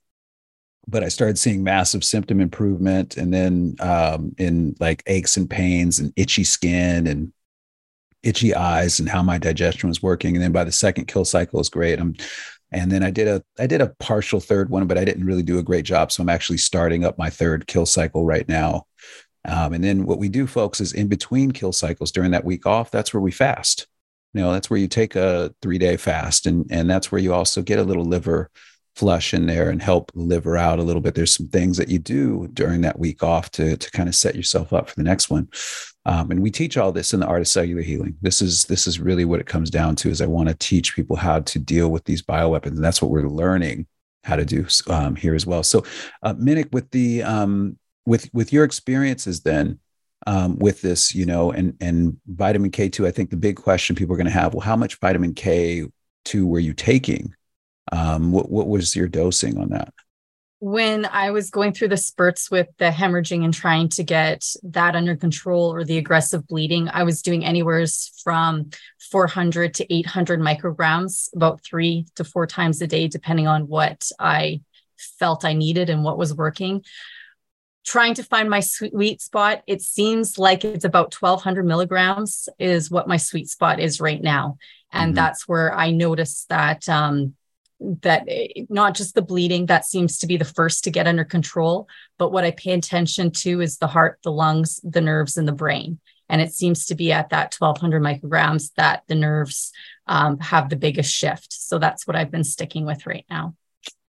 but 0.86 1.04
I 1.04 1.08
started 1.08 1.38
seeing 1.38 1.62
massive 1.62 2.04
symptom 2.04 2.40
improvement, 2.40 3.16
and 3.16 3.32
then 3.32 3.76
um, 3.80 4.34
in 4.38 4.74
like 4.80 5.02
aches 5.06 5.36
and 5.36 5.48
pains 5.48 5.98
and 5.98 6.12
itchy 6.16 6.44
skin 6.44 7.06
and 7.06 7.32
itchy 8.22 8.54
eyes 8.54 9.00
and 9.00 9.08
how 9.08 9.22
my 9.22 9.38
digestion 9.38 9.88
was 9.88 10.02
working. 10.02 10.36
And 10.36 10.42
then 10.42 10.52
by 10.52 10.64
the 10.64 10.72
second 10.72 11.06
kill 11.06 11.24
cycle 11.24 11.60
is 11.60 11.68
great. 11.68 11.98
I'm 11.98 12.14
and 12.70 12.90
then 12.90 13.02
I 13.02 13.10
did 13.10 13.28
a 13.28 13.42
I 13.58 13.66
did 13.66 13.80
a 13.80 13.94
partial 13.98 14.40
third 14.40 14.70
one, 14.70 14.86
but 14.86 14.98
I 14.98 15.04
didn't 15.04 15.26
really 15.26 15.42
do 15.42 15.58
a 15.58 15.62
great 15.62 15.84
job. 15.84 16.10
So 16.10 16.22
I'm 16.22 16.28
actually 16.28 16.58
starting 16.58 17.04
up 17.04 17.18
my 17.18 17.30
third 17.30 17.66
kill 17.66 17.86
cycle 17.86 18.24
right 18.24 18.48
now. 18.48 18.86
Um, 19.44 19.72
and 19.72 19.82
then 19.82 20.06
what 20.06 20.18
we 20.18 20.28
do, 20.28 20.46
folks, 20.46 20.80
is 20.80 20.92
in 20.92 21.08
between 21.08 21.50
kill 21.50 21.72
cycles 21.72 22.12
during 22.12 22.30
that 22.30 22.44
week 22.44 22.64
off, 22.64 22.90
that's 22.90 23.12
where 23.12 23.20
we 23.20 23.32
fast. 23.32 23.88
You 24.34 24.40
know, 24.40 24.52
that's 24.52 24.70
where 24.70 24.78
you 24.78 24.88
take 24.88 25.16
a 25.16 25.54
three 25.60 25.78
day 25.78 25.96
fast, 25.96 26.46
and 26.46 26.66
and 26.70 26.88
that's 26.88 27.12
where 27.12 27.20
you 27.20 27.34
also 27.34 27.60
get 27.62 27.78
a 27.78 27.84
little 27.84 28.04
liver 28.04 28.50
flush 28.94 29.32
in 29.32 29.46
there 29.46 29.70
and 29.70 29.82
help 29.82 30.10
liver 30.14 30.56
out 30.56 30.78
a 30.78 30.82
little 30.82 31.00
bit. 31.00 31.14
There's 31.14 31.34
some 31.34 31.48
things 31.48 31.76
that 31.76 31.88
you 31.88 31.98
do 31.98 32.48
during 32.52 32.82
that 32.82 32.98
week 32.98 33.22
off 33.22 33.50
to 33.52 33.76
to 33.76 33.90
kind 33.90 34.08
of 34.08 34.14
set 34.14 34.34
yourself 34.34 34.72
up 34.72 34.88
for 34.88 34.96
the 34.96 35.02
next 35.02 35.30
one. 35.30 35.48
Um, 36.04 36.30
and 36.30 36.42
we 36.42 36.50
teach 36.50 36.76
all 36.76 36.92
this 36.92 37.14
in 37.14 37.20
the 37.20 37.26
art 37.26 37.40
of 37.40 37.48
cellular 37.48 37.82
healing. 37.82 38.16
This 38.22 38.42
is 38.42 38.64
this 38.64 38.86
is 38.86 39.00
really 39.00 39.24
what 39.24 39.40
it 39.40 39.46
comes 39.46 39.70
down 39.70 39.96
to. 39.96 40.10
Is 40.10 40.20
I 40.20 40.26
want 40.26 40.48
to 40.48 40.54
teach 40.54 40.96
people 40.96 41.16
how 41.16 41.40
to 41.40 41.58
deal 41.58 41.90
with 41.90 42.04
these 42.04 42.22
bioweapons, 42.22 42.72
and 42.72 42.84
that's 42.84 43.00
what 43.00 43.10
we're 43.10 43.28
learning 43.28 43.86
how 44.24 44.36
to 44.36 44.44
do 44.44 44.66
um, 44.88 45.16
here 45.16 45.34
as 45.34 45.46
well. 45.46 45.62
So, 45.62 45.84
uh, 46.22 46.34
Monique, 46.36 46.72
with 46.72 46.90
the 46.90 47.22
um, 47.22 47.78
with 48.06 48.28
with 48.32 48.52
your 48.52 48.64
experiences 48.64 49.42
then 49.42 49.78
um, 50.26 50.58
with 50.58 50.82
this, 50.82 51.14
you 51.14 51.24
know, 51.24 51.52
and 51.52 51.76
and 51.80 52.16
vitamin 52.26 52.70
K 52.70 52.88
two, 52.88 53.06
I 53.06 53.10
think 53.10 53.30
the 53.30 53.36
big 53.36 53.56
question 53.56 53.96
people 53.96 54.14
are 54.14 54.18
going 54.18 54.26
to 54.26 54.32
have: 54.32 54.54
Well, 54.54 54.60
how 54.60 54.76
much 54.76 54.98
vitamin 54.98 55.34
K 55.34 55.86
two 56.24 56.46
were 56.46 56.60
you 56.60 56.74
taking? 56.74 57.34
Um, 57.90 58.32
what 58.32 58.50
what 58.50 58.68
was 58.68 58.94
your 58.94 59.08
dosing 59.08 59.58
on 59.58 59.70
that? 59.70 59.92
When 60.60 61.06
I 61.06 61.32
was 61.32 61.50
going 61.50 61.72
through 61.72 61.88
the 61.88 61.96
spurts 61.96 62.48
with 62.48 62.68
the 62.78 62.90
hemorrhaging 62.90 63.44
and 63.44 63.52
trying 63.52 63.88
to 63.90 64.04
get 64.04 64.44
that 64.62 64.94
under 64.94 65.16
control 65.16 65.74
or 65.74 65.82
the 65.82 65.98
aggressive 65.98 66.46
bleeding, 66.46 66.88
I 66.88 67.02
was 67.02 67.20
doing 67.20 67.44
anywhere 67.44 67.84
from 68.22 68.70
400 69.10 69.74
to 69.74 69.92
800 69.92 70.38
micrograms, 70.38 71.34
about 71.34 71.64
three 71.64 72.06
to 72.14 72.22
four 72.22 72.46
times 72.46 72.80
a 72.80 72.86
day, 72.86 73.08
depending 73.08 73.48
on 73.48 73.66
what 73.66 74.08
I 74.20 74.60
felt 75.18 75.44
I 75.44 75.52
needed 75.52 75.90
and 75.90 76.04
what 76.04 76.16
was 76.16 76.32
working 76.32 76.84
trying 77.84 78.14
to 78.14 78.22
find 78.22 78.48
my 78.48 78.60
sweet 78.60 79.20
spot 79.20 79.62
it 79.66 79.82
seems 79.82 80.38
like 80.38 80.64
it's 80.64 80.84
about 80.84 81.14
1200 81.14 81.64
milligrams 81.64 82.48
is 82.58 82.90
what 82.90 83.08
my 83.08 83.16
sweet 83.16 83.48
spot 83.48 83.80
is 83.80 84.00
right 84.00 84.22
now 84.22 84.56
and 84.92 85.10
mm-hmm. 85.10 85.16
that's 85.16 85.48
where 85.48 85.74
i 85.74 85.90
noticed 85.90 86.48
that 86.48 86.88
um 86.88 87.34
that 88.02 88.24
eh, 88.28 88.64
not 88.68 88.94
just 88.94 89.14
the 89.14 89.22
bleeding 89.22 89.66
that 89.66 89.84
seems 89.84 90.18
to 90.18 90.26
be 90.26 90.36
the 90.36 90.44
first 90.44 90.84
to 90.84 90.90
get 90.90 91.06
under 91.06 91.24
control 91.24 91.88
but 92.18 92.30
what 92.30 92.44
i 92.44 92.50
pay 92.50 92.72
attention 92.72 93.30
to 93.30 93.60
is 93.60 93.78
the 93.78 93.86
heart 93.86 94.18
the 94.22 94.32
lungs 94.32 94.80
the 94.84 95.00
nerves 95.00 95.36
and 95.36 95.46
the 95.46 95.52
brain 95.52 95.98
And 96.32 96.40
it 96.40 96.54
seems 96.54 96.86
to 96.86 96.94
be 96.94 97.12
at 97.12 97.28
that 97.28 97.54
1200 97.58 98.02
micrograms 98.02 98.72
that 98.76 99.02
the 99.06 99.14
nerves 99.14 99.70
um, 100.06 100.38
have 100.40 100.70
the 100.70 100.76
biggest 100.76 101.12
shift. 101.12 101.52
So 101.52 101.78
that's 101.78 102.06
what 102.06 102.16
I've 102.16 102.30
been 102.30 102.42
sticking 102.44 102.86
with 102.86 103.06
right 103.06 103.26
now. 103.28 103.54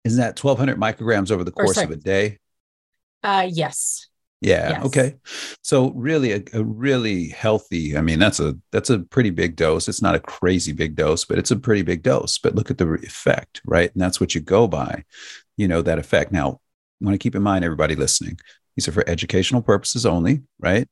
Isn't 0.04 0.20
that 0.20 0.42
1200 0.42 0.80
micrograms 0.80 1.30
over 1.30 1.44
the 1.44 1.52
course 1.52 1.76
of 1.76 1.90
a 1.90 1.96
day? 1.96 2.38
Uh, 3.22 3.46
yes. 3.50 4.08
Yeah. 4.46 4.70
Yes. 4.70 4.84
Okay. 4.84 5.16
So 5.62 5.90
really 5.90 6.32
a, 6.32 6.42
a, 6.52 6.62
really 6.62 7.30
healthy, 7.30 7.96
I 7.96 8.00
mean, 8.00 8.20
that's 8.20 8.38
a 8.38 8.56
that's 8.70 8.90
a 8.90 9.00
pretty 9.00 9.30
big 9.30 9.56
dose. 9.56 9.88
It's 9.88 10.00
not 10.00 10.14
a 10.14 10.20
crazy 10.20 10.72
big 10.72 10.94
dose, 10.94 11.24
but 11.24 11.36
it's 11.36 11.50
a 11.50 11.56
pretty 11.56 11.82
big 11.82 12.04
dose. 12.04 12.38
But 12.38 12.54
look 12.54 12.70
at 12.70 12.78
the 12.78 12.88
effect, 12.92 13.60
right? 13.64 13.92
And 13.92 14.00
that's 14.00 14.20
what 14.20 14.36
you 14.36 14.40
go 14.40 14.68
by, 14.68 15.04
you 15.56 15.66
know, 15.66 15.82
that 15.82 15.98
effect. 15.98 16.30
Now, 16.30 16.60
want 17.00 17.14
to 17.14 17.18
keep 17.18 17.34
in 17.34 17.42
mind, 17.42 17.64
everybody 17.64 17.96
listening, 17.96 18.38
these 18.76 18.86
are 18.86 18.92
for 18.92 19.08
educational 19.08 19.62
purposes 19.62 20.06
only, 20.06 20.42
right? 20.60 20.88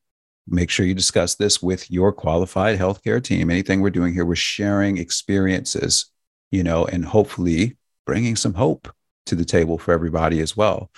Make 0.47 0.69
sure 0.69 0.85
you 0.85 0.93
discuss 0.93 1.35
this 1.35 1.61
with 1.61 1.89
your 1.89 2.11
qualified 2.11 2.77
healthcare 2.77 3.23
team. 3.23 3.49
Anything 3.49 3.79
we're 3.79 3.89
doing 3.89 4.13
here, 4.13 4.25
we're 4.25 4.35
sharing 4.35 4.97
experiences, 4.97 6.11
you 6.51 6.61
know, 6.61 6.85
and 6.85 7.05
hopefully 7.05 7.77
bringing 8.05 8.35
some 8.35 8.55
hope 8.55 8.93
to 9.27 9.35
the 9.35 9.45
table 9.45 9.77
for 9.77 9.93
everybody 9.93 10.41
as 10.41 10.57
well. 10.57 10.91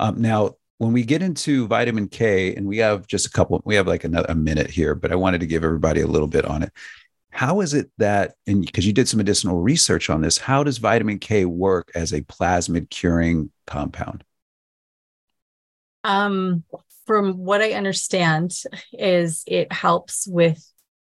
Um, 0.00 0.20
now, 0.20 0.56
when 0.80 0.94
we 0.94 1.04
get 1.04 1.20
into 1.20 1.66
vitamin 1.66 2.08
K, 2.08 2.54
and 2.54 2.66
we 2.66 2.78
have 2.78 3.06
just 3.06 3.26
a 3.26 3.30
couple, 3.30 3.60
we 3.66 3.74
have 3.74 3.86
like 3.86 4.02
another 4.02 4.28
a 4.30 4.34
minute 4.34 4.70
here, 4.70 4.94
but 4.94 5.12
I 5.12 5.14
wanted 5.14 5.40
to 5.40 5.46
give 5.46 5.62
everybody 5.62 6.00
a 6.00 6.06
little 6.06 6.26
bit 6.26 6.46
on 6.46 6.62
it. 6.62 6.72
How 7.28 7.60
is 7.60 7.74
it 7.74 7.90
that, 7.98 8.36
and 8.46 8.64
because 8.64 8.86
you 8.86 8.94
did 8.94 9.06
some 9.06 9.20
additional 9.20 9.60
research 9.60 10.08
on 10.08 10.22
this, 10.22 10.38
how 10.38 10.64
does 10.64 10.78
vitamin 10.78 11.18
K 11.18 11.44
work 11.44 11.90
as 11.94 12.14
a 12.14 12.22
plasmid 12.22 12.88
curing 12.88 13.50
compound? 13.66 14.24
Um, 16.02 16.64
from 17.04 17.34
what 17.34 17.60
I 17.60 17.72
understand, 17.72 18.52
is 18.90 19.44
it 19.46 19.70
helps 19.70 20.26
with 20.26 20.66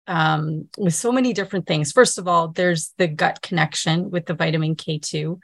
um, 0.07 0.70
with 0.78 0.95
so 0.95 1.11
many 1.11 1.34
different 1.34 1.68
things. 1.68 1.91
First 1.91 2.18
of 2.18 2.26
all, 2.26 2.47
there's 2.47 2.93
the 2.97 3.09
gut 3.09 3.41
connection 3.41 4.11
with 4.11 4.28
the 4.28 4.34
vitamin 4.34 4.78
K2. 4.78 5.41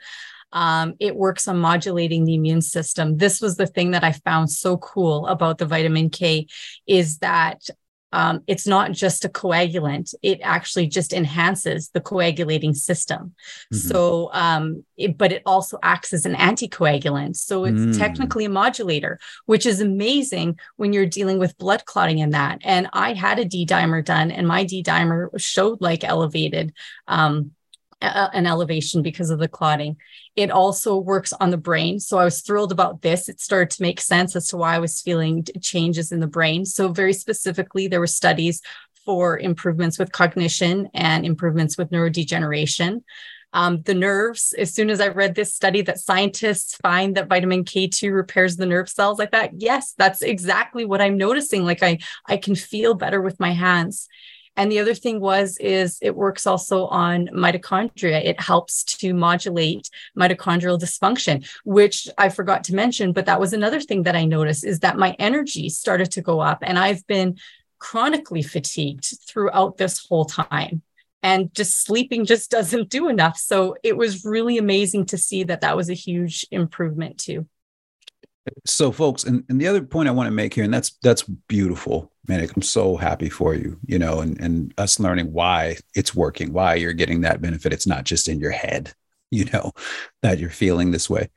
Um, 0.54 0.94
it 1.00 1.16
works 1.16 1.46
on 1.46 1.58
modulating 1.58 2.24
the 2.24 2.34
immune 2.34 2.62
system. 2.62 3.18
This 3.18 3.40
was 3.40 3.56
the 3.56 3.66
thing 3.66 3.90
that 3.90 4.04
I 4.04 4.12
found 4.12 4.50
so 4.50 4.78
cool 4.78 5.26
about 5.26 5.58
the 5.58 5.66
vitamin 5.66 6.08
K 6.08 6.46
is 6.86 7.18
that 7.18 7.60
um, 8.14 8.44
it's 8.46 8.66
not 8.66 8.92
just 8.92 9.24
a 9.24 9.28
coagulant 9.28 10.14
it 10.22 10.38
actually 10.42 10.86
just 10.86 11.12
enhances 11.12 11.90
the 11.90 12.00
coagulating 12.00 12.72
system 12.72 13.34
mm-hmm. 13.72 13.76
so 13.76 14.30
um, 14.32 14.84
it, 14.96 15.18
but 15.18 15.32
it 15.32 15.42
also 15.44 15.78
acts 15.82 16.12
as 16.12 16.24
an 16.24 16.34
anticoagulant 16.34 17.34
so 17.34 17.64
it's 17.64 17.80
mm. 17.80 17.98
technically 17.98 18.44
a 18.44 18.48
modulator 18.48 19.18
which 19.46 19.66
is 19.66 19.80
amazing 19.80 20.56
when 20.76 20.92
you're 20.92 21.06
dealing 21.06 21.40
with 21.40 21.58
blood 21.58 21.84
clotting 21.86 22.18
in 22.18 22.30
that 22.30 22.60
and 22.62 22.88
i 22.92 23.12
had 23.12 23.40
a 23.40 23.44
d 23.44 23.66
dimer 23.66 24.04
done 24.04 24.30
and 24.30 24.46
my 24.46 24.62
d 24.62 24.80
dimer 24.80 25.28
showed 25.36 25.80
like 25.80 26.04
elevated 26.04 26.72
um, 27.08 27.50
an 28.00 28.46
elevation 28.46 29.02
because 29.02 29.30
of 29.30 29.38
the 29.38 29.48
clotting. 29.48 29.96
It 30.36 30.50
also 30.50 30.96
works 30.96 31.32
on 31.32 31.50
the 31.50 31.56
brain. 31.56 32.00
So 32.00 32.18
I 32.18 32.24
was 32.24 32.40
thrilled 32.40 32.72
about 32.72 33.02
this. 33.02 33.28
It 33.28 33.40
started 33.40 33.70
to 33.76 33.82
make 33.82 34.00
sense 34.00 34.34
as 34.36 34.48
to 34.48 34.56
why 34.56 34.74
I 34.74 34.80
was 34.80 35.00
feeling 35.00 35.44
changes 35.60 36.12
in 36.12 36.20
the 36.20 36.26
brain. 36.26 36.64
So, 36.64 36.88
very 36.88 37.12
specifically, 37.12 37.88
there 37.88 38.00
were 38.00 38.06
studies 38.06 38.60
for 39.04 39.38
improvements 39.38 39.98
with 39.98 40.12
cognition 40.12 40.88
and 40.94 41.26
improvements 41.26 41.76
with 41.76 41.90
neurodegeneration. 41.90 43.02
Um, 43.52 43.82
the 43.82 43.94
nerves, 43.94 44.52
as 44.58 44.74
soon 44.74 44.90
as 44.90 45.00
I 45.00 45.08
read 45.08 45.36
this 45.36 45.54
study 45.54 45.80
that 45.82 46.00
scientists 46.00 46.74
find 46.76 47.16
that 47.16 47.28
vitamin 47.28 47.64
K2 47.64 48.12
repairs 48.12 48.56
the 48.56 48.66
nerve 48.66 48.88
cells, 48.88 49.20
I 49.20 49.26
thought, 49.26 49.50
yes, 49.60 49.94
that's 49.96 50.22
exactly 50.22 50.84
what 50.84 51.00
I'm 51.00 51.16
noticing. 51.16 51.64
Like 51.64 51.80
I, 51.80 51.98
I 52.26 52.36
can 52.36 52.56
feel 52.56 52.94
better 52.94 53.20
with 53.20 53.38
my 53.38 53.52
hands. 53.52 54.08
And 54.56 54.70
the 54.70 54.78
other 54.78 54.94
thing 54.94 55.20
was 55.20 55.56
is 55.58 55.98
it 56.00 56.14
works 56.14 56.46
also 56.46 56.86
on 56.86 57.28
mitochondria. 57.28 58.24
It 58.24 58.40
helps 58.40 58.84
to 58.84 59.12
modulate 59.12 59.90
mitochondrial 60.16 60.78
dysfunction, 60.78 61.48
which 61.64 62.08
I 62.18 62.28
forgot 62.28 62.64
to 62.64 62.74
mention, 62.74 63.12
but 63.12 63.26
that 63.26 63.40
was 63.40 63.52
another 63.52 63.80
thing 63.80 64.04
that 64.04 64.16
I 64.16 64.24
noticed 64.24 64.64
is 64.64 64.80
that 64.80 64.98
my 64.98 65.16
energy 65.18 65.68
started 65.68 66.12
to 66.12 66.22
go 66.22 66.40
up 66.40 66.58
and 66.62 66.78
I've 66.78 67.06
been 67.06 67.38
chronically 67.78 68.42
fatigued 68.42 69.18
throughout 69.28 69.76
this 69.76 70.06
whole 70.06 70.24
time 70.24 70.82
and 71.22 71.52
just 71.54 71.84
sleeping 71.84 72.24
just 72.24 72.50
doesn't 72.56 72.90
do 72.90 73.08
enough. 73.08 73.36
So 73.36 73.76
it 73.82 73.96
was 73.96 74.24
really 74.24 74.58
amazing 74.58 75.06
to 75.06 75.18
see 75.18 75.44
that 75.44 75.62
that 75.62 75.76
was 75.76 75.90
a 75.90 75.94
huge 75.94 76.46
improvement 76.50 77.18
too. 77.18 77.46
So, 78.66 78.92
folks, 78.92 79.24
and, 79.24 79.44
and 79.48 79.60
the 79.60 79.66
other 79.66 79.82
point 79.82 80.08
I 80.08 80.12
want 80.12 80.26
to 80.26 80.30
make 80.30 80.54
here, 80.54 80.64
and 80.64 80.74
that's 80.74 80.90
that's 81.02 81.22
beautiful, 81.22 82.12
man. 82.28 82.46
I'm 82.54 82.62
so 82.62 82.96
happy 82.96 83.30
for 83.30 83.54
you, 83.54 83.78
you 83.86 83.98
know, 83.98 84.20
and 84.20 84.38
and 84.40 84.74
us 84.76 85.00
learning 85.00 85.32
why 85.32 85.78
it's 85.94 86.14
working, 86.14 86.52
why 86.52 86.74
you're 86.74 86.92
getting 86.92 87.22
that 87.22 87.40
benefit. 87.40 87.72
It's 87.72 87.86
not 87.86 88.04
just 88.04 88.28
in 88.28 88.40
your 88.40 88.50
head, 88.50 88.92
you 89.30 89.46
know, 89.46 89.72
that 90.22 90.38
you're 90.38 90.50
feeling 90.50 90.90
this 90.90 91.08
way. 91.08 91.30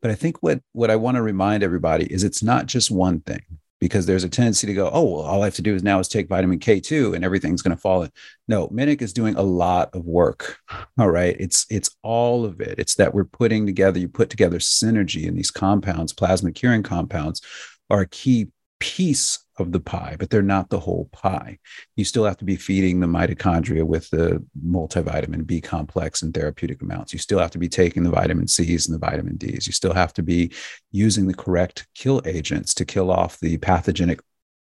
But 0.00 0.10
I 0.10 0.14
think 0.14 0.42
what 0.42 0.60
what 0.72 0.90
I 0.90 0.96
want 0.96 1.16
to 1.16 1.22
remind 1.22 1.62
everybody 1.62 2.12
is 2.12 2.22
it's 2.24 2.42
not 2.42 2.66
just 2.66 2.90
one 2.90 3.20
thing 3.20 3.42
because 3.82 4.06
there's 4.06 4.22
a 4.22 4.28
tendency 4.28 4.64
to 4.68 4.74
go, 4.74 4.88
oh, 4.92 5.02
well, 5.02 5.22
all 5.22 5.42
I 5.42 5.46
have 5.46 5.56
to 5.56 5.62
do 5.62 5.74
is 5.74 5.82
now 5.82 5.98
is 5.98 6.06
take 6.06 6.28
vitamin 6.28 6.60
K2 6.60 7.16
and 7.16 7.24
everything's 7.24 7.62
going 7.62 7.74
to 7.74 7.80
fall 7.80 8.04
in. 8.04 8.12
No, 8.46 8.68
Monique 8.70 9.02
is 9.02 9.12
doing 9.12 9.34
a 9.34 9.42
lot 9.42 9.90
of 9.92 10.04
work. 10.04 10.58
All 11.00 11.10
right. 11.10 11.34
It's 11.40 11.66
it's 11.68 11.90
all 12.00 12.44
of 12.44 12.60
it. 12.60 12.76
It's 12.78 12.94
that 12.94 13.12
we're 13.12 13.24
putting 13.24 13.66
together, 13.66 13.98
you 13.98 14.06
put 14.06 14.30
together 14.30 14.60
synergy 14.60 15.26
in 15.26 15.34
these 15.34 15.50
compounds, 15.50 16.12
plasmid 16.12 16.54
curing 16.54 16.84
compounds 16.84 17.42
are 17.90 18.02
a 18.02 18.06
key 18.06 18.52
piece 18.78 19.41
of 19.58 19.72
the 19.72 19.80
pie, 19.80 20.16
but 20.18 20.30
they're 20.30 20.42
not 20.42 20.70
the 20.70 20.80
whole 20.80 21.08
pie. 21.12 21.58
You 21.96 22.04
still 22.04 22.24
have 22.24 22.38
to 22.38 22.44
be 22.44 22.56
feeding 22.56 23.00
the 23.00 23.06
mitochondria 23.06 23.84
with 23.84 24.08
the 24.10 24.44
multivitamin 24.64 25.46
B 25.46 25.60
complex 25.60 26.22
in 26.22 26.32
therapeutic 26.32 26.80
amounts. 26.80 27.12
You 27.12 27.18
still 27.18 27.38
have 27.38 27.50
to 27.50 27.58
be 27.58 27.68
taking 27.68 28.02
the 28.02 28.10
vitamin 28.10 28.48
C's 28.48 28.88
and 28.88 28.94
the 28.94 29.06
vitamin 29.06 29.36
D's. 29.36 29.66
You 29.66 29.72
still 29.72 29.92
have 29.92 30.12
to 30.14 30.22
be 30.22 30.52
using 30.90 31.26
the 31.26 31.34
correct 31.34 31.86
kill 31.94 32.22
agents 32.24 32.74
to 32.74 32.84
kill 32.84 33.10
off 33.10 33.38
the 33.40 33.58
pathogenic. 33.58 34.20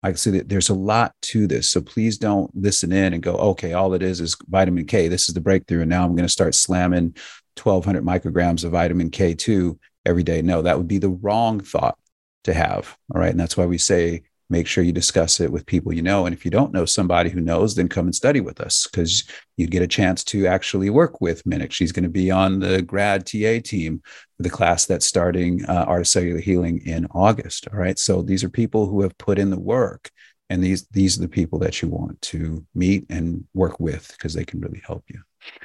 I 0.02 0.12
see 0.14 0.30
that 0.32 0.48
there's 0.48 0.68
a 0.68 0.74
lot 0.74 1.14
to 1.22 1.46
this. 1.46 1.70
So 1.70 1.80
please 1.80 2.18
don't 2.18 2.50
listen 2.54 2.92
in 2.92 3.14
and 3.14 3.22
go, 3.22 3.36
okay, 3.36 3.72
all 3.72 3.94
it 3.94 4.02
is 4.02 4.20
is 4.20 4.36
vitamin 4.48 4.86
K. 4.86 5.08
This 5.08 5.28
is 5.28 5.34
the 5.34 5.40
breakthrough. 5.40 5.80
And 5.80 5.90
now 5.90 6.04
I'm 6.04 6.16
going 6.16 6.26
to 6.26 6.28
start 6.28 6.54
slamming 6.54 7.16
1200 7.62 8.04
micrograms 8.04 8.64
of 8.64 8.72
vitamin 8.72 9.10
K2 9.10 9.78
every 10.04 10.22
day. 10.22 10.42
No, 10.42 10.62
that 10.62 10.76
would 10.76 10.88
be 10.88 10.98
the 10.98 11.08
wrong 11.08 11.60
thought 11.60 11.96
to 12.44 12.52
have. 12.52 12.98
All 13.14 13.20
right. 13.20 13.30
And 13.30 13.40
that's 13.40 13.56
why 13.56 13.66
we 13.66 13.78
say 13.78 14.24
make 14.50 14.66
sure 14.66 14.84
you 14.84 14.92
discuss 14.92 15.40
it 15.40 15.50
with 15.50 15.66
people 15.66 15.92
you 15.92 16.02
know. 16.02 16.26
And 16.26 16.34
if 16.34 16.44
you 16.44 16.50
don't 16.50 16.72
know 16.72 16.84
somebody 16.84 17.30
who 17.30 17.40
knows, 17.40 17.74
then 17.74 17.88
come 17.88 18.06
and 18.06 18.14
study 18.14 18.40
with 18.40 18.60
us 18.60 18.86
because 18.86 19.24
you 19.56 19.66
get 19.66 19.82
a 19.82 19.86
chance 19.86 20.22
to 20.24 20.46
actually 20.46 20.90
work 20.90 21.20
with 21.20 21.44
Monique. 21.46 21.72
She's 21.72 21.92
going 21.92 22.04
to 22.04 22.08
be 22.08 22.30
on 22.30 22.58
the 22.60 22.82
grad 22.82 23.26
TA 23.26 23.60
team 23.64 24.02
for 24.36 24.42
the 24.42 24.50
class 24.50 24.86
that's 24.86 25.06
starting 25.06 25.64
uh, 25.66 25.84
Art 25.86 26.02
of 26.02 26.08
Cellular 26.08 26.40
Healing 26.40 26.80
in 26.84 27.06
August. 27.12 27.68
All 27.72 27.78
right. 27.78 27.98
So 27.98 28.22
these 28.22 28.44
are 28.44 28.50
people 28.50 28.86
who 28.86 29.02
have 29.02 29.16
put 29.18 29.38
in 29.38 29.50
the 29.50 29.60
work. 29.60 30.10
And 30.50 30.62
these 30.62 30.86
these 30.88 31.16
are 31.16 31.22
the 31.22 31.28
people 31.28 31.58
that 31.60 31.80
you 31.80 31.88
want 31.88 32.20
to 32.22 32.64
meet 32.74 33.06
and 33.08 33.44
work 33.54 33.80
with 33.80 34.08
because 34.12 34.34
they 34.34 34.44
can 34.44 34.60
really 34.60 34.82
help 34.86 35.02
you. 35.08 35.20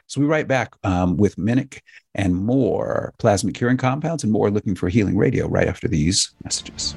So 0.08 0.22
we 0.22 0.28
write 0.28 0.48
back 0.48 0.74
um, 0.84 1.18
with 1.18 1.38
Monique 1.38 1.82
and 2.16 2.36
more 2.36 3.14
plasmid 3.20 3.54
curing 3.54 3.78
compounds 3.78 4.24
and 4.24 4.32
more 4.32 4.50
looking 4.50 4.76
for 4.76 4.90
healing 4.90 5.18
radio 5.18 5.48
right 5.48 5.68
after 5.68 5.88
these 5.88 6.34
messages. 6.44 6.96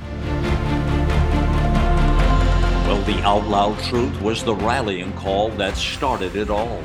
Well, 2.86 3.00
the 3.02 3.22
Out 3.22 3.46
Loud 3.46 3.78
Truth 3.84 4.20
was 4.20 4.42
the 4.42 4.56
rallying 4.56 5.12
call 5.12 5.50
that 5.50 5.76
started 5.76 6.34
it 6.34 6.50
all. 6.50 6.82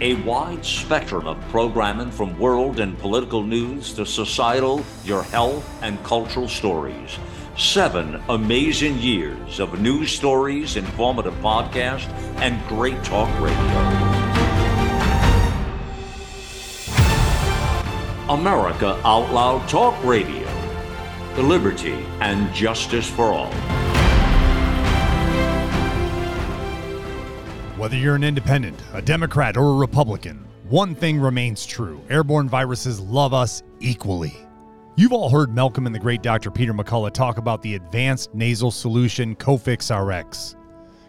A 0.00 0.14
wide 0.16 0.64
spectrum 0.64 1.26
of 1.26 1.40
programming 1.48 2.10
from 2.10 2.38
world 2.38 2.80
and 2.80 2.98
political 2.98 3.42
news 3.42 3.94
to 3.94 4.04
societal, 4.04 4.84
your 5.04 5.22
health, 5.22 5.66
and 5.82 6.02
cultural 6.04 6.48
stories. 6.48 7.18
Seven 7.56 8.22
amazing 8.28 8.98
years 8.98 9.58
of 9.58 9.80
news 9.80 10.12
stories, 10.12 10.76
informative 10.76 11.34
podcasts, 11.36 12.12
and 12.40 12.62
great 12.68 13.02
talk 13.02 13.28
radio. 13.40 14.18
America 18.28 19.00
Out 19.02 19.32
Loud 19.32 19.66
Talk 19.68 19.96
Radio. 20.04 20.46
The 21.34 21.42
liberty 21.42 22.04
and 22.20 22.52
justice 22.52 23.08
for 23.08 23.32
all. 23.32 23.77
Whether 27.88 28.00
you're 28.02 28.16
an 28.16 28.22
independent, 28.22 28.78
a 28.92 29.00
Democrat, 29.00 29.56
or 29.56 29.70
a 29.70 29.76
Republican, 29.76 30.46
one 30.68 30.94
thing 30.94 31.18
remains 31.18 31.64
true 31.64 32.02
airborne 32.10 32.46
viruses 32.46 33.00
love 33.00 33.32
us 33.32 33.62
equally. 33.80 34.36
You've 34.96 35.14
all 35.14 35.30
heard 35.30 35.54
Malcolm 35.54 35.86
and 35.86 35.94
the 35.94 35.98
great 35.98 36.20
Dr. 36.20 36.50
Peter 36.50 36.74
McCullough 36.74 37.14
talk 37.14 37.38
about 37.38 37.62
the 37.62 37.76
advanced 37.76 38.34
nasal 38.34 38.70
solution 38.70 39.34
Cofix 39.34 39.88
RX. 39.88 40.54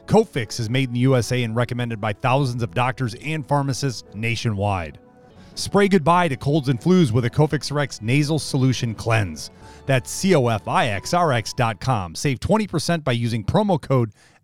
Cofix 0.05 0.57
is 0.57 0.69
made 0.69 0.87
in 0.87 0.93
the 0.93 1.01
USA 1.01 1.43
and 1.43 1.53
recommended 1.53 1.99
by 1.99 2.13
thousands 2.13 2.63
of 2.63 2.73
doctors 2.73 3.13
and 3.15 3.45
pharmacists 3.45 4.05
nationwide. 4.15 4.99
Spray 5.55 5.89
goodbye 5.89 6.29
to 6.29 6.37
colds 6.37 6.69
and 6.69 6.79
flus 6.79 7.11
with 7.11 7.25
a 7.25 7.29
Cofix 7.29 7.75
RX 7.75 8.01
nasal 8.01 8.39
solution 8.39 8.95
cleanse. 8.95 9.51
That's 9.85 10.09
C 10.09 10.33
O 10.33 10.47
F 10.47 10.65
I 10.69 10.87
X 10.87 11.13
R 11.13 11.33
X.com. 11.33 12.15
Save 12.15 12.39
20% 12.39 13.03
by 13.03 13.11
using 13.11 13.43
promo 13.43 13.81
code 13.81 14.13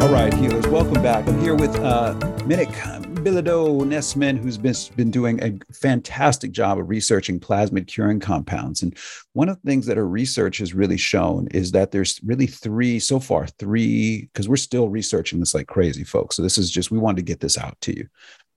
All 0.00 0.08
right, 0.08 0.32
healers, 0.32 0.66
welcome 0.68 1.02
back. 1.02 1.28
I'm 1.28 1.38
here 1.42 1.54
with 1.54 1.76
uh, 1.76 2.14
Minik 2.46 2.72
Bilodeau 3.16 3.82
Nesman, 3.82 4.38
who's 4.38 4.56
been, 4.56 4.74
been 4.96 5.10
doing 5.10 5.42
a 5.42 5.58
fantastic 5.74 6.52
job 6.52 6.78
of 6.78 6.88
researching 6.88 7.38
plasmid 7.38 7.86
curing 7.86 8.18
compounds. 8.18 8.82
And 8.82 8.96
one 9.34 9.50
of 9.50 9.60
the 9.60 9.68
things 9.68 9.84
that 9.84 9.98
her 9.98 10.08
research 10.08 10.56
has 10.56 10.72
really 10.72 10.96
shown 10.96 11.48
is 11.48 11.72
that 11.72 11.90
there's 11.90 12.18
really 12.24 12.46
three, 12.46 12.98
so 12.98 13.20
far, 13.20 13.46
three, 13.46 14.30
because 14.32 14.48
we're 14.48 14.56
still 14.56 14.88
researching 14.88 15.38
this 15.38 15.54
like 15.54 15.66
crazy, 15.66 16.02
folks. 16.02 16.36
So 16.36 16.42
this 16.42 16.56
is 16.56 16.70
just, 16.70 16.90
we 16.90 16.98
wanted 16.98 17.18
to 17.18 17.30
get 17.30 17.40
this 17.40 17.58
out 17.58 17.78
to 17.82 17.94
you. 17.94 18.08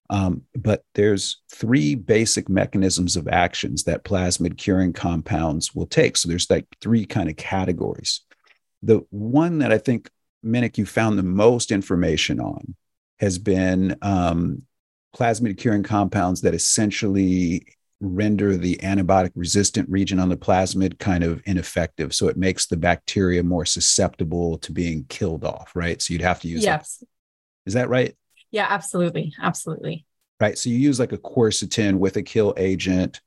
Um, 0.10 0.44
but 0.56 0.86
there's 0.96 1.42
three 1.52 1.94
basic 1.96 2.48
mechanisms 2.48 3.18
of 3.18 3.28
actions 3.28 3.84
that 3.84 4.06
plasmid 4.06 4.58
curing 4.58 4.94
compounds 4.94 5.76
will 5.76 5.88
take. 5.88 6.16
So 6.16 6.30
there's 6.30 6.50
like 6.50 6.68
three 6.80 7.06
kind 7.06 7.30
of 7.30 7.36
categories. 7.36 8.22
The 8.82 9.06
one 9.10 9.58
that 9.58 9.74
I 9.74 9.78
think 9.78 10.10
Monique, 10.44 10.78
you 10.78 10.86
found 10.86 11.18
the 11.18 11.24
most 11.24 11.72
information 11.72 12.40
on 12.40 12.76
has 13.20 13.38
been 13.38 13.98
um, 14.02 14.64
plasmid 15.16 15.58
curing 15.58 15.84
compounds 15.84 16.42
that 16.42 16.54
essentially 16.54 17.66
render 18.02 18.58
the 18.58 18.76
antibiotic 18.78 19.32
resistant 19.36 19.90
region 19.90 20.20
on 20.20 20.30
the 20.30 20.38
plasmid 20.38 21.00
kind 21.00 21.24
of 21.24 21.42
ineffective. 21.46 22.14
So 22.14 22.28
it 22.28 22.38
makes 22.38 22.66
the 22.66 22.76
bacteria 22.76 23.44
more 23.44 23.66
susceptible 23.66 24.58
to 24.60 24.72
being 24.72 25.06
killed 25.08 25.46
off, 25.46 25.72
right? 25.74 26.02
So 26.02 26.14
you'd 26.14 26.22
have 26.22 26.42
to 26.42 26.48
use. 26.48 26.64
Yes. 26.64 27.00
Like, 27.02 27.10
is 27.66 27.74
that 27.74 27.90
right? 27.90 28.16
Yeah, 28.52 28.68
absolutely. 28.70 29.34
Absolutely. 29.42 30.06
Right. 30.40 30.58
So 30.58 30.70
you 30.70 30.78
use 30.78 31.00
like 31.00 31.14
a 31.14 31.18
quercetin 31.18 31.98
with 31.98 32.18
a 32.18 32.24
kill 32.24 32.54
agent 32.58 33.22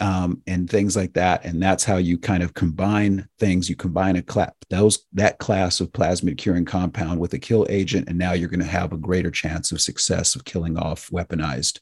um, 0.00 0.42
and 0.46 0.68
things 0.68 0.96
like 0.96 1.14
that. 1.14 1.44
And 1.44 1.62
that's 1.62 1.84
how 1.84 1.96
you 1.96 2.18
kind 2.18 2.42
of 2.42 2.54
combine 2.54 3.28
things. 3.38 3.68
You 3.68 3.76
combine 3.76 4.16
a 4.16 4.22
class, 4.22 4.52
those 4.70 5.06
that 5.12 5.38
class 5.38 5.80
of 5.80 5.92
plasmid 5.92 6.38
curing 6.38 6.64
compound 6.64 7.20
with 7.20 7.32
a 7.34 7.38
kill 7.38 7.66
agent, 7.68 8.08
and 8.08 8.18
now 8.18 8.32
you're 8.32 8.48
going 8.48 8.60
to 8.60 8.66
have 8.66 8.92
a 8.92 8.98
greater 8.98 9.30
chance 9.30 9.72
of 9.72 9.80
success 9.80 10.34
of 10.34 10.44
killing 10.44 10.76
off 10.76 11.10
weaponized 11.10 11.80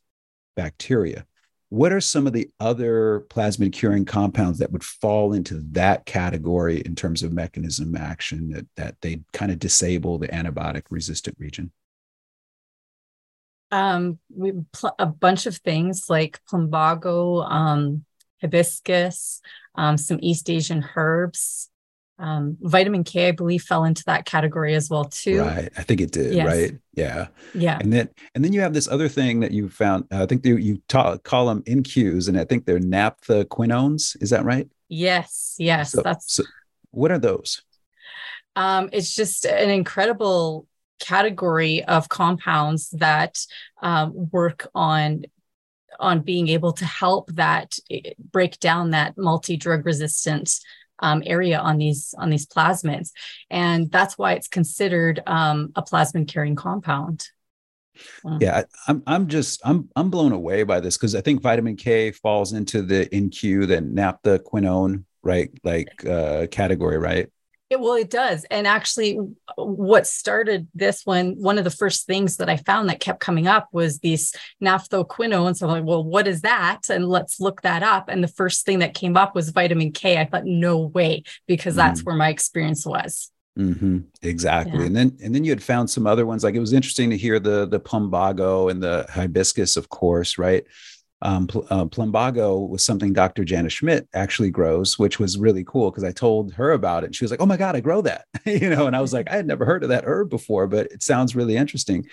bacteria. 0.54 1.26
What 1.68 1.92
are 1.92 2.00
some 2.00 2.28
of 2.28 2.32
the 2.32 2.48
other 2.60 3.26
plasmid 3.28 3.72
curing 3.72 4.04
compounds 4.04 4.60
that 4.60 4.70
would 4.70 4.84
fall 4.84 5.32
into 5.32 5.62
that 5.72 6.06
category 6.06 6.80
in 6.80 6.94
terms 6.94 7.24
of 7.24 7.32
mechanism 7.32 7.96
action 7.96 8.50
that, 8.50 8.66
that 8.76 9.00
they 9.00 9.22
kind 9.32 9.50
of 9.50 9.58
disable 9.58 10.18
the 10.18 10.28
antibiotic 10.28 10.84
resistant 10.90 11.36
region? 11.40 11.72
Um, 13.70 14.18
we 14.34 14.52
pl- 14.72 14.94
a 14.98 15.06
bunch 15.06 15.46
of 15.46 15.56
things 15.56 16.08
like 16.08 16.40
plumbago, 16.50 17.48
um, 17.50 18.04
hibiscus, 18.40 19.40
um, 19.74 19.96
some 19.96 20.18
East 20.22 20.48
Asian 20.50 20.86
herbs. 20.94 21.70
Um, 22.18 22.56
vitamin 22.62 23.04
K, 23.04 23.28
I 23.28 23.32
believe, 23.32 23.62
fell 23.62 23.84
into 23.84 24.02
that 24.06 24.24
category 24.24 24.74
as 24.74 24.88
well 24.88 25.04
too. 25.04 25.42
Right, 25.42 25.70
I 25.76 25.82
think 25.82 26.00
it 26.00 26.12
did. 26.12 26.32
Yes. 26.32 26.46
Right, 26.46 26.78
yeah, 26.94 27.26
yeah. 27.52 27.76
And 27.78 27.92
then, 27.92 28.08
and 28.34 28.42
then 28.42 28.54
you 28.54 28.60
have 28.60 28.72
this 28.72 28.88
other 28.88 29.08
thing 29.08 29.40
that 29.40 29.50
you 29.50 29.68
found. 29.68 30.04
Uh, 30.10 30.22
I 30.22 30.26
think 30.26 30.46
you, 30.46 30.56
you 30.56 30.82
ta- 30.88 31.18
call 31.18 31.46
them 31.46 31.62
NQs, 31.64 32.28
and 32.28 32.40
I 32.40 32.44
think 32.44 32.64
they're 32.64 32.78
naphthoquinones. 32.80 34.16
Is 34.22 34.30
that 34.30 34.46
right? 34.46 34.66
Yes, 34.88 35.56
yes. 35.58 35.92
So, 35.92 36.00
that's. 36.00 36.32
So 36.32 36.44
what 36.90 37.10
are 37.10 37.18
those? 37.18 37.62
Um, 38.54 38.88
it's 38.92 39.14
just 39.14 39.44
an 39.44 39.68
incredible 39.68 40.66
category 40.98 41.84
of 41.84 42.08
compounds 42.08 42.90
that 42.90 43.38
um, 43.82 44.12
work 44.32 44.68
on 44.74 45.24
on 45.98 46.20
being 46.20 46.48
able 46.48 46.72
to 46.74 46.84
help 46.84 47.32
that 47.32 47.78
eh, 47.90 48.12
break 48.18 48.58
down 48.60 48.90
that 48.90 49.16
multi-drug 49.16 49.86
resistant 49.86 50.50
um, 50.98 51.22
area 51.24 51.58
on 51.58 51.78
these 51.78 52.14
on 52.18 52.30
these 52.30 52.46
plasmids. 52.46 53.10
And 53.50 53.90
that's 53.90 54.18
why 54.18 54.32
it's 54.32 54.48
considered 54.48 55.22
um, 55.26 55.72
a 55.74 55.82
plasmid 55.82 56.28
curing 56.28 56.56
compound. 56.56 57.26
Mm. 58.26 58.42
yeah 58.42 58.64
i'm 58.88 59.02
i'm 59.06 59.26
just 59.26 59.58
i'm 59.64 59.88
i'm 59.96 60.10
blown 60.10 60.32
away 60.32 60.64
by 60.64 60.80
this 60.80 60.98
because 60.98 61.14
i 61.14 61.22
think 61.22 61.40
vitamin 61.40 61.76
k 61.76 62.12
falls 62.12 62.52
into 62.52 62.82
the 62.82 63.06
nq 63.06 63.66
the 63.66 63.78
naphthoquinone 63.78 65.04
right? 65.26 65.50
Like 65.64 66.06
uh 66.06 66.46
category 66.50 66.98
right 66.98 67.28
it, 67.68 67.80
well, 67.80 67.94
it 67.94 68.10
does. 68.10 68.44
And 68.50 68.66
actually, 68.66 69.18
what 69.56 70.06
started 70.06 70.68
this 70.74 71.04
one, 71.04 71.32
one 71.32 71.58
of 71.58 71.64
the 71.64 71.70
first 71.70 72.06
things 72.06 72.36
that 72.36 72.48
I 72.48 72.58
found 72.58 72.88
that 72.88 73.00
kept 73.00 73.20
coming 73.20 73.48
up 73.48 73.68
was 73.72 73.98
these 73.98 74.34
naphthoquinones. 74.62 75.56
So 75.56 75.66
I'm 75.66 75.72
like, 75.72 75.84
well, 75.84 76.04
what 76.04 76.28
is 76.28 76.42
that? 76.42 76.82
And 76.88 77.08
let's 77.08 77.40
look 77.40 77.62
that 77.62 77.82
up. 77.82 78.08
And 78.08 78.22
the 78.22 78.28
first 78.28 78.64
thing 78.64 78.78
that 78.80 78.94
came 78.94 79.16
up 79.16 79.34
was 79.34 79.50
vitamin 79.50 79.90
K. 79.92 80.18
I 80.18 80.26
thought, 80.26 80.44
no 80.44 80.78
way, 80.78 81.24
because 81.46 81.74
that's 81.74 82.02
mm. 82.02 82.06
where 82.06 82.16
my 82.16 82.28
experience 82.28 82.86
was. 82.86 83.32
Mm-hmm. 83.58 84.00
Exactly. 84.22 84.80
Yeah. 84.80 84.86
And 84.86 84.96
then 84.96 85.16
and 85.22 85.34
then 85.34 85.42
you 85.42 85.50
had 85.50 85.62
found 85.62 85.88
some 85.88 86.06
other 86.06 86.26
ones. 86.26 86.44
Like 86.44 86.54
it 86.54 86.60
was 86.60 86.74
interesting 86.74 87.10
to 87.10 87.16
hear 87.16 87.40
the 87.40 87.66
the 87.66 87.80
plumbago 87.80 88.70
and 88.70 88.82
the 88.82 89.06
hibiscus, 89.08 89.76
of 89.76 89.88
course, 89.88 90.36
right? 90.36 90.64
Um, 91.26 91.48
pl- 91.48 91.66
uh, 91.70 91.84
plumbago 91.86 92.68
was 92.68 92.84
something 92.84 93.12
Dr. 93.12 93.44
Janice 93.44 93.72
Schmidt 93.72 94.08
actually 94.14 94.50
grows, 94.50 94.96
which 94.96 95.18
was 95.18 95.36
really 95.36 95.64
cool 95.64 95.90
because 95.90 96.04
I 96.04 96.12
told 96.12 96.52
her 96.54 96.70
about 96.70 97.02
it. 97.02 97.06
And 97.06 97.16
she 97.16 97.24
was 97.24 97.32
like, 97.32 97.40
"Oh 97.40 97.46
my 97.46 97.56
god, 97.56 97.74
I 97.74 97.80
grow 97.80 98.00
that," 98.02 98.26
you 98.46 98.70
know. 98.70 98.86
And 98.86 98.94
I 98.94 99.00
was 99.00 99.12
like, 99.12 99.28
"I 99.28 99.34
had 99.34 99.46
never 99.46 99.64
heard 99.64 99.82
of 99.82 99.88
that 99.88 100.04
herb 100.06 100.30
before, 100.30 100.68
but 100.68 100.86
it 100.92 101.02
sounds 101.02 101.34
really 101.34 101.56
interesting." 101.56 102.06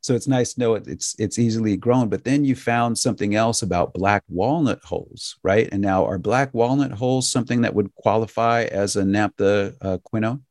So 0.00 0.14
it's 0.14 0.28
nice 0.28 0.54
to 0.54 0.60
know 0.60 0.74
it, 0.74 0.86
it's 0.86 1.16
it's 1.18 1.40
easily 1.40 1.76
grown. 1.76 2.08
But 2.08 2.22
then 2.22 2.44
you 2.44 2.54
found 2.54 2.96
something 2.96 3.34
else 3.34 3.62
about 3.62 3.94
black 3.94 4.22
walnut 4.28 4.80
hulls, 4.84 5.38
right? 5.42 5.68
And 5.72 5.82
now 5.82 6.06
are 6.06 6.18
black 6.18 6.54
walnut 6.54 6.92
hulls 6.92 7.30
something 7.30 7.62
that 7.62 7.74
would 7.74 7.92
qualify 7.96 8.62
as 8.64 8.94
a 8.94 9.04
naphtha 9.04 9.74
uh, 9.80 9.98
quinone? 10.12 10.42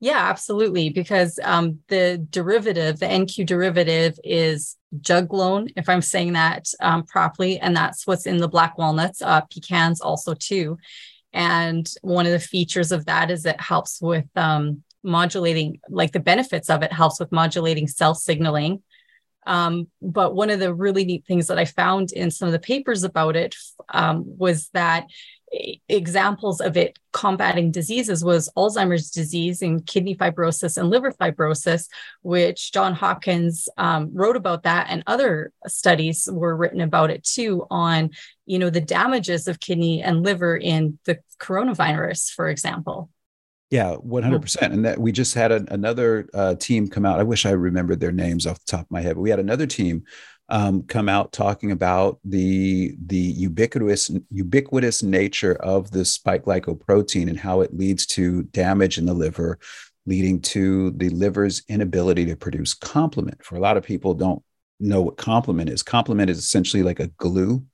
Yeah, 0.00 0.18
absolutely. 0.18 0.90
Because 0.90 1.40
um, 1.42 1.80
the 1.88 2.24
derivative, 2.30 3.00
the 3.00 3.06
NQ 3.06 3.46
derivative 3.46 4.18
is 4.22 4.76
juglone, 5.00 5.72
if 5.76 5.88
I'm 5.88 6.02
saying 6.02 6.34
that 6.34 6.68
um, 6.80 7.04
properly. 7.04 7.58
And 7.58 7.76
that's 7.76 8.06
what's 8.06 8.26
in 8.26 8.36
the 8.38 8.48
black 8.48 8.78
walnuts, 8.78 9.20
uh, 9.20 9.40
pecans 9.42 10.00
also 10.00 10.34
too. 10.34 10.78
And 11.32 11.88
one 12.02 12.26
of 12.26 12.32
the 12.32 12.38
features 12.40 12.92
of 12.92 13.06
that 13.06 13.30
is 13.30 13.44
it 13.44 13.60
helps 13.60 14.00
with 14.00 14.26
um, 14.36 14.82
modulating, 15.02 15.80
like 15.88 16.12
the 16.12 16.20
benefits 16.20 16.70
of 16.70 16.82
it 16.82 16.92
helps 16.92 17.18
with 17.18 17.32
modulating 17.32 17.88
cell 17.88 18.14
signaling. 18.14 18.82
Um, 19.46 19.88
but 20.00 20.34
one 20.34 20.50
of 20.50 20.60
the 20.60 20.74
really 20.74 21.04
neat 21.04 21.24
things 21.26 21.48
that 21.48 21.58
I 21.58 21.64
found 21.64 22.12
in 22.12 22.30
some 22.30 22.46
of 22.48 22.52
the 22.52 22.58
papers 22.58 23.02
about 23.02 23.34
it 23.34 23.56
um, 23.88 24.24
was 24.38 24.68
that 24.74 25.06
examples 25.88 26.60
of 26.60 26.76
it 26.76 26.98
combating 27.12 27.70
diseases 27.70 28.24
was 28.24 28.50
Alzheimer's 28.56 29.10
disease 29.10 29.62
and 29.62 29.86
kidney 29.86 30.14
fibrosis 30.14 30.76
and 30.76 30.90
liver 30.90 31.12
fibrosis, 31.12 31.88
which 32.22 32.72
John 32.72 32.94
Hopkins 32.94 33.68
um, 33.76 34.10
wrote 34.12 34.36
about 34.36 34.64
that, 34.64 34.88
and 34.90 35.02
other 35.06 35.52
studies 35.66 36.28
were 36.30 36.56
written 36.56 36.80
about 36.80 37.10
it 37.10 37.24
too 37.24 37.66
on, 37.70 38.10
you 38.46 38.58
know, 38.58 38.70
the 38.70 38.80
damages 38.80 39.48
of 39.48 39.60
kidney 39.60 40.02
and 40.02 40.22
liver 40.22 40.56
in 40.56 40.98
the 41.04 41.18
coronavirus, 41.40 42.30
for 42.32 42.48
example. 42.48 43.10
Yeah, 43.70 43.96
100%. 43.96 44.62
And 44.62 44.84
that 44.86 44.98
we 44.98 45.12
just 45.12 45.34
had 45.34 45.52
a, 45.52 45.64
another 45.70 46.28
uh, 46.32 46.54
team 46.54 46.88
come 46.88 47.04
out. 47.04 47.20
I 47.20 47.24
wish 47.24 47.44
I 47.44 47.50
remembered 47.50 48.00
their 48.00 48.12
names 48.12 48.46
off 48.46 48.64
the 48.64 48.70
top 48.76 48.86
of 48.86 48.90
my 48.90 49.02
head, 49.02 49.16
but 49.16 49.20
we 49.20 49.30
had 49.30 49.40
another 49.40 49.66
team 49.66 50.04
um, 50.48 50.82
come 50.82 51.08
out 51.08 51.32
talking 51.32 51.72
about 51.72 52.18
the 52.24 52.96
the 53.06 53.18
ubiquitous 53.18 54.10
ubiquitous 54.30 55.02
nature 55.02 55.54
of 55.56 55.90
the 55.90 56.04
spike 56.04 56.44
glycoprotein 56.44 57.28
and 57.28 57.38
how 57.38 57.60
it 57.60 57.76
leads 57.76 58.06
to 58.06 58.44
damage 58.44 58.96
in 58.96 59.04
the 59.04 59.14
liver, 59.14 59.58
leading 60.06 60.40
to 60.40 60.90
the 60.92 61.10
liver's 61.10 61.62
inability 61.68 62.24
to 62.26 62.36
produce 62.36 62.72
complement. 62.72 63.44
For 63.44 63.56
a 63.56 63.60
lot 63.60 63.76
of 63.76 63.84
people, 63.84 64.14
don't 64.14 64.42
know 64.80 65.02
what 65.02 65.18
complement 65.18 65.68
is. 65.68 65.82
Complement 65.82 66.30
is 66.30 66.38
essentially 66.38 66.82
like 66.82 67.00
a 67.00 67.08
glue 67.08 67.64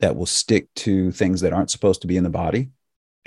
that 0.00 0.16
will 0.16 0.26
stick 0.26 0.72
to 0.74 1.12
things 1.12 1.42
that 1.42 1.52
aren't 1.52 1.70
supposed 1.70 2.00
to 2.00 2.06
be 2.06 2.16
in 2.16 2.24
the 2.24 2.30
body, 2.30 2.70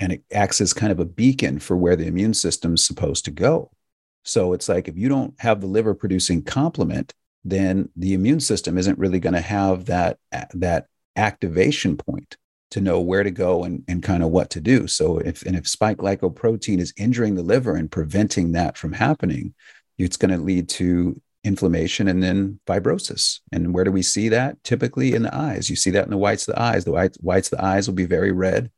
and 0.00 0.12
it 0.12 0.24
acts 0.32 0.60
as 0.60 0.74
kind 0.74 0.90
of 0.90 0.98
a 0.98 1.04
beacon 1.04 1.60
for 1.60 1.76
where 1.76 1.96
the 1.96 2.06
immune 2.06 2.34
system 2.34 2.74
is 2.74 2.84
supposed 2.84 3.24
to 3.26 3.30
go. 3.30 3.70
So 4.24 4.52
it's 4.52 4.68
like 4.68 4.88
if 4.88 4.96
you 4.96 5.08
don't 5.08 5.34
have 5.38 5.60
the 5.60 5.68
liver 5.68 5.94
producing 5.94 6.42
complement, 6.42 7.14
then 7.50 7.88
the 7.96 8.14
immune 8.14 8.40
system 8.40 8.76
isn't 8.76 8.98
really 8.98 9.20
going 9.20 9.34
to 9.34 9.40
have 9.40 9.86
that 9.86 10.18
that 10.54 10.86
activation 11.16 11.96
point 11.96 12.36
to 12.72 12.80
know 12.80 13.00
where 13.00 13.22
to 13.22 13.30
go 13.30 13.64
and, 13.64 13.84
and 13.88 14.02
kind 14.02 14.22
of 14.22 14.30
what 14.30 14.50
to 14.50 14.60
do. 14.60 14.86
So 14.86 15.18
if 15.18 15.42
and 15.42 15.56
if 15.56 15.68
spike 15.68 15.98
glycoprotein 15.98 16.80
is 16.80 16.92
injuring 16.96 17.36
the 17.36 17.42
liver 17.42 17.76
and 17.76 17.90
preventing 17.90 18.52
that 18.52 18.76
from 18.76 18.92
happening, 18.92 19.54
it's 19.98 20.16
going 20.16 20.36
to 20.36 20.44
lead 20.44 20.68
to 20.70 21.20
inflammation 21.44 22.08
and 22.08 22.22
then 22.22 22.58
fibrosis. 22.66 23.40
And 23.52 23.72
where 23.72 23.84
do 23.84 23.92
we 23.92 24.02
see 24.02 24.28
that? 24.30 24.62
Typically 24.64 25.14
in 25.14 25.22
the 25.22 25.34
eyes. 25.34 25.70
You 25.70 25.76
see 25.76 25.90
that 25.90 26.04
in 26.04 26.10
the 26.10 26.16
whites 26.16 26.48
of 26.48 26.54
the 26.54 26.60
eyes. 26.60 26.84
The 26.84 26.92
whites, 26.92 27.18
whites 27.18 27.52
of 27.52 27.58
the 27.58 27.64
eyes 27.64 27.86
will 27.86 27.94
be 27.94 28.06
very 28.06 28.32
red. 28.32 28.70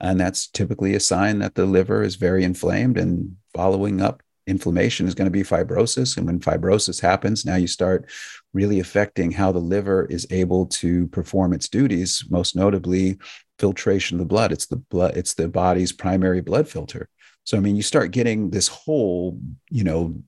And 0.00 0.20
that's 0.20 0.46
typically 0.46 0.94
a 0.94 1.00
sign 1.00 1.40
that 1.40 1.56
the 1.56 1.66
liver 1.66 2.02
is 2.02 2.14
very 2.14 2.44
inflamed. 2.44 2.96
And 2.96 3.36
following 3.54 4.00
up 4.00 4.21
inflammation 4.46 5.06
is 5.06 5.14
going 5.14 5.26
to 5.26 5.30
be 5.30 5.42
fibrosis. 5.42 6.16
And 6.16 6.26
when 6.26 6.40
fibrosis 6.40 7.00
happens, 7.00 7.44
now 7.44 7.56
you 7.56 7.66
start 7.66 8.10
really 8.52 8.80
affecting 8.80 9.30
how 9.30 9.52
the 9.52 9.58
liver 9.58 10.06
is 10.06 10.26
able 10.30 10.66
to 10.66 11.06
perform 11.08 11.52
its 11.52 11.68
duties, 11.68 12.24
most 12.30 12.56
notably 12.56 13.18
filtration 13.58 14.16
of 14.16 14.18
the 14.20 14.26
blood. 14.26 14.52
It's 14.52 14.66
the 14.66 14.76
blood, 14.76 15.16
it's 15.16 15.34
the 15.34 15.48
body's 15.48 15.92
primary 15.92 16.40
blood 16.40 16.68
filter. 16.68 17.08
So 17.44 17.56
I 17.56 17.60
mean, 17.60 17.76
you 17.76 17.82
start 17.82 18.10
getting 18.10 18.50
this 18.50 18.68
whole, 18.68 19.38
you 19.70 19.84
know, 19.84 20.22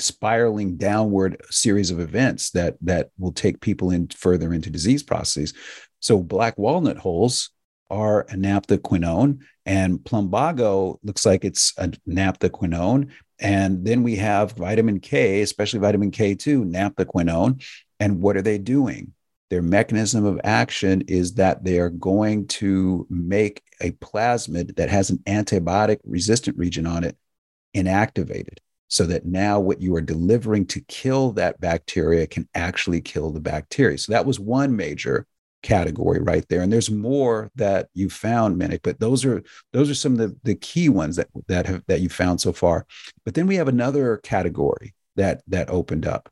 spiraling 0.00 0.76
downward 0.76 1.40
series 1.50 1.90
of 1.90 1.98
events 1.98 2.50
that 2.50 2.76
that 2.82 3.10
will 3.18 3.32
take 3.32 3.60
people 3.60 3.90
in 3.90 4.08
further 4.08 4.52
into 4.52 4.70
disease 4.70 5.02
processes. 5.02 5.54
So 6.00 6.22
black 6.22 6.56
walnut 6.58 6.98
hulls 6.98 7.50
are 7.90 8.22
a 8.22 8.34
naphthoquinone, 8.34 9.40
and 9.66 9.98
plumbago 9.98 10.98
looks 11.02 11.24
like 11.24 11.44
it's 11.44 11.72
a 11.78 11.88
naphthoquinone. 12.08 13.10
And 13.40 13.84
then 13.84 14.02
we 14.02 14.16
have 14.16 14.52
vitamin 14.52 15.00
K, 15.00 15.42
especially 15.42 15.80
vitamin 15.80 16.10
K2, 16.10 16.70
naphthoquinone. 16.70 17.64
And 18.00 18.20
what 18.20 18.36
are 18.36 18.42
they 18.42 18.58
doing? 18.58 19.12
Their 19.50 19.62
mechanism 19.62 20.24
of 20.24 20.40
action 20.44 21.02
is 21.08 21.34
that 21.34 21.64
they 21.64 21.78
are 21.78 21.88
going 21.88 22.48
to 22.48 23.06
make 23.08 23.62
a 23.80 23.92
plasmid 23.92 24.76
that 24.76 24.90
has 24.90 25.10
an 25.10 25.18
antibiotic 25.26 25.98
resistant 26.04 26.58
region 26.58 26.86
on 26.86 27.04
it 27.04 27.16
inactivated 27.74 28.58
so 28.88 29.04
that 29.06 29.26
now 29.26 29.60
what 29.60 29.80
you 29.80 29.94
are 29.94 30.00
delivering 30.00 30.66
to 30.66 30.80
kill 30.82 31.32
that 31.32 31.60
bacteria 31.60 32.26
can 32.26 32.48
actually 32.54 33.00
kill 33.00 33.30
the 33.30 33.40
bacteria. 33.40 33.98
So 33.98 34.12
that 34.12 34.26
was 34.26 34.40
one 34.40 34.76
major 34.76 35.26
category 35.62 36.20
right 36.20 36.46
there. 36.48 36.60
And 36.60 36.72
there's 36.72 36.90
more 36.90 37.50
that 37.56 37.88
you 37.94 38.08
found, 38.10 38.58
Monique, 38.58 38.82
but 38.82 39.00
those 39.00 39.24
are 39.24 39.42
those 39.72 39.90
are 39.90 39.94
some 39.94 40.12
of 40.12 40.18
the, 40.18 40.36
the 40.44 40.54
key 40.54 40.88
ones 40.88 41.16
that 41.16 41.28
that 41.48 41.66
have 41.66 41.82
that 41.86 42.00
you 42.00 42.08
found 42.08 42.40
so 42.40 42.52
far. 42.52 42.86
But 43.24 43.34
then 43.34 43.46
we 43.46 43.56
have 43.56 43.68
another 43.68 44.18
category 44.18 44.94
that 45.16 45.42
that 45.48 45.70
opened 45.70 46.06
up. 46.06 46.30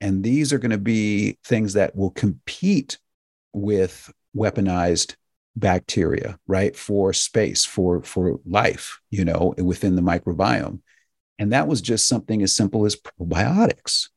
And 0.00 0.22
these 0.22 0.52
are 0.52 0.58
going 0.58 0.70
to 0.70 0.78
be 0.78 1.38
things 1.44 1.72
that 1.72 1.96
will 1.96 2.10
compete 2.10 2.98
with 3.52 4.12
weaponized 4.36 5.16
bacteria, 5.56 6.38
right? 6.46 6.76
For 6.76 7.12
space, 7.12 7.64
for 7.64 8.02
for 8.02 8.38
life, 8.46 9.00
you 9.10 9.24
know, 9.24 9.54
within 9.58 9.96
the 9.96 10.02
microbiome. 10.02 10.80
And 11.38 11.52
that 11.52 11.68
was 11.68 11.80
just 11.80 12.08
something 12.08 12.42
as 12.42 12.54
simple 12.54 12.84
as 12.84 12.96
probiotics, 12.96 14.08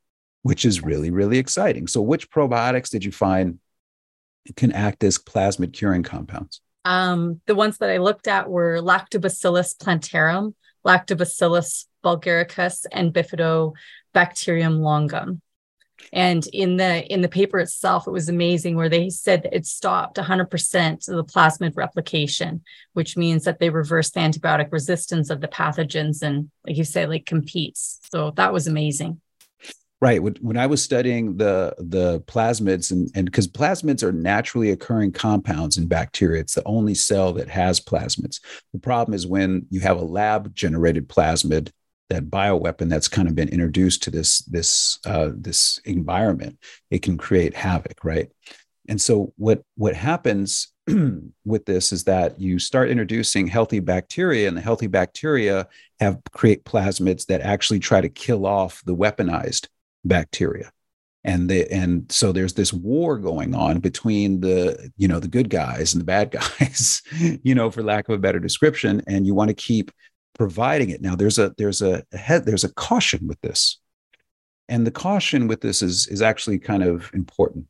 which 0.43 0.65
is 0.65 0.83
really, 0.83 1.11
really 1.11 1.37
exciting. 1.37 1.87
So, 1.87 2.01
which 2.01 2.29
probiotics 2.29 2.89
did 2.89 3.03
you 3.03 3.11
find 3.11 3.59
can 4.55 4.71
act 4.71 5.03
as 5.03 5.17
plasmid 5.17 5.73
curing 5.73 6.03
compounds? 6.03 6.61
Um, 6.85 7.41
the 7.45 7.55
ones 7.55 7.77
that 7.77 7.89
I 7.89 7.97
looked 7.97 8.27
at 8.27 8.49
were 8.49 8.81
Lactobacillus 8.81 9.79
plantarum, 9.79 10.55
Lactobacillus 10.85 11.85
bulgaricus, 12.03 12.85
and 12.91 13.13
Bifidobacterium 13.13 14.79
longum. 14.79 15.41
And 16.11 16.45
in 16.47 16.77
the 16.77 17.05
in 17.13 17.21
the 17.21 17.29
paper 17.29 17.59
itself, 17.59 18.07
it 18.07 18.11
was 18.11 18.27
amazing 18.27 18.75
where 18.75 18.89
they 18.89 19.09
said 19.09 19.47
it 19.51 19.65
stopped 19.67 20.17
100% 20.17 21.07
of 21.07 21.15
the 21.15 21.23
plasmid 21.23 21.73
replication, 21.75 22.63
which 22.93 23.15
means 23.15 23.43
that 23.43 23.59
they 23.59 23.69
reversed 23.69 24.15
the 24.15 24.21
antibiotic 24.21 24.71
resistance 24.71 25.29
of 25.29 25.41
the 25.41 25.47
pathogens 25.47 26.21
and, 26.23 26.49
like 26.65 26.77
you 26.77 26.83
say, 26.83 27.05
like 27.05 27.25
competes. 27.25 27.99
So 28.11 28.31
that 28.31 28.51
was 28.51 28.67
amazing. 28.67 29.21
Right. 30.01 30.19
When 30.19 30.57
I 30.57 30.65
was 30.65 30.81
studying 30.81 31.37
the 31.37 31.75
the 31.77 32.21
plasmids 32.21 32.91
and 32.91 33.11
and 33.13 33.25
because 33.25 33.47
plasmids 33.47 34.01
are 34.01 34.11
naturally 34.11 34.71
occurring 34.71 35.11
compounds 35.11 35.77
in 35.77 35.87
bacteria, 35.87 36.41
it's 36.41 36.55
the 36.55 36.63
only 36.65 36.95
cell 36.95 37.33
that 37.33 37.49
has 37.49 37.79
plasmids. 37.79 38.39
The 38.73 38.79
problem 38.79 39.13
is 39.13 39.27
when 39.27 39.67
you 39.69 39.79
have 39.81 39.97
a 39.97 40.03
lab 40.03 40.55
generated 40.55 41.07
plasmid 41.07 41.69
that 42.09 42.31
bioweapon 42.31 42.89
that's 42.89 43.07
kind 43.07 43.27
of 43.27 43.35
been 43.35 43.49
introduced 43.49 44.01
to 44.03 44.09
this 44.09 44.39
this 44.39 44.97
uh, 45.05 45.29
this 45.35 45.79
environment, 45.85 46.57
it 46.89 47.03
can 47.03 47.15
create 47.15 47.55
havoc, 47.55 48.03
right? 48.03 48.31
And 48.89 48.99
so 48.99 49.33
what 49.37 49.61
what 49.75 49.95
happens 49.95 50.73
with 51.45 51.65
this 51.65 51.91
is 51.91 52.05
that 52.05 52.39
you 52.41 52.57
start 52.57 52.89
introducing 52.89 53.45
healthy 53.45 53.79
bacteria, 53.79 54.47
and 54.47 54.57
the 54.57 54.61
healthy 54.61 54.87
bacteria 54.87 55.67
have 55.99 56.19
create 56.31 56.65
plasmids 56.65 57.27
that 57.27 57.41
actually 57.41 57.77
try 57.77 58.01
to 58.01 58.09
kill 58.09 58.47
off 58.47 58.81
the 58.83 58.95
weaponized 58.95 59.67
bacteria. 60.03 60.71
And 61.23 61.49
the 61.49 61.71
and 61.71 62.11
so 62.11 62.31
there's 62.31 62.53
this 62.53 62.73
war 62.73 63.19
going 63.19 63.53
on 63.53 63.79
between 63.79 64.41
the 64.41 64.91
you 64.97 65.07
know 65.07 65.19
the 65.19 65.27
good 65.27 65.49
guys 65.49 65.93
and 65.93 66.01
the 66.01 66.05
bad 66.05 66.31
guys, 66.31 67.01
you 67.43 67.53
know, 67.53 67.69
for 67.69 67.83
lack 67.83 68.09
of 68.09 68.15
a 68.15 68.19
better 68.19 68.39
description. 68.39 69.03
And 69.07 69.27
you 69.27 69.35
want 69.35 69.49
to 69.49 69.53
keep 69.53 69.91
providing 70.33 70.89
it. 70.89 71.01
Now 71.01 71.15
there's 71.15 71.37
a 71.37 71.53
there's 71.57 71.81
a, 71.81 72.03
a 72.11 72.17
head 72.17 72.45
there's 72.45 72.63
a 72.63 72.73
caution 72.73 73.27
with 73.27 73.39
this. 73.41 73.79
And 74.67 74.87
the 74.87 74.91
caution 74.91 75.47
with 75.47 75.61
this 75.61 75.83
is 75.83 76.07
is 76.07 76.21
actually 76.21 76.57
kind 76.57 76.81
of 76.81 77.11
important. 77.13 77.67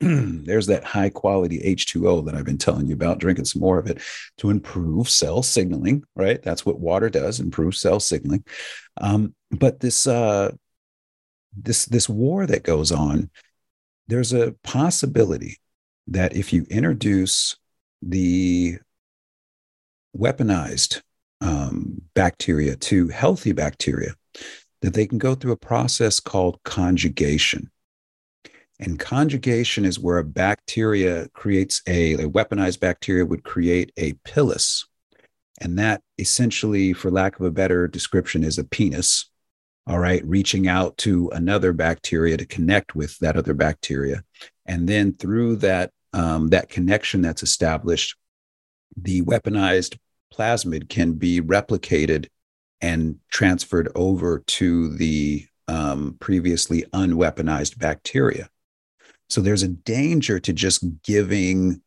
there's 0.00 0.66
that 0.66 0.84
high 0.84 1.08
quality 1.08 1.58
H2O 1.60 2.26
that 2.26 2.34
I've 2.34 2.44
been 2.44 2.58
telling 2.58 2.86
you 2.86 2.94
about, 2.94 3.18
drinking 3.18 3.46
some 3.46 3.60
more 3.60 3.78
of 3.78 3.86
it 3.86 4.00
to 4.38 4.50
improve 4.50 5.08
cell 5.08 5.42
signaling, 5.42 6.04
right? 6.14 6.42
That's 6.42 6.66
what 6.66 6.78
water 6.78 7.08
does, 7.08 7.40
improve 7.40 7.74
cell 7.74 7.98
signaling. 7.98 8.44
Um, 9.00 9.34
but 9.50 9.80
this 9.80 10.06
uh, 10.06 10.52
this 11.56 11.86
this 11.86 12.08
war 12.08 12.46
that 12.46 12.62
goes 12.62 12.92
on, 12.92 13.30
there's 14.08 14.32
a 14.32 14.54
possibility 14.62 15.58
that 16.08 16.36
if 16.36 16.52
you 16.52 16.66
introduce 16.68 17.56
the 18.02 18.78
weaponized 20.16 21.02
um, 21.40 22.02
bacteria 22.14 22.76
to 22.76 23.08
healthy 23.08 23.52
bacteria, 23.52 24.14
that 24.82 24.94
they 24.94 25.06
can 25.06 25.18
go 25.18 25.34
through 25.34 25.52
a 25.52 25.56
process 25.56 26.20
called 26.20 26.62
conjugation. 26.64 27.70
And 28.78 28.98
conjugation 28.98 29.84
is 29.84 29.98
where 29.98 30.18
a 30.18 30.24
bacteria 30.24 31.28
creates 31.28 31.82
a, 31.86 32.14
a 32.14 32.28
weaponized 32.28 32.80
bacteria 32.80 33.24
would 33.24 33.42
create 33.42 33.92
a 33.96 34.12
pilus. 34.24 34.86
And 35.60 35.78
that 35.78 36.02
essentially, 36.18 36.92
for 36.92 37.10
lack 37.10 37.40
of 37.40 37.46
a 37.46 37.50
better 37.50 37.88
description, 37.88 38.44
is 38.44 38.58
a 38.58 38.64
penis, 38.64 39.30
all 39.86 39.98
right, 39.98 40.22
reaching 40.26 40.68
out 40.68 40.98
to 40.98 41.30
another 41.30 41.72
bacteria 41.72 42.36
to 42.36 42.44
connect 42.44 42.94
with 42.94 43.18
that 43.20 43.36
other 43.36 43.54
bacteria. 43.54 44.22
And 44.66 44.86
then 44.86 45.14
through 45.14 45.56
that, 45.56 45.92
um, 46.12 46.48
that 46.48 46.68
connection 46.68 47.22
that's 47.22 47.42
established, 47.42 48.16
the 48.96 49.22
weaponized 49.22 49.96
plasmid 50.34 50.90
can 50.90 51.12
be 51.12 51.40
replicated 51.40 52.26
and 52.82 53.18
transferred 53.30 53.90
over 53.94 54.40
to 54.40 54.94
the 54.96 55.46
um, 55.68 56.16
previously 56.20 56.84
unweaponized 56.92 57.78
bacteria. 57.78 58.50
So 59.28 59.40
there's 59.40 59.62
a 59.62 59.68
danger 59.68 60.38
to 60.40 60.52
just 60.52 60.84
giving, 61.02 61.82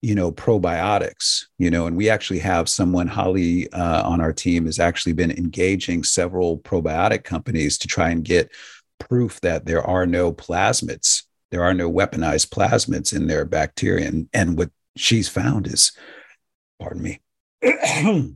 you 0.00 0.14
know, 0.14 0.32
probiotics, 0.32 1.44
you 1.58 1.70
know, 1.70 1.86
and 1.86 1.96
we 1.96 2.08
actually 2.08 2.38
have 2.40 2.68
someone, 2.68 3.08
Holly, 3.08 3.70
uh, 3.72 4.08
on 4.08 4.20
our 4.20 4.32
team 4.32 4.66
has 4.66 4.78
actually 4.78 5.12
been 5.12 5.30
engaging 5.30 6.02
several 6.02 6.58
probiotic 6.58 7.24
companies 7.24 7.78
to 7.78 7.88
try 7.88 8.10
and 8.10 8.24
get 8.24 8.50
proof 8.98 9.40
that 9.42 9.66
there 9.66 9.82
are 9.82 10.06
no 10.06 10.32
plasmids, 10.32 11.24
there 11.50 11.62
are 11.62 11.74
no 11.74 11.90
weaponized 11.90 12.48
plasmids 12.48 13.14
in 13.14 13.26
their 13.26 13.44
bacteria. 13.44 14.08
And, 14.08 14.28
and 14.32 14.56
what 14.56 14.70
she's 14.96 15.28
found 15.28 15.66
is, 15.66 15.92
pardon 16.80 17.02
me, 17.02 17.20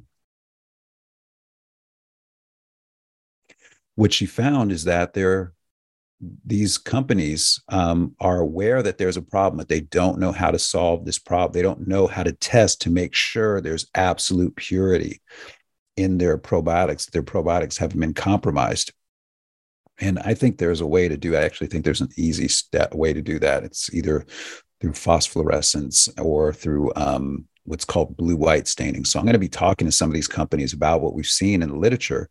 what 3.95 4.13
she 4.13 4.27
found 4.27 4.73
is 4.73 4.85
that 4.85 5.15
there 5.15 5.53
these 6.45 6.79
companies 6.79 7.63
um, 7.69 8.15
are 8.21 8.41
aware 8.41 8.83
that 8.83 8.99
there's 8.99 9.17
a 9.17 9.23
problem 9.23 9.59
but 9.59 9.69
they 9.69 9.81
don't 9.81 10.19
know 10.19 10.33
how 10.33 10.51
to 10.51 10.59
solve 10.59 11.05
this 11.05 11.19
problem 11.19 11.53
they 11.53 11.63
don't 11.63 11.87
know 11.87 12.07
how 12.07 12.23
to 12.23 12.33
test 12.33 12.81
to 12.81 12.91
make 12.91 13.15
sure 13.15 13.61
there's 13.61 13.87
absolute 13.95 14.55
purity 14.57 15.21
in 15.97 16.19
their 16.19 16.39
probiotics 16.39 17.11
their 17.11 17.23
probiotics 17.23 17.79
haven't 17.79 18.01
been 18.01 18.15
compromised. 18.15 18.93
And 20.01 20.19
i 20.21 20.35
think 20.35 20.59
there's 20.59 20.81
a 20.81 20.87
way 20.87 21.09
to 21.09 21.17
do 21.17 21.37
i 21.37 21.43
actually 21.43 21.67
think 21.67 21.85
there's 21.85 22.01
an 22.01 22.11
easy 22.17 22.49
step, 22.49 22.95
way 22.95 23.13
to 23.13 23.23
do 23.23 23.39
that. 23.41 23.65
It's 23.65 23.93
either 23.93 24.25
through 24.81 24.93
phosphorescence 24.93 26.09
or 26.19 26.53
through 26.53 26.93
um, 26.95 27.47
what's 27.69 27.85
called 27.85 28.17
blue 28.17 28.37
white 28.37 28.67
staining. 28.67 29.05
So 29.05 29.19
I'm 29.19 29.25
going 29.25 29.35
to 29.35 29.39
be 29.39 29.49
talking 29.49 29.87
to 29.87 29.93
some 29.93 30.11
of 30.11 30.15
these 30.15 30.29
companies 30.29 30.73
about 30.73 31.01
what 31.01 31.15
we've 31.15 31.27
seen 31.27 31.63
in 31.63 31.69
the 31.71 31.77
literature 31.77 32.29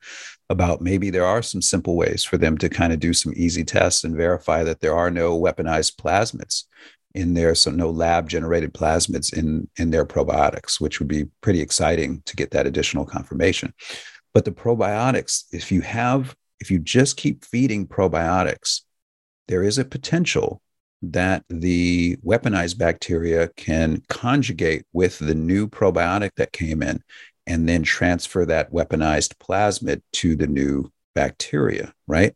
about 0.50 0.82
maybe 0.82 1.10
there 1.10 1.26
are 1.26 1.42
some 1.42 1.62
simple 1.62 1.96
ways 1.96 2.24
for 2.24 2.38
them 2.38 2.58
to 2.58 2.70
kind 2.70 2.94
of 2.94 3.00
do 3.00 3.14
some 3.14 3.34
easy 3.36 3.64
tests 3.64 4.04
and 4.04 4.16
verify 4.16 4.64
that 4.64 4.80
there 4.80 4.96
are 4.96 5.12
no 5.12 5.40
weaponized 5.40 5.96
plasmids 5.96 6.64
in 7.16 7.34
there 7.34 7.56
so 7.56 7.72
no 7.72 7.90
lab 7.90 8.30
generated 8.30 8.74
plasmids 8.74 9.36
in 9.36 9.68
in 9.78 9.92
their 9.92 10.06
probiotics 10.06 10.80
which 10.80 11.00
would 11.00 11.08
be 11.08 11.26
pretty 11.42 11.62
exciting 11.62 12.22
to 12.26 12.36
get 12.36 12.52
that 12.52 12.68
additional 12.68 13.06
confirmation 13.06 13.74
But 14.38 14.46
the 14.46 14.52
probiotics, 14.52 15.46
if 15.52 15.72
you 15.72 15.82
have, 15.82 16.36
if 16.60 16.70
you 16.70 16.78
just 16.78 17.18
keep 17.18 17.44
feeding 17.44 17.88
probiotics, 17.88 18.82
there 19.48 19.64
is 19.64 19.80
a 19.80 19.84
potential 19.86 20.62
that 21.02 21.44
the 21.50 22.18
weaponized 22.18 22.78
bacteria 22.78 23.50
can 23.56 24.02
conjugate 24.10 24.86
with 24.94 25.20
the 25.20 25.36
new 25.36 25.68
probiotic 25.68 26.32
that 26.38 26.52
came 26.52 26.82
in 26.82 27.02
and 27.46 27.68
then 27.70 27.84
transfer 27.84 28.46
that 28.46 28.72
weaponized 28.72 29.36
plasmid 29.38 30.02
to 30.12 30.36
the 30.36 30.48
new 30.48 30.92
bacteria, 31.16 31.94
right? 32.08 32.36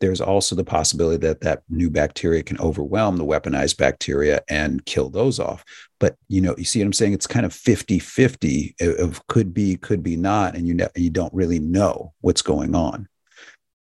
There's 0.00 0.20
also 0.20 0.56
the 0.56 0.64
possibility 0.64 1.18
that 1.26 1.40
that 1.42 1.62
new 1.68 1.88
bacteria 1.88 2.42
can 2.42 2.58
overwhelm 2.58 3.16
the 3.16 3.24
weaponized 3.24 3.78
bacteria 3.78 4.42
and 4.48 4.84
kill 4.84 5.08
those 5.08 5.38
off. 5.38 5.64
But 6.00 6.16
you 6.28 6.40
know, 6.40 6.54
you 6.58 6.64
see 6.64 6.80
what 6.80 6.86
I'm 6.86 6.92
saying? 6.92 7.12
It's 7.12 7.26
kind 7.26 7.46
of 7.46 7.52
50-50 7.52 8.98
of 8.98 9.26
could 9.28 9.54
be, 9.54 9.76
could 9.76 10.02
be 10.02 10.16
not, 10.16 10.56
and 10.56 10.66
you 10.66 10.74
know, 10.74 10.88
you 10.96 11.10
don't 11.10 11.32
really 11.32 11.60
know 11.60 12.12
what's 12.20 12.42
going 12.42 12.74
on. 12.74 13.08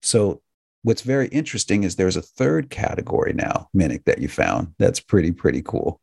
So 0.01 0.41
what's 0.83 1.01
very 1.01 1.27
interesting 1.27 1.83
is 1.83 1.95
there's 1.95 2.17
a 2.17 2.21
third 2.21 2.69
category 2.69 3.33
now, 3.33 3.69
Monique, 3.73 4.05
that 4.05 4.19
you 4.19 4.27
found 4.27 4.73
that's 4.77 4.99
pretty, 4.99 5.31
pretty 5.31 5.61
cool. 5.61 5.99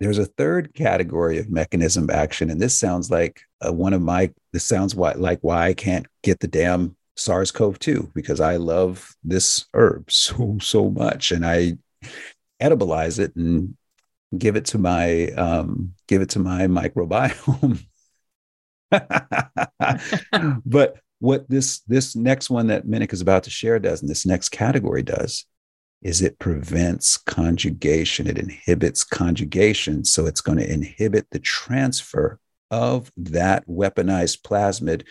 There's 0.00 0.18
a 0.18 0.26
third 0.26 0.74
category 0.74 1.38
of 1.38 1.50
mechanism 1.50 2.04
of 2.04 2.10
action, 2.10 2.50
and 2.50 2.60
this 2.60 2.78
sounds 2.78 3.10
like 3.10 3.40
uh, 3.64 3.72
one 3.72 3.92
of 3.92 4.02
my. 4.02 4.32
This 4.52 4.64
sounds 4.64 4.94
why, 4.94 5.12
like 5.12 5.38
why 5.42 5.68
I 5.68 5.74
can't 5.74 6.06
get 6.22 6.40
the 6.40 6.48
damn 6.48 6.96
SARS-CoV-2 7.16 8.12
because 8.12 8.40
I 8.40 8.56
love 8.56 9.14
this 9.22 9.66
herb 9.74 10.10
so 10.10 10.58
so 10.60 10.90
much, 10.90 11.30
and 11.30 11.46
I 11.46 11.78
edibilize 12.60 13.18
it 13.18 13.34
and 13.36 13.76
give 14.36 14.56
it 14.56 14.64
to 14.66 14.78
my 14.78 15.28
um, 15.30 15.94
give 16.08 16.20
it 16.20 16.30
to 16.30 16.40
my 16.40 16.66
microbiome. 16.66 17.84
but 20.66 20.96
what 21.18 21.48
this 21.48 21.80
this 21.80 22.14
next 22.14 22.50
one 22.50 22.66
that 22.68 22.86
Monique 22.86 23.12
is 23.12 23.20
about 23.20 23.44
to 23.44 23.50
share 23.50 23.78
does, 23.78 24.00
and 24.00 24.10
this 24.10 24.26
next 24.26 24.50
category 24.50 25.02
does, 25.02 25.46
is 26.02 26.22
it 26.22 26.38
prevents 26.38 27.16
conjugation. 27.16 28.26
It 28.26 28.38
inhibits 28.38 29.04
conjugation, 29.04 30.04
so 30.04 30.26
it's 30.26 30.40
going 30.40 30.58
to 30.58 30.72
inhibit 30.72 31.26
the 31.30 31.38
transfer 31.38 32.38
of 32.70 33.10
that 33.16 33.66
weaponized 33.66 34.42
plasmid 34.42 35.04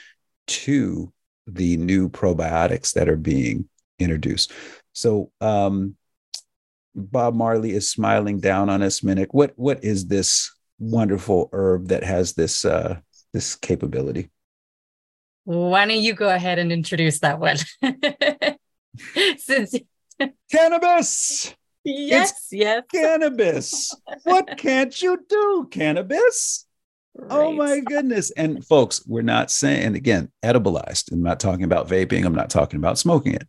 to 0.48 1.12
the 1.48 1.78
new 1.78 2.10
probiotics 2.10 2.94
that 2.94 3.10
are 3.10 3.18
being 3.18 3.68
introduced. 4.00 4.52
So 4.94 5.32
um, 5.42 5.96
Bob 6.96 7.36
Marley 7.36 7.72
is 7.72 7.90
smiling 7.90 8.40
down 8.40 8.70
on 8.70 8.82
us, 8.82 9.04
Monique. 9.04 9.34
What 9.34 9.54
what 9.56 9.84
is 9.84 10.08
this 10.08 10.54
wonderful 10.80 11.50
herb 11.52 11.88
that 11.90 12.04
has 12.04 12.34
this 12.34 12.64
uh, 12.64 13.00
this 13.34 13.56
capability? 13.56 14.30
Why 15.46 15.86
don't 15.86 16.00
you 16.00 16.14
go 16.14 16.30
ahead 16.30 16.60
and 16.60 16.72
introduce 16.72 17.20
that 17.20 17.40
one? 17.40 17.58
Since 19.38 19.76
cannabis. 20.52 21.56
Yes, 21.84 22.32
it's 22.32 22.48
yes. 22.52 22.84
Cannabis. 22.92 23.96
what 24.24 24.58
can't 24.58 25.00
you 25.02 25.24
do, 25.30 25.68
cannabis? 25.70 26.66
Oh 27.18 27.38
right. 27.38 27.46
Oh 27.46 27.54
my 27.54 27.80
goodness. 27.80 28.32
And 28.32 28.66
folks, 28.66 29.06
we're 29.08 29.22
not 29.22 29.52
saying, 29.52 29.96
again, 29.96 30.32
edibilized. 30.44 31.12
I'm 31.12 31.22
not 31.22 31.40
talking 31.40 31.64
about 31.64 31.88
vaping. 31.88 32.26
I'm 32.26 32.36
not 32.36 32.50
talking 32.50 32.78
about 32.78 32.98
smoking 32.98 33.36
it. 33.36 33.48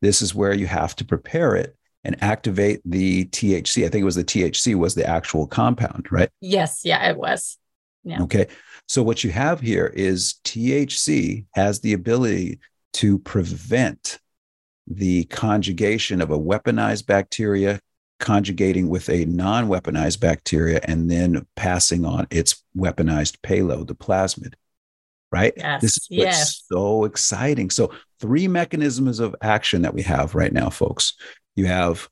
This 0.00 0.22
is 0.22 0.34
where 0.34 0.54
you 0.54 0.66
have 0.66 0.94
to 0.96 1.04
prepare 1.04 1.56
it 1.56 1.76
and 2.04 2.22
activate 2.22 2.80
the 2.84 3.26
THC. 3.26 3.84
I 3.84 3.88
think 3.88 4.02
it 4.02 4.04
was 4.04 4.14
the 4.14 4.24
THC 4.24 4.74
was 4.74 4.94
the 4.94 5.06
actual 5.06 5.46
compound, 5.46 6.10
right? 6.10 6.30
Yes. 6.40 6.82
Yeah, 6.84 7.10
it 7.10 7.16
was. 7.16 7.58
Yeah. 8.04 8.22
Okay. 8.22 8.46
So 8.88 9.02
what 9.02 9.24
you 9.24 9.30
have 9.30 9.60
here 9.60 9.86
is 9.86 10.34
THC 10.44 11.46
has 11.54 11.80
the 11.80 11.92
ability 11.92 12.60
to 12.94 13.18
prevent 13.18 14.18
the 14.86 15.24
conjugation 15.24 16.20
of 16.20 16.30
a 16.30 16.38
weaponized 16.38 17.06
bacteria 17.06 17.80
conjugating 18.18 18.88
with 18.88 19.08
a 19.08 19.24
non-weaponized 19.24 20.20
bacteria 20.20 20.80
and 20.84 21.10
then 21.10 21.46
passing 21.56 22.04
on 22.04 22.26
its 22.30 22.62
weaponized 22.76 23.40
payload, 23.42 23.88
the 23.88 23.94
plasmid. 23.94 24.54
Right? 25.30 25.54
Yes. 25.56 25.80
This 25.80 25.96
is 25.96 26.08
yes. 26.10 26.64
so 26.70 27.04
exciting. 27.04 27.70
So 27.70 27.92
three 28.20 28.46
mechanisms 28.48 29.18
of 29.18 29.34
action 29.40 29.82
that 29.82 29.94
we 29.94 30.02
have 30.02 30.34
right 30.34 30.52
now, 30.52 30.68
folks. 30.68 31.14
You 31.56 31.66
have 31.66 32.08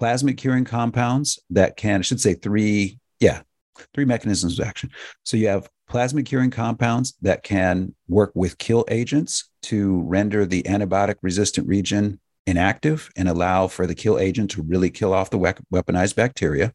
plasmid 0.00 0.38
curing 0.38 0.64
compounds 0.64 1.38
that 1.50 1.76
can, 1.76 2.00
I 2.00 2.02
should 2.02 2.20
say 2.20 2.34
three, 2.34 2.98
yeah, 3.20 3.42
three 3.94 4.06
mechanisms 4.06 4.58
of 4.58 4.66
action. 4.66 4.90
So 5.24 5.36
you 5.36 5.48
have 5.48 5.68
plasmid 5.88 6.26
curing 6.26 6.50
compounds 6.50 7.14
that 7.22 7.42
can 7.42 7.94
work 8.08 8.32
with 8.34 8.58
kill 8.58 8.84
agents 8.88 9.50
to 9.62 10.02
render 10.02 10.44
the 10.46 10.62
antibiotic 10.64 11.16
resistant 11.22 11.66
region 11.66 12.20
inactive 12.46 13.10
and 13.16 13.28
allow 13.28 13.66
for 13.66 13.86
the 13.86 13.94
kill 13.94 14.18
agent 14.18 14.50
to 14.50 14.62
really 14.62 14.90
kill 14.90 15.12
off 15.12 15.30
the 15.30 15.38
weaponized 15.38 16.16
bacteria. 16.16 16.72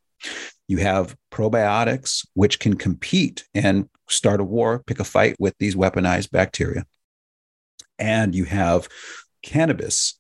You 0.68 0.78
have 0.78 1.16
probiotics, 1.32 2.26
which 2.34 2.60
can 2.60 2.76
compete 2.76 3.46
and 3.54 3.90
start 4.08 4.40
a 4.40 4.44
war, 4.44 4.84
pick 4.86 5.00
a 5.00 5.04
fight 5.04 5.36
with 5.40 5.56
these 5.58 5.76
weaponized 5.76 6.32
bacteria. 6.32 6.86
And 8.00 8.36
you 8.36 8.46
have 8.46 8.88
cannabis, 9.42 10.20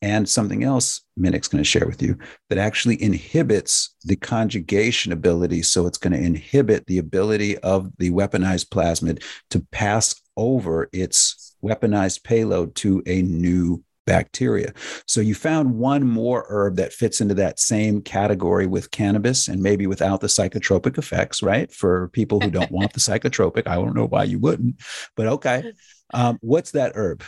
and 0.00 0.28
something 0.28 0.62
else 0.62 1.00
Monique's 1.16 1.48
going 1.48 1.62
to 1.62 1.68
share 1.68 1.86
with 1.86 2.00
you 2.00 2.16
that 2.48 2.58
actually 2.58 3.02
inhibits 3.02 3.94
the 4.04 4.16
conjugation 4.16 5.12
ability. 5.12 5.62
So 5.62 5.86
it's 5.86 5.98
going 5.98 6.12
to 6.12 6.24
inhibit 6.24 6.86
the 6.86 6.98
ability 6.98 7.58
of 7.58 7.90
the 7.98 8.10
weaponized 8.10 8.68
plasmid 8.68 9.22
to 9.50 9.60
pass 9.72 10.14
over 10.36 10.88
its 10.92 11.56
weaponized 11.62 12.22
payload 12.22 12.74
to 12.76 13.02
a 13.06 13.22
new 13.22 13.82
bacteria. 14.06 14.72
So 15.06 15.20
you 15.20 15.34
found 15.34 15.74
one 15.74 16.06
more 16.06 16.46
herb 16.48 16.76
that 16.76 16.94
fits 16.94 17.20
into 17.20 17.34
that 17.34 17.60
same 17.60 18.00
category 18.00 18.66
with 18.66 18.90
cannabis 18.90 19.48
and 19.48 19.62
maybe 19.62 19.86
without 19.86 20.22
the 20.22 20.28
psychotropic 20.28 20.96
effects, 20.96 21.42
right? 21.42 21.70
For 21.70 22.08
people 22.08 22.40
who 22.40 22.50
don't 22.50 22.70
want 22.70 22.94
the 22.94 23.00
psychotropic, 23.00 23.66
I 23.66 23.74
don't 23.74 23.94
know 23.94 24.06
why 24.06 24.24
you 24.24 24.38
wouldn't, 24.38 24.76
but 25.14 25.26
okay. 25.26 25.72
Um, 26.14 26.38
what's 26.40 26.70
that 26.70 26.92
herb? 26.94 27.22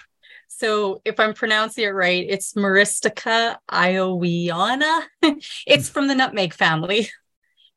So 0.52 1.00
if 1.04 1.18
I'm 1.20 1.32
pronouncing 1.32 1.84
it 1.84 1.90
right, 1.90 2.26
it's 2.28 2.54
Myristica 2.54 3.56
iowiana. 3.70 5.04
it's 5.66 5.88
from 5.88 6.08
the 6.08 6.14
nutmeg 6.14 6.52
family. 6.52 7.08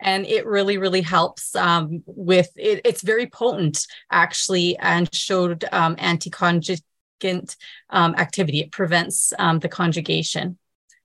And 0.02 0.26
it 0.26 0.46
really, 0.46 0.78
really 0.78 1.02
helps 1.02 1.56
um, 1.56 2.04
with 2.06 2.50
it. 2.58 2.82
It's 2.84 3.02
very 3.02 3.28
potent, 3.28 3.88
actually, 4.12 4.76
and 4.78 5.14
showed 5.16 5.64
um, 5.72 5.96
anti-conjugant 5.98 7.56
um, 7.90 8.16
activity. 8.16 8.60
It 8.60 8.72
prevents 8.72 9.32
um, 9.40 9.60
the 9.60 9.70
conjugation, 9.70 10.58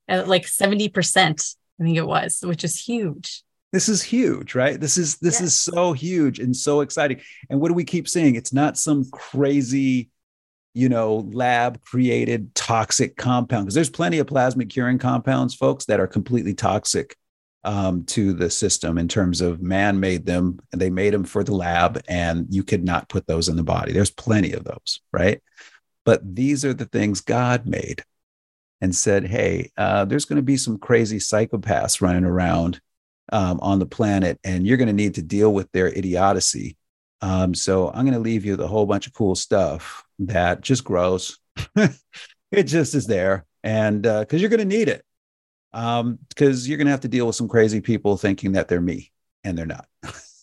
uh, 0.08 0.24
like 0.26 0.46
70%, 0.46 1.54
I 1.80 1.84
think 1.84 1.96
it 1.96 2.06
was, 2.06 2.40
which 2.42 2.64
is 2.64 2.80
huge 2.80 3.44
this 3.70 3.90
is 3.90 4.02
huge 4.02 4.54
right 4.54 4.80
this 4.80 4.96
is 4.96 5.18
this 5.18 5.40
yes. 5.40 5.42
is 5.42 5.54
so 5.54 5.92
huge 5.92 6.38
and 6.38 6.56
so 6.56 6.80
exciting 6.80 7.20
and 7.50 7.60
what 7.60 7.68
do 7.68 7.74
we 7.74 7.84
keep 7.84 8.08
saying 8.08 8.34
it's 8.34 8.50
not 8.50 8.78
some 8.78 9.04
crazy 9.10 10.08
you 10.78 10.88
know, 10.88 11.28
lab 11.32 11.82
created 11.82 12.54
toxic 12.54 13.16
compound 13.16 13.66
because 13.66 13.74
there's 13.74 13.90
plenty 13.90 14.20
of 14.20 14.28
plasmid 14.28 14.70
curing 14.70 14.96
compounds, 14.96 15.52
folks, 15.52 15.86
that 15.86 15.98
are 15.98 16.06
completely 16.06 16.54
toxic 16.54 17.16
um, 17.64 18.04
to 18.04 18.32
the 18.32 18.48
system 18.48 18.96
in 18.96 19.08
terms 19.08 19.40
of 19.40 19.60
man 19.60 19.98
made 19.98 20.24
them 20.24 20.60
and 20.70 20.80
they 20.80 20.88
made 20.88 21.12
them 21.12 21.24
for 21.24 21.42
the 21.42 21.52
lab 21.52 22.00
and 22.08 22.46
you 22.48 22.62
could 22.62 22.84
not 22.84 23.08
put 23.08 23.26
those 23.26 23.48
in 23.48 23.56
the 23.56 23.64
body. 23.64 23.92
There's 23.92 24.12
plenty 24.12 24.52
of 24.52 24.62
those, 24.62 25.00
right? 25.12 25.42
But 26.04 26.22
these 26.36 26.64
are 26.64 26.72
the 26.72 26.86
things 26.86 27.22
God 27.22 27.66
made 27.66 28.04
and 28.80 28.94
said, 28.94 29.26
hey, 29.26 29.72
uh, 29.76 30.04
there's 30.04 30.26
going 30.26 30.36
to 30.36 30.42
be 30.42 30.56
some 30.56 30.78
crazy 30.78 31.18
psychopaths 31.18 32.00
running 32.00 32.24
around 32.24 32.80
um, 33.32 33.58
on 33.60 33.80
the 33.80 33.84
planet 33.84 34.38
and 34.44 34.64
you're 34.64 34.76
going 34.76 34.86
to 34.86 34.94
need 34.94 35.16
to 35.16 35.22
deal 35.22 35.52
with 35.52 35.70
their 35.72 35.88
idiocy 35.88 36.77
um, 37.20 37.54
so 37.54 37.88
I'm 37.88 38.04
going 38.04 38.14
to 38.14 38.20
leave 38.20 38.44
you 38.44 38.52
with 38.52 38.60
a 38.60 38.68
whole 38.68 38.86
bunch 38.86 39.06
of 39.06 39.12
cool 39.12 39.34
stuff 39.34 40.04
that 40.20 40.60
just 40.60 40.84
grows. 40.84 41.38
it 41.76 42.64
just 42.64 42.94
is 42.94 43.06
there. 43.06 43.44
And 43.64 44.06
uh 44.06 44.20
because 44.20 44.38
uh, 44.38 44.42
you're 44.42 44.50
going 44.50 44.68
to 44.68 44.76
need 44.76 44.88
it, 44.88 45.04
Um, 45.72 46.18
because 46.28 46.64
um, 46.64 46.68
you're 46.68 46.78
going 46.78 46.86
to 46.86 46.92
have 46.92 47.00
to 47.00 47.08
deal 47.08 47.26
with 47.26 47.36
some 47.36 47.48
crazy 47.48 47.80
people 47.80 48.16
thinking 48.16 48.52
that 48.52 48.68
they're 48.68 48.80
me 48.80 49.10
and 49.42 49.58
they're 49.58 49.66
not. 49.66 49.86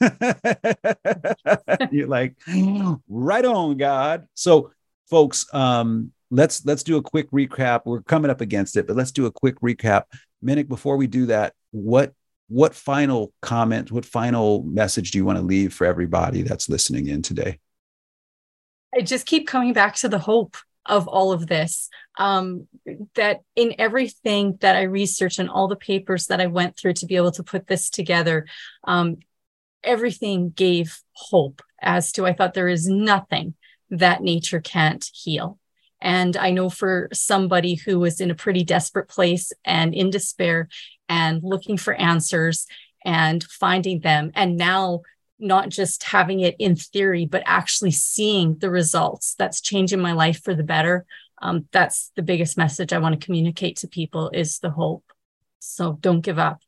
you're 1.92 2.08
like, 2.08 2.36
right 3.08 3.46
on, 3.46 3.78
God. 3.78 4.28
So, 4.34 4.72
folks, 5.10 5.52
um, 5.54 6.12
let's 6.30 6.66
let's 6.66 6.84
do 6.84 6.98
a 6.98 7.02
quick 7.02 7.32
recap. 7.32 7.82
We're 7.86 8.02
coming 8.02 8.30
up 8.32 8.42
against 8.42 8.76
it, 8.76 8.88
but 8.88 8.96
let's 8.96 9.12
do 9.12 9.26
a 9.26 9.32
quick 9.32 9.60
recap. 9.62 10.04
Monique, 10.42 10.68
before 10.68 10.98
we 10.98 11.08
do 11.08 11.28
that, 11.28 11.54
what 11.72 12.14
what 12.48 12.76
final 12.76 13.34
comment, 13.42 13.92
what 13.92 14.06
final 14.06 14.64
message 14.64 15.12
do 15.12 15.18
you 15.18 15.26
want 15.26 15.38
to 15.38 15.44
leave 15.44 15.74
for 15.74 15.86
everybody 15.86 16.42
that's 16.42 16.70
listening 16.70 17.08
in 17.08 17.22
today? 17.22 17.60
I 18.96 19.02
just 19.02 19.26
keep 19.26 19.48
coming 19.48 19.74
back 19.74 19.96
to 19.98 20.10
the 20.10 20.20
hope 20.20 20.58
of 20.86 21.08
all 21.08 21.32
of 21.32 21.48
this. 21.48 21.90
Um, 22.18 22.68
that 23.16 23.42
in 23.56 23.76
everything 23.78 24.58
that 24.62 24.76
I 24.76 24.84
researched 24.84 25.40
and 25.40 25.50
all 25.50 25.68
the 25.68 25.76
papers 25.76 26.28
that 26.28 26.40
I 26.40 26.48
went 26.48 26.78
through 26.78 26.94
to 26.94 27.06
be 27.06 27.16
able 27.16 27.32
to 27.34 27.44
put 27.44 27.68
this 27.68 27.90
together, 27.90 28.46
um, 28.86 29.18
everything 29.84 30.52
gave 30.52 31.00
hope 31.14 31.62
as 31.82 32.12
to 32.14 32.26
I 32.26 32.34
thought 32.34 32.54
there 32.54 32.68
is 32.68 32.88
nothing 32.88 33.56
that 33.90 34.22
nature 34.22 34.62
can't 34.62 35.08
heal. 35.14 35.60
And 36.02 36.38
I 36.38 36.52
know 36.52 36.70
for 36.70 37.10
somebody 37.14 37.76
who 37.76 38.00
was 38.00 38.22
in 38.22 38.30
a 38.30 38.36
pretty 38.36 38.64
desperate 38.64 39.08
place 39.08 39.52
and 39.64 39.94
in 39.94 40.10
despair 40.10 40.70
and 41.10 41.42
looking 41.44 41.78
for 41.78 41.94
answers 41.94 42.68
and 43.04 43.44
finding 43.44 44.00
them, 44.00 44.32
and 44.36 44.58
now 44.58 45.02
not 45.38 45.70
just 45.70 46.04
having 46.04 46.40
it 46.40 46.56
in 46.60 46.76
theory, 46.76 47.26
but 47.26 47.44
actually 47.46 47.92
seeing 47.92 48.58
the 48.58 48.70
results 48.70 49.36
that's 49.38 49.62
changing 49.62 50.00
my 50.00 50.14
life 50.14 50.42
for 50.42 50.56
the 50.56 50.64
better. 50.64 51.06
Um, 51.42 51.68
that's 51.72 52.12
the 52.16 52.24
biggest 52.24 52.58
message 52.58 52.94
I 52.94 53.00
want 53.00 53.20
to 53.20 53.26
communicate 53.26 53.78
to 53.78 53.88
people 53.88 54.32
is 54.34 54.60
the 54.60 54.70
hope. 54.70 55.04
So 55.60 55.98
don't 56.02 56.22
give 56.22 56.40
up. 56.40 56.62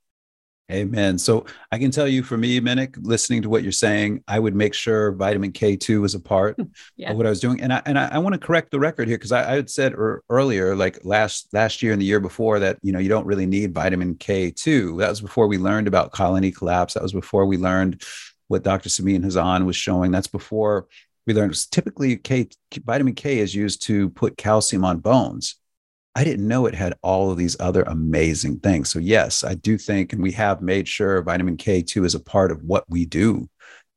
Amen. 0.70 1.18
So 1.18 1.46
I 1.72 1.78
can 1.78 1.92
tell 1.92 2.10
you 2.10 2.24
for 2.24 2.38
me, 2.38 2.60
Monique, 2.60 2.98
listening 3.00 3.42
to 3.42 3.50
what 3.50 3.64
you're 3.64 3.72
saying, 3.72 4.22
I 4.28 4.38
would 4.38 4.54
make 4.54 4.74
sure 4.74 5.14
vitamin 5.14 5.54
K2 5.54 6.02
was 6.02 6.14
a 6.14 6.20
part 6.20 6.58
yeah. 6.98 7.12
of 7.12 7.16
what 7.16 7.26
I 7.26 7.30
was 7.30 7.40
doing. 7.40 7.62
And 7.62 7.72
I 7.72 7.82
and 7.86 7.98
I, 7.98 8.10
I 8.10 8.18
want 8.18 8.34
to 8.34 8.40
correct 8.40 8.72
the 8.72 8.80
record 8.80 9.08
here 9.08 9.18
because 9.18 9.32
I, 9.32 9.50
I, 9.50 9.56
had 9.56 9.70
said 9.70 9.94
er, 9.94 10.24
earlier, 10.30 10.76
like 10.76 11.00
last 11.06 11.48
last 11.54 11.82
year 11.82 11.94
and 11.94 12.02
the 12.02 12.06
year 12.06 12.20
before, 12.20 12.60
that 12.60 12.80
you 12.82 12.92
know 12.92 13.00
you 13.00 13.08
don't 13.08 13.26
really 13.26 13.46
need 13.46 13.74
vitamin 13.74 14.16
K2. 14.16 15.00
That 15.00 15.10
was 15.10 15.22
before 15.22 15.48
we 15.48 15.58
learned 15.58 15.88
about 15.88 16.12
colony 16.12 16.52
collapse. 16.52 16.96
That 16.96 17.04
was 17.04 17.14
before 17.14 17.46
we 17.46 17.56
learned 17.56 18.02
what 18.50 18.64
Dr. 18.64 18.90
Sabine 18.90 19.24
Hazan 19.24 19.66
was 19.66 19.78
showing. 19.78 20.12
That's 20.12 20.28
before 20.28 20.88
we 21.26 21.34
learned 21.34 21.56
typically 21.72 22.18
K 22.18 22.50
vitamin 22.84 23.16
K 23.16 23.40
is 23.40 23.56
used 23.56 23.84
to 23.84 24.10
put 24.10 24.36
calcium 24.36 24.84
on 24.84 25.00
bones. 25.00 25.56
I 26.18 26.24
didn't 26.24 26.48
know 26.48 26.66
it 26.66 26.74
had 26.74 26.96
all 27.04 27.30
of 27.30 27.38
these 27.38 27.56
other 27.60 27.84
amazing 27.84 28.60
things. 28.62 28.90
So, 28.90 28.98
yes, 28.98 29.44
I 29.44 29.54
do 29.54 29.78
think, 29.78 30.14
and 30.14 30.24
we 30.24 30.32
have 30.32 30.64
made 30.64 30.88
sure 30.88 31.22
vitamin 31.22 31.58
K2 31.58 32.04
is 32.08 32.16
a 32.16 32.20
part 32.20 32.52
of 32.52 32.64
what 32.64 32.86
we 32.90 33.06
do 33.06 33.48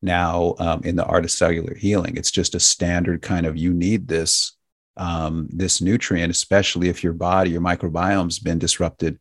now 0.02 0.54
um, 0.58 0.82
in 0.84 0.96
the 0.96 1.04
art 1.06 1.24
of 1.24 1.30
cellular 1.30 1.74
healing. 1.74 2.18
It's 2.18 2.30
just 2.30 2.54
a 2.54 2.60
standard 2.60 3.22
kind 3.22 3.46
of 3.46 3.56
you 3.56 3.72
need 3.72 4.06
this 4.06 4.54
um, 4.98 5.48
this 5.50 5.80
nutrient, 5.80 6.30
especially 6.30 6.90
if 6.90 7.02
your 7.02 7.14
body, 7.14 7.52
your 7.52 7.62
microbiome's 7.62 8.38
been 8.38 8.58
disrupted 8.58 9.18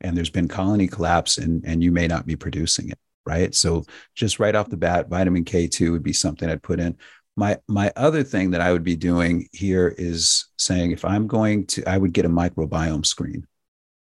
and 0.00 0.16
there's 0.16 0.28
been 0.28 0.48
colony 0.48 0.88
collapse 0.88 1.38
and, 1.38 1.64
and 1.64 1.84
you 1.84 1.92
may 1.92 2.08
not 2.08 2.26
be 2.26 2.34
producing 2.34 2.88
it. 2.90 2.98
Right. 3.24 3.54
So, 3.54 3.84
just 4.16 4.40
right 4.40 4.56
off 4.56 4.70
the 4.70 4.76
bat, 4.76 5.08
vitamin 5.08 5.44
K2 5.44 5.92
would 5.92 6.02
be 6.02 6.12
something 6.12 6.50
I'd 6.50 6.64
put 6.64 6.80
in 6.80 6.96
my 7.40 7.58
my 7.66 7.90
other 7.96 8.22
thing 8.22 8.50
that 8.50 8.60
i 8.60 8.70
would 8.70 8.84
be 8.84 8.94
doing 8.94 9.48
here 9.50 9.92
is 9.96 10.44
saying 10.58 10.92
if 10.92 11.06
i'm 11.06 11.26
going 11.26 11.66
to 11.66 11.82
i 11.88 11.96
would 11.96 12.12
get 12.12 12.26
a 12.26 12.28
microbiome 12.28 13.04
screen. 13.04 13.46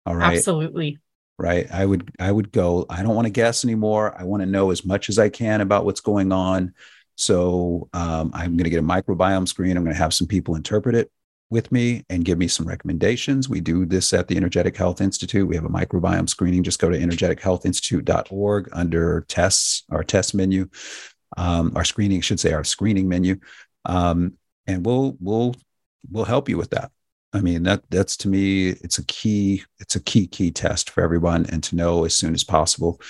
All 0.06 0.16
right? 0.16 0.38
Absolutely. 0.38 0.98
Right? 1.38 1.72
I 1.72 1.86
would 1.86 2.12
i 2.20 2.32
would 2.32 2.52
go 2.52 2.86
i 2.90 3.04
don't 3.04 3.16
want 3.16 3.28
to 3.28 3.32
guess 3.32 3.64
anymore. 3.64 4.20
I 4.20 4.24
want 4.24 4.42
to 4.42 4.48
know 4.48 4.72
as 4.72 4.84
much 4.84 5.08
as 5.08 5.20
i 5.20 5.30
can 5.30 5.62
about 5.62 5.86
what's 5.86 6.02
going 6.02 6.32
on. 6.32 6.74
So 7.16 7.90
um, 7.94 8.32
i'm 8.34 8.58
going 8.58 8.66
to 8.66 8.72
get 8.72 8.80
a 8.80 8.94
microbiome 8.96 9.48
screen. 9.48 9.78
I'm 9.78 9.84
going 9.84 9.96
to 9.96 10.02
have 10.02 10.14
some 10.14 10.28
people 10.28 10.56
interpret 10.56 10.96
it 10.96 11.12
with 11.50 11.72
me 11.72 12.04
and 12.10 12.26
give 12.26 12.38
me 12.38 12.48
some 12.48 12.68
recommendations. 12.68 13.48
We 13.48 13.62
do 13.62 13.86
this 13.86 14.14
at 14.14 14.28
the 14.28 14.36
energetic 14.36 14.76
health 14.76 15.00
institute. 15.00 15.48
We 15.48 15.56
have 15.56 15.64
a 15.64 15.70
microbiome 15.70 16.28
screening. 16.28 16.64
Just 16.64 16.80
go 16.80 16.90
to 16.90 16.98
energetichealthinstitute.org 16.98 18.70
under 18.74 19.22
tests 19.30 19.84
our 19.90 20.04
test 20.04 20.36
menu 20.36 20.68
um, 21.36 21.74
our 21.76 21.84
screening 21.84 22.22
should 22.22 22.40
say 22.40 22.54
our 22.54 22.64
screening 22.64 23.10
menu, 23.10 23.40
um, 23.86 24.34
and 24.66 24.86
we'll 24.86 25.18
we'll 25.20 25.56
we'll 26.10 26.26
help 26.26 26.50
you 26.50 26.58
with 26.58 26.70
that. 26.72 26.92
I 27.34 27.42
mean 27.42 27.64
that 27.64 27.84
that's 27.90 28.16
to 28.18 28.30
me 28.30 28.70
it's 28.70 29.00
a 29.00 29.06
key 29.06 29.64
it's 29.80 29.96
a 29.96 30.04
key 30.04 30.28
key 30.28 30.52
test 30.52 30.90
for 30.90 31.02
everyone 31.02 31.46
and 31.48 31.62
to 31.64 31.76
know 31.76 32.06
as 32.06 32.14
soon 32.14 32.34
as 32.34 32.44
possible 32.44 33.02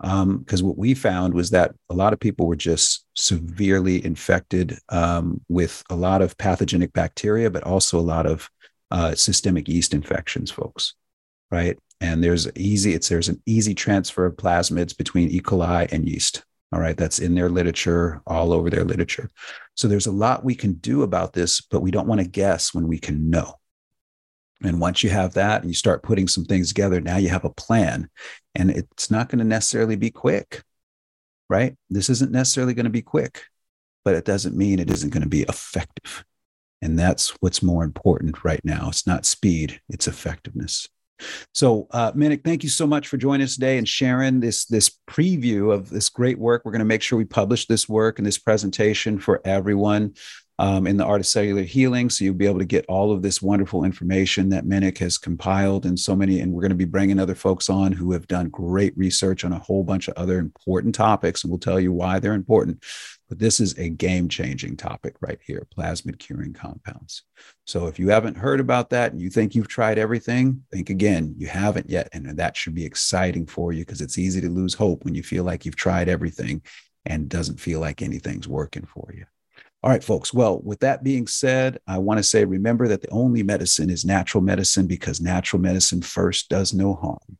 because 0.00 0.62
um, 0.62 0.66
what 0.66 0.78
we 0.78 0.94
found 0.94 1.34
was 1.34 1.50
that 1.50 1.74
a 1.90 1.94
lot 1.94 2.14
of 2.14 2.20
people 2.20 2.46
were 2.46 2.56
just 2.56 3.04
severely 3.14 4.02
infected 4.02 4.78
um, 4.88 5.42
with 5.48 5.82
a 5.90 5.96
lot 5.96 6.22
of 6.22 6.38
pathogenic 6.38 6.90
bacteria, 6.94 7.50
but 7.50 7.64
also 7.64 7.98
a 7.98 8.00
lot 8.00 8.24
of 8.24 8.48
uh, 8.90 9.14
systemic 9.14 9.68
yeast 9.68 9.92
infections, 9.92 10.50
folks. 10.50 10.94
Right, 11.50 11.78
and 12.00 12.24
there's 12.24 12.50
easy 12.56 12.94
it's 12.94 13.08
there's 13.08 13.28
an 13.28 13.42
easy 13.44 13.74
transfer 13.74 14.24
of 14.24 14.36
plasmids 14.36 14.96
between 14.96 15.28
E. 15.28 15.40
coli 15.40 15.90
and 15.92 16.08
yeast. 16.08 16.44
All 16.72 16.80
right, 16.80 16.96
that's 16.96 17.18
in 17.18 17.34
their 17.34 17.48
literature, 17.48 18.22
all 18.26 18.52
over 18.52 18.70
their 18.70 18.84
literature. 18.84 19.28
So 19.74 19.88
there's 19.88 20.06
a 20.06 20.12
lot 20.12 20.44
we 20.44 20.54
can 20.54 20.74
do 20.74 21.02
about 21.02 21.32
this, 21.32 21.60
but 21.60 21.80
we 21.80 21.90
don't 21.90 22.06
want 22.06 22.20
to 22.20 22.28
guess 22.28 22.72
when 22.72 22.86
we 22.86 22.98
can 22.98 23.28
know. 23.28 23.56
And 24.62 24.80
once 24.80 25.02
you 25.02 25.10
have 25.10 25.34
that 25.34 25.62
and 25.62 25.70
you 25.70 25.74
start 25.74 26.02
putting 26.02 26.28
some 26.28 26.44
things 26.44 26.68
together, 26.68 27.00
now 27.00 27.16
you 27.16 27.30
have 27.30 27.44
a 27.44 27.50
plan. 27.50 28.08
And 28.54 28.70
it's 28.70 29.10
not 29.10 29.28
going 29.28 29.38
to 29.38 29.44
necessarily 29.44 29.96
be 29.96 30.10
quick, 30.10 30.62
right? 31.48 31.76
This 31.88 32.10
isn't 32.10 32.30
necessarily 32.30 32.74
going 32.74 32.84
to 32.84 32.90
be 32.90 33.02
quick, 33.02 33.44
but 34.04 34.14
it 34.14 34.24
doesn't 34.24 34.56
mean 34.56 34.78
it 34.78 34.90
isn't 34.90 35.10
going 35.10 35.22
to 35.22 35.28
be 35.28 35.42
effective. 35.42 36.24
And 36.82 36.98
that's 36.98 37.30
what's 37.40 37.62
more 37.62 37.84
important 37.84 38.44
right 38.44 38.64
now. 38.64 38.88
It's 38.88 39.06
not 39.06 39.26
speed, 39.26 39.80
it's 39.88 40.06
effectiveness. 40.06 40.88
So, 41.54 41.86
uh, 41.90 42.12
Monique, 42.14 42.44
thank 42.44 42.62
you 42.62 42.68
so 42.68 42.86
much 42.86 43.08
for 43.08 43.16
joining 43.16 43.44
us 43.44 43.54
today 43.54 43.78
and 43.78 43.88
sharing 43.88 44.40
this 44.40 44.64
this 44.66 44.90
preview 45.08 45.72
of 45.72 45.90
this 45.90 46.08
great 46.08 46.38
work. 46.38 46.62
We're 46.64 46.72
going 46.72 46.80
to 46.80 46.84
make 46.84 47.02
sure 47.02 47.18
we 47.18 47.24
publish 47.24 47.66
this 47.66 47.88
work 47.88 48.18
and 48.18 48.26
this 48.26 48.38
presentation 48.38 49.18
for 49.18 49.40
everyone 49.44 50.14
um, 50.60 50.86
in 50.86 50.98
the 50.98 51.06
art 51.06 51.20
of 51.20 51.26
cellular 51.26 51.62
healing. 51.62 52.10
So 52.10 52.22
you'll 52.22 52.34
be 52.34 52.46
able 52.46 52.58
to 52.58 52.66
get 52.66 52.84
all 52.86 53.12
of 53.12 53.22
this 53.22 53.40
wonderful 53.40 53.82
information 53.82 54.50
that 54.50 54.66
Monique 54.66 54.98
has 54.98 55.16
compiled 55.16 55.86
and 55.86 55.98
so 55.98 56.14
many. 56.14 56.40
And 56.40 56.52
we're 56.52 56.60
going 56.60 56.68
to 56.68 56.76
be 56.76 56.84
bringing 56.84 57.18
other 57.18 57.34
folks 57.34 57.70
on 57.70 57.92
who 57.92 58.12
have 58.12 58.28
done 58.28 58.50
great 58.50 58.96
research 58.96 59.42
on 59.42 59.54
a 59.54 59.58
whole 59.58 59.82
bunch 59.82 60.08
of 60.08 60.14
other 60.18 60.38
important 60.38 60.94
topics. 60.94 61.42
And 61.42 61.50
we'll 61.50 61.60
tell 61.60 61.80
you 61.80 61.94
why 61.94 62.18
they're 62.18 62.34
important. 62.34 62.84
But 63.30 63.38
this 63.38 63.60
is 63.60 63.78
a 63.78 63.88
game 63.88 64.28
changing 64.28 64.76
topic 64.76 65.14
right 65.20 65.38
here 65.46 65.66
plasmid 65.74 66.18
curing 66.18 66.52
compounds. 66.52 67.22
So 67.64 67.86
if 67.86 67.98
you 67.98 68.08
haven't 68.08 68.36
heard 68.36 68.58
about 68.58 68.90
that 68.90 69.12
and 69.12 69.22
you 69.22 69.30
think 69.30 69.54
you've 69.54 69.68
tried 69.68 69.98
everything, 69.98 70.64
think 70.72 70.90
again. 70.90 71.36
You 71.38 71.46
haven't 71.46 71.88
yet. 71.88 72.08
And 72.12 72.26
that 72.36 72.56
should 72.56 72.74
be 72.74 72.84
exciting 72.84 73.46
for 73.46 73.72
you 73.72 73.84
because 73.84 74.00
it's 74.00 74.18
easy 74.18 74.40
to 74.40 74.50
lose 74.50 74.74
hope 74.74 75.04
when 75.04 75.14
you 75.14 75.22
feel 75.22 75.44
like 75.44 75.64
you've 75.64 75.76
tried 75.76 76.08
everything 76.08 76.60
and 77.06 77.28
doesn't 77.28 77.60
feel 77.60 77.78
like 77.78 78.02
anything's 78.02 78.48
working 78.48 78.84
for 78.84 79.14
you. 79.16 79.24
All 79.82 79.88
right, 79.88 80.04
folks. 80.04 80.34
Well, 80.34 80.60
with 80.62 80.80
that 80.80 81.02
being 81.02 81.26
said, 81.26 81.78
I 81.86 81.96
want 81.96 82.18
to 82.18 82.22
say 82.22 82.44
remember 82.44 82.86
that 82.88 83.00
the 83.00 83.08
only 83.08 83.42
medicine 83.42 83.88
is 83.88 84.04
natural 84.04 84.42
medicine 84.42 84.86
because 84.86 85.22
natural 85.22 85.62
medicine 85.62 86.02
first 86.02 86.50
does 86.50 86.74
no 86.74 86.94
harm. 86.94 87.38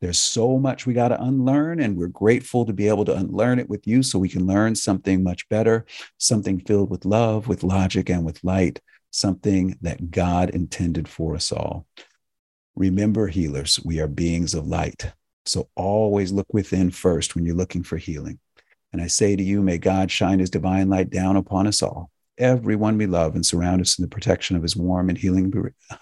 There's 0.00 0.18
so 0.18 0.58
much 0.58 0.84
we 0.84 0.94
got 0.94 1.08
to 1.08 1.22
unlearn, 1.22 1.78
and 1.78 1.96
we're 1.96 2.08
grateful 2.08 2.66
to 2.66 2.72
be 2.72 2.88
able 2.88 3.04
to 3.04 3.14
unlearn 3.14 3.60
it 3.60 3.68
with 3.68 3.86
you 3.86 4.02
so 4.02 4.18
we 4.18 4.28
can 4.28 4.48
learn 4.48 4.74
something 4.74 5.22
much 5.22 5.48
better, 5.48 5.86
something 6.18 6.58
filled 6.58 6.90
with 6.90 7.04
love, 7.04 7.46
with 7.46 7.62
logic, 7.62 8.10
and 8.10 8.24
with 8.24 8.42
light, 8.42 8.80
something 9.12 9.78
that 9.82 10.10
God 10.10 10.50
intended 10.50 11.06
for 11.06 11.36
us 11.36 11.52
all. 11.52 11.86
Remember, 12.74 13.28
healers, 13.28 13.78
we 13.84 14.00
are 14.00 14.08
beings 14.08 14.54
of 14.54 14.66
light. 14.66 15.12
So 15.44 15.68
always 15.76 16.32
look 16.32 16.52
within 16.52 16.90
first 16.90 17.36
when 17.36 17.46
you're 17.46 17.54
looking 17.54 17.84
for 17.84 17.96
healing. 17.96 18.40
And 18.96 19.04
I 19.04 19.08
say 19.08 19.36
to 19.36 19.42
you, 19.42 19.60
may 19.60 19.76
God 19.76 20.10
shine 20.10 20.38
his 20.38 20.48
divine 20.48 20.88
light 20.88 21.10
down 21.10 21.36
upon 21.36 21.66
us 21.66 21.82
all, 21.82 22.10
everyone 22.38 22.96
we 22.96 23.06
love, 23.06 23.34
and 23.34 23.44
surround 23.44 23.82
us 23.82 23.98
in 23.98 24.02
the 24.02 24.08
protection 24.08 24.56
of 24.56 24.62
his 24.62 24.74
warm 24.74 25.10
and 25.10 25.18
healing, 25.18 25.52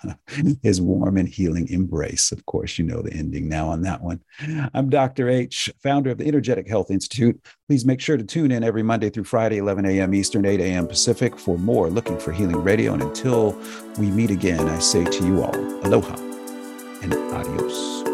his 0.62 0.80
warm 0.80 1.16
and 1.16 1.28
healing 1.28 1.66
embrace. 1.70 2.30
Of 2.30 2.46
course, 2.46 2.78
you 2.78 2.84
know 2.84 3.02
the 3.02 3.12
ending 3.12 3.48
now 3.48 3.66
on 3.66 3.82
that 3.82 4.00
one. 4.00 4.20
I'm 4.74 4.90
Dr. 4.90 5.28
H, 5.28 5.68
founder 5.82 6.10
of 6.10 6.18
the 6.18 6.28
Energetic 6.28 6.68
Health 6.68 6.92
Institute. 6.92 7.44
Please 7.68 7.84
make 7.84 8.00
sure 8.00 8.16
to 8.16 8.22
tune 8.22 8.52
in 8.52 8.62
every 8.62 8.84
Monday 8.84 9.10
through 9.10 9.24
Friday, 9.24 9.58
11 9.58 9.84
a.m. 9.84 10.14
Eastern, 10.14 10.46
8 10.46 10.60
a.m. 10.60 10.86
Pacific 10.86 11.36
for 11.36 11.58
more 11.58 11.90
Looking 11.90 12.20
for 12.20 12.30
Healing 12.30 12.62
Radio. 12.62 12.92
And 12.92 13.02
until 13.02 13.60
we 13.98 14.08
meet 14.08 14.30
again, 14.30 14.68
I 14.68 14.78
say 14.78 15.04
to 15.04 15.26
you 15.26 15.42
all, 15.42 15.56
aloha 15.84 16.14
and 17.02 17.12
adios. 17.12 18.13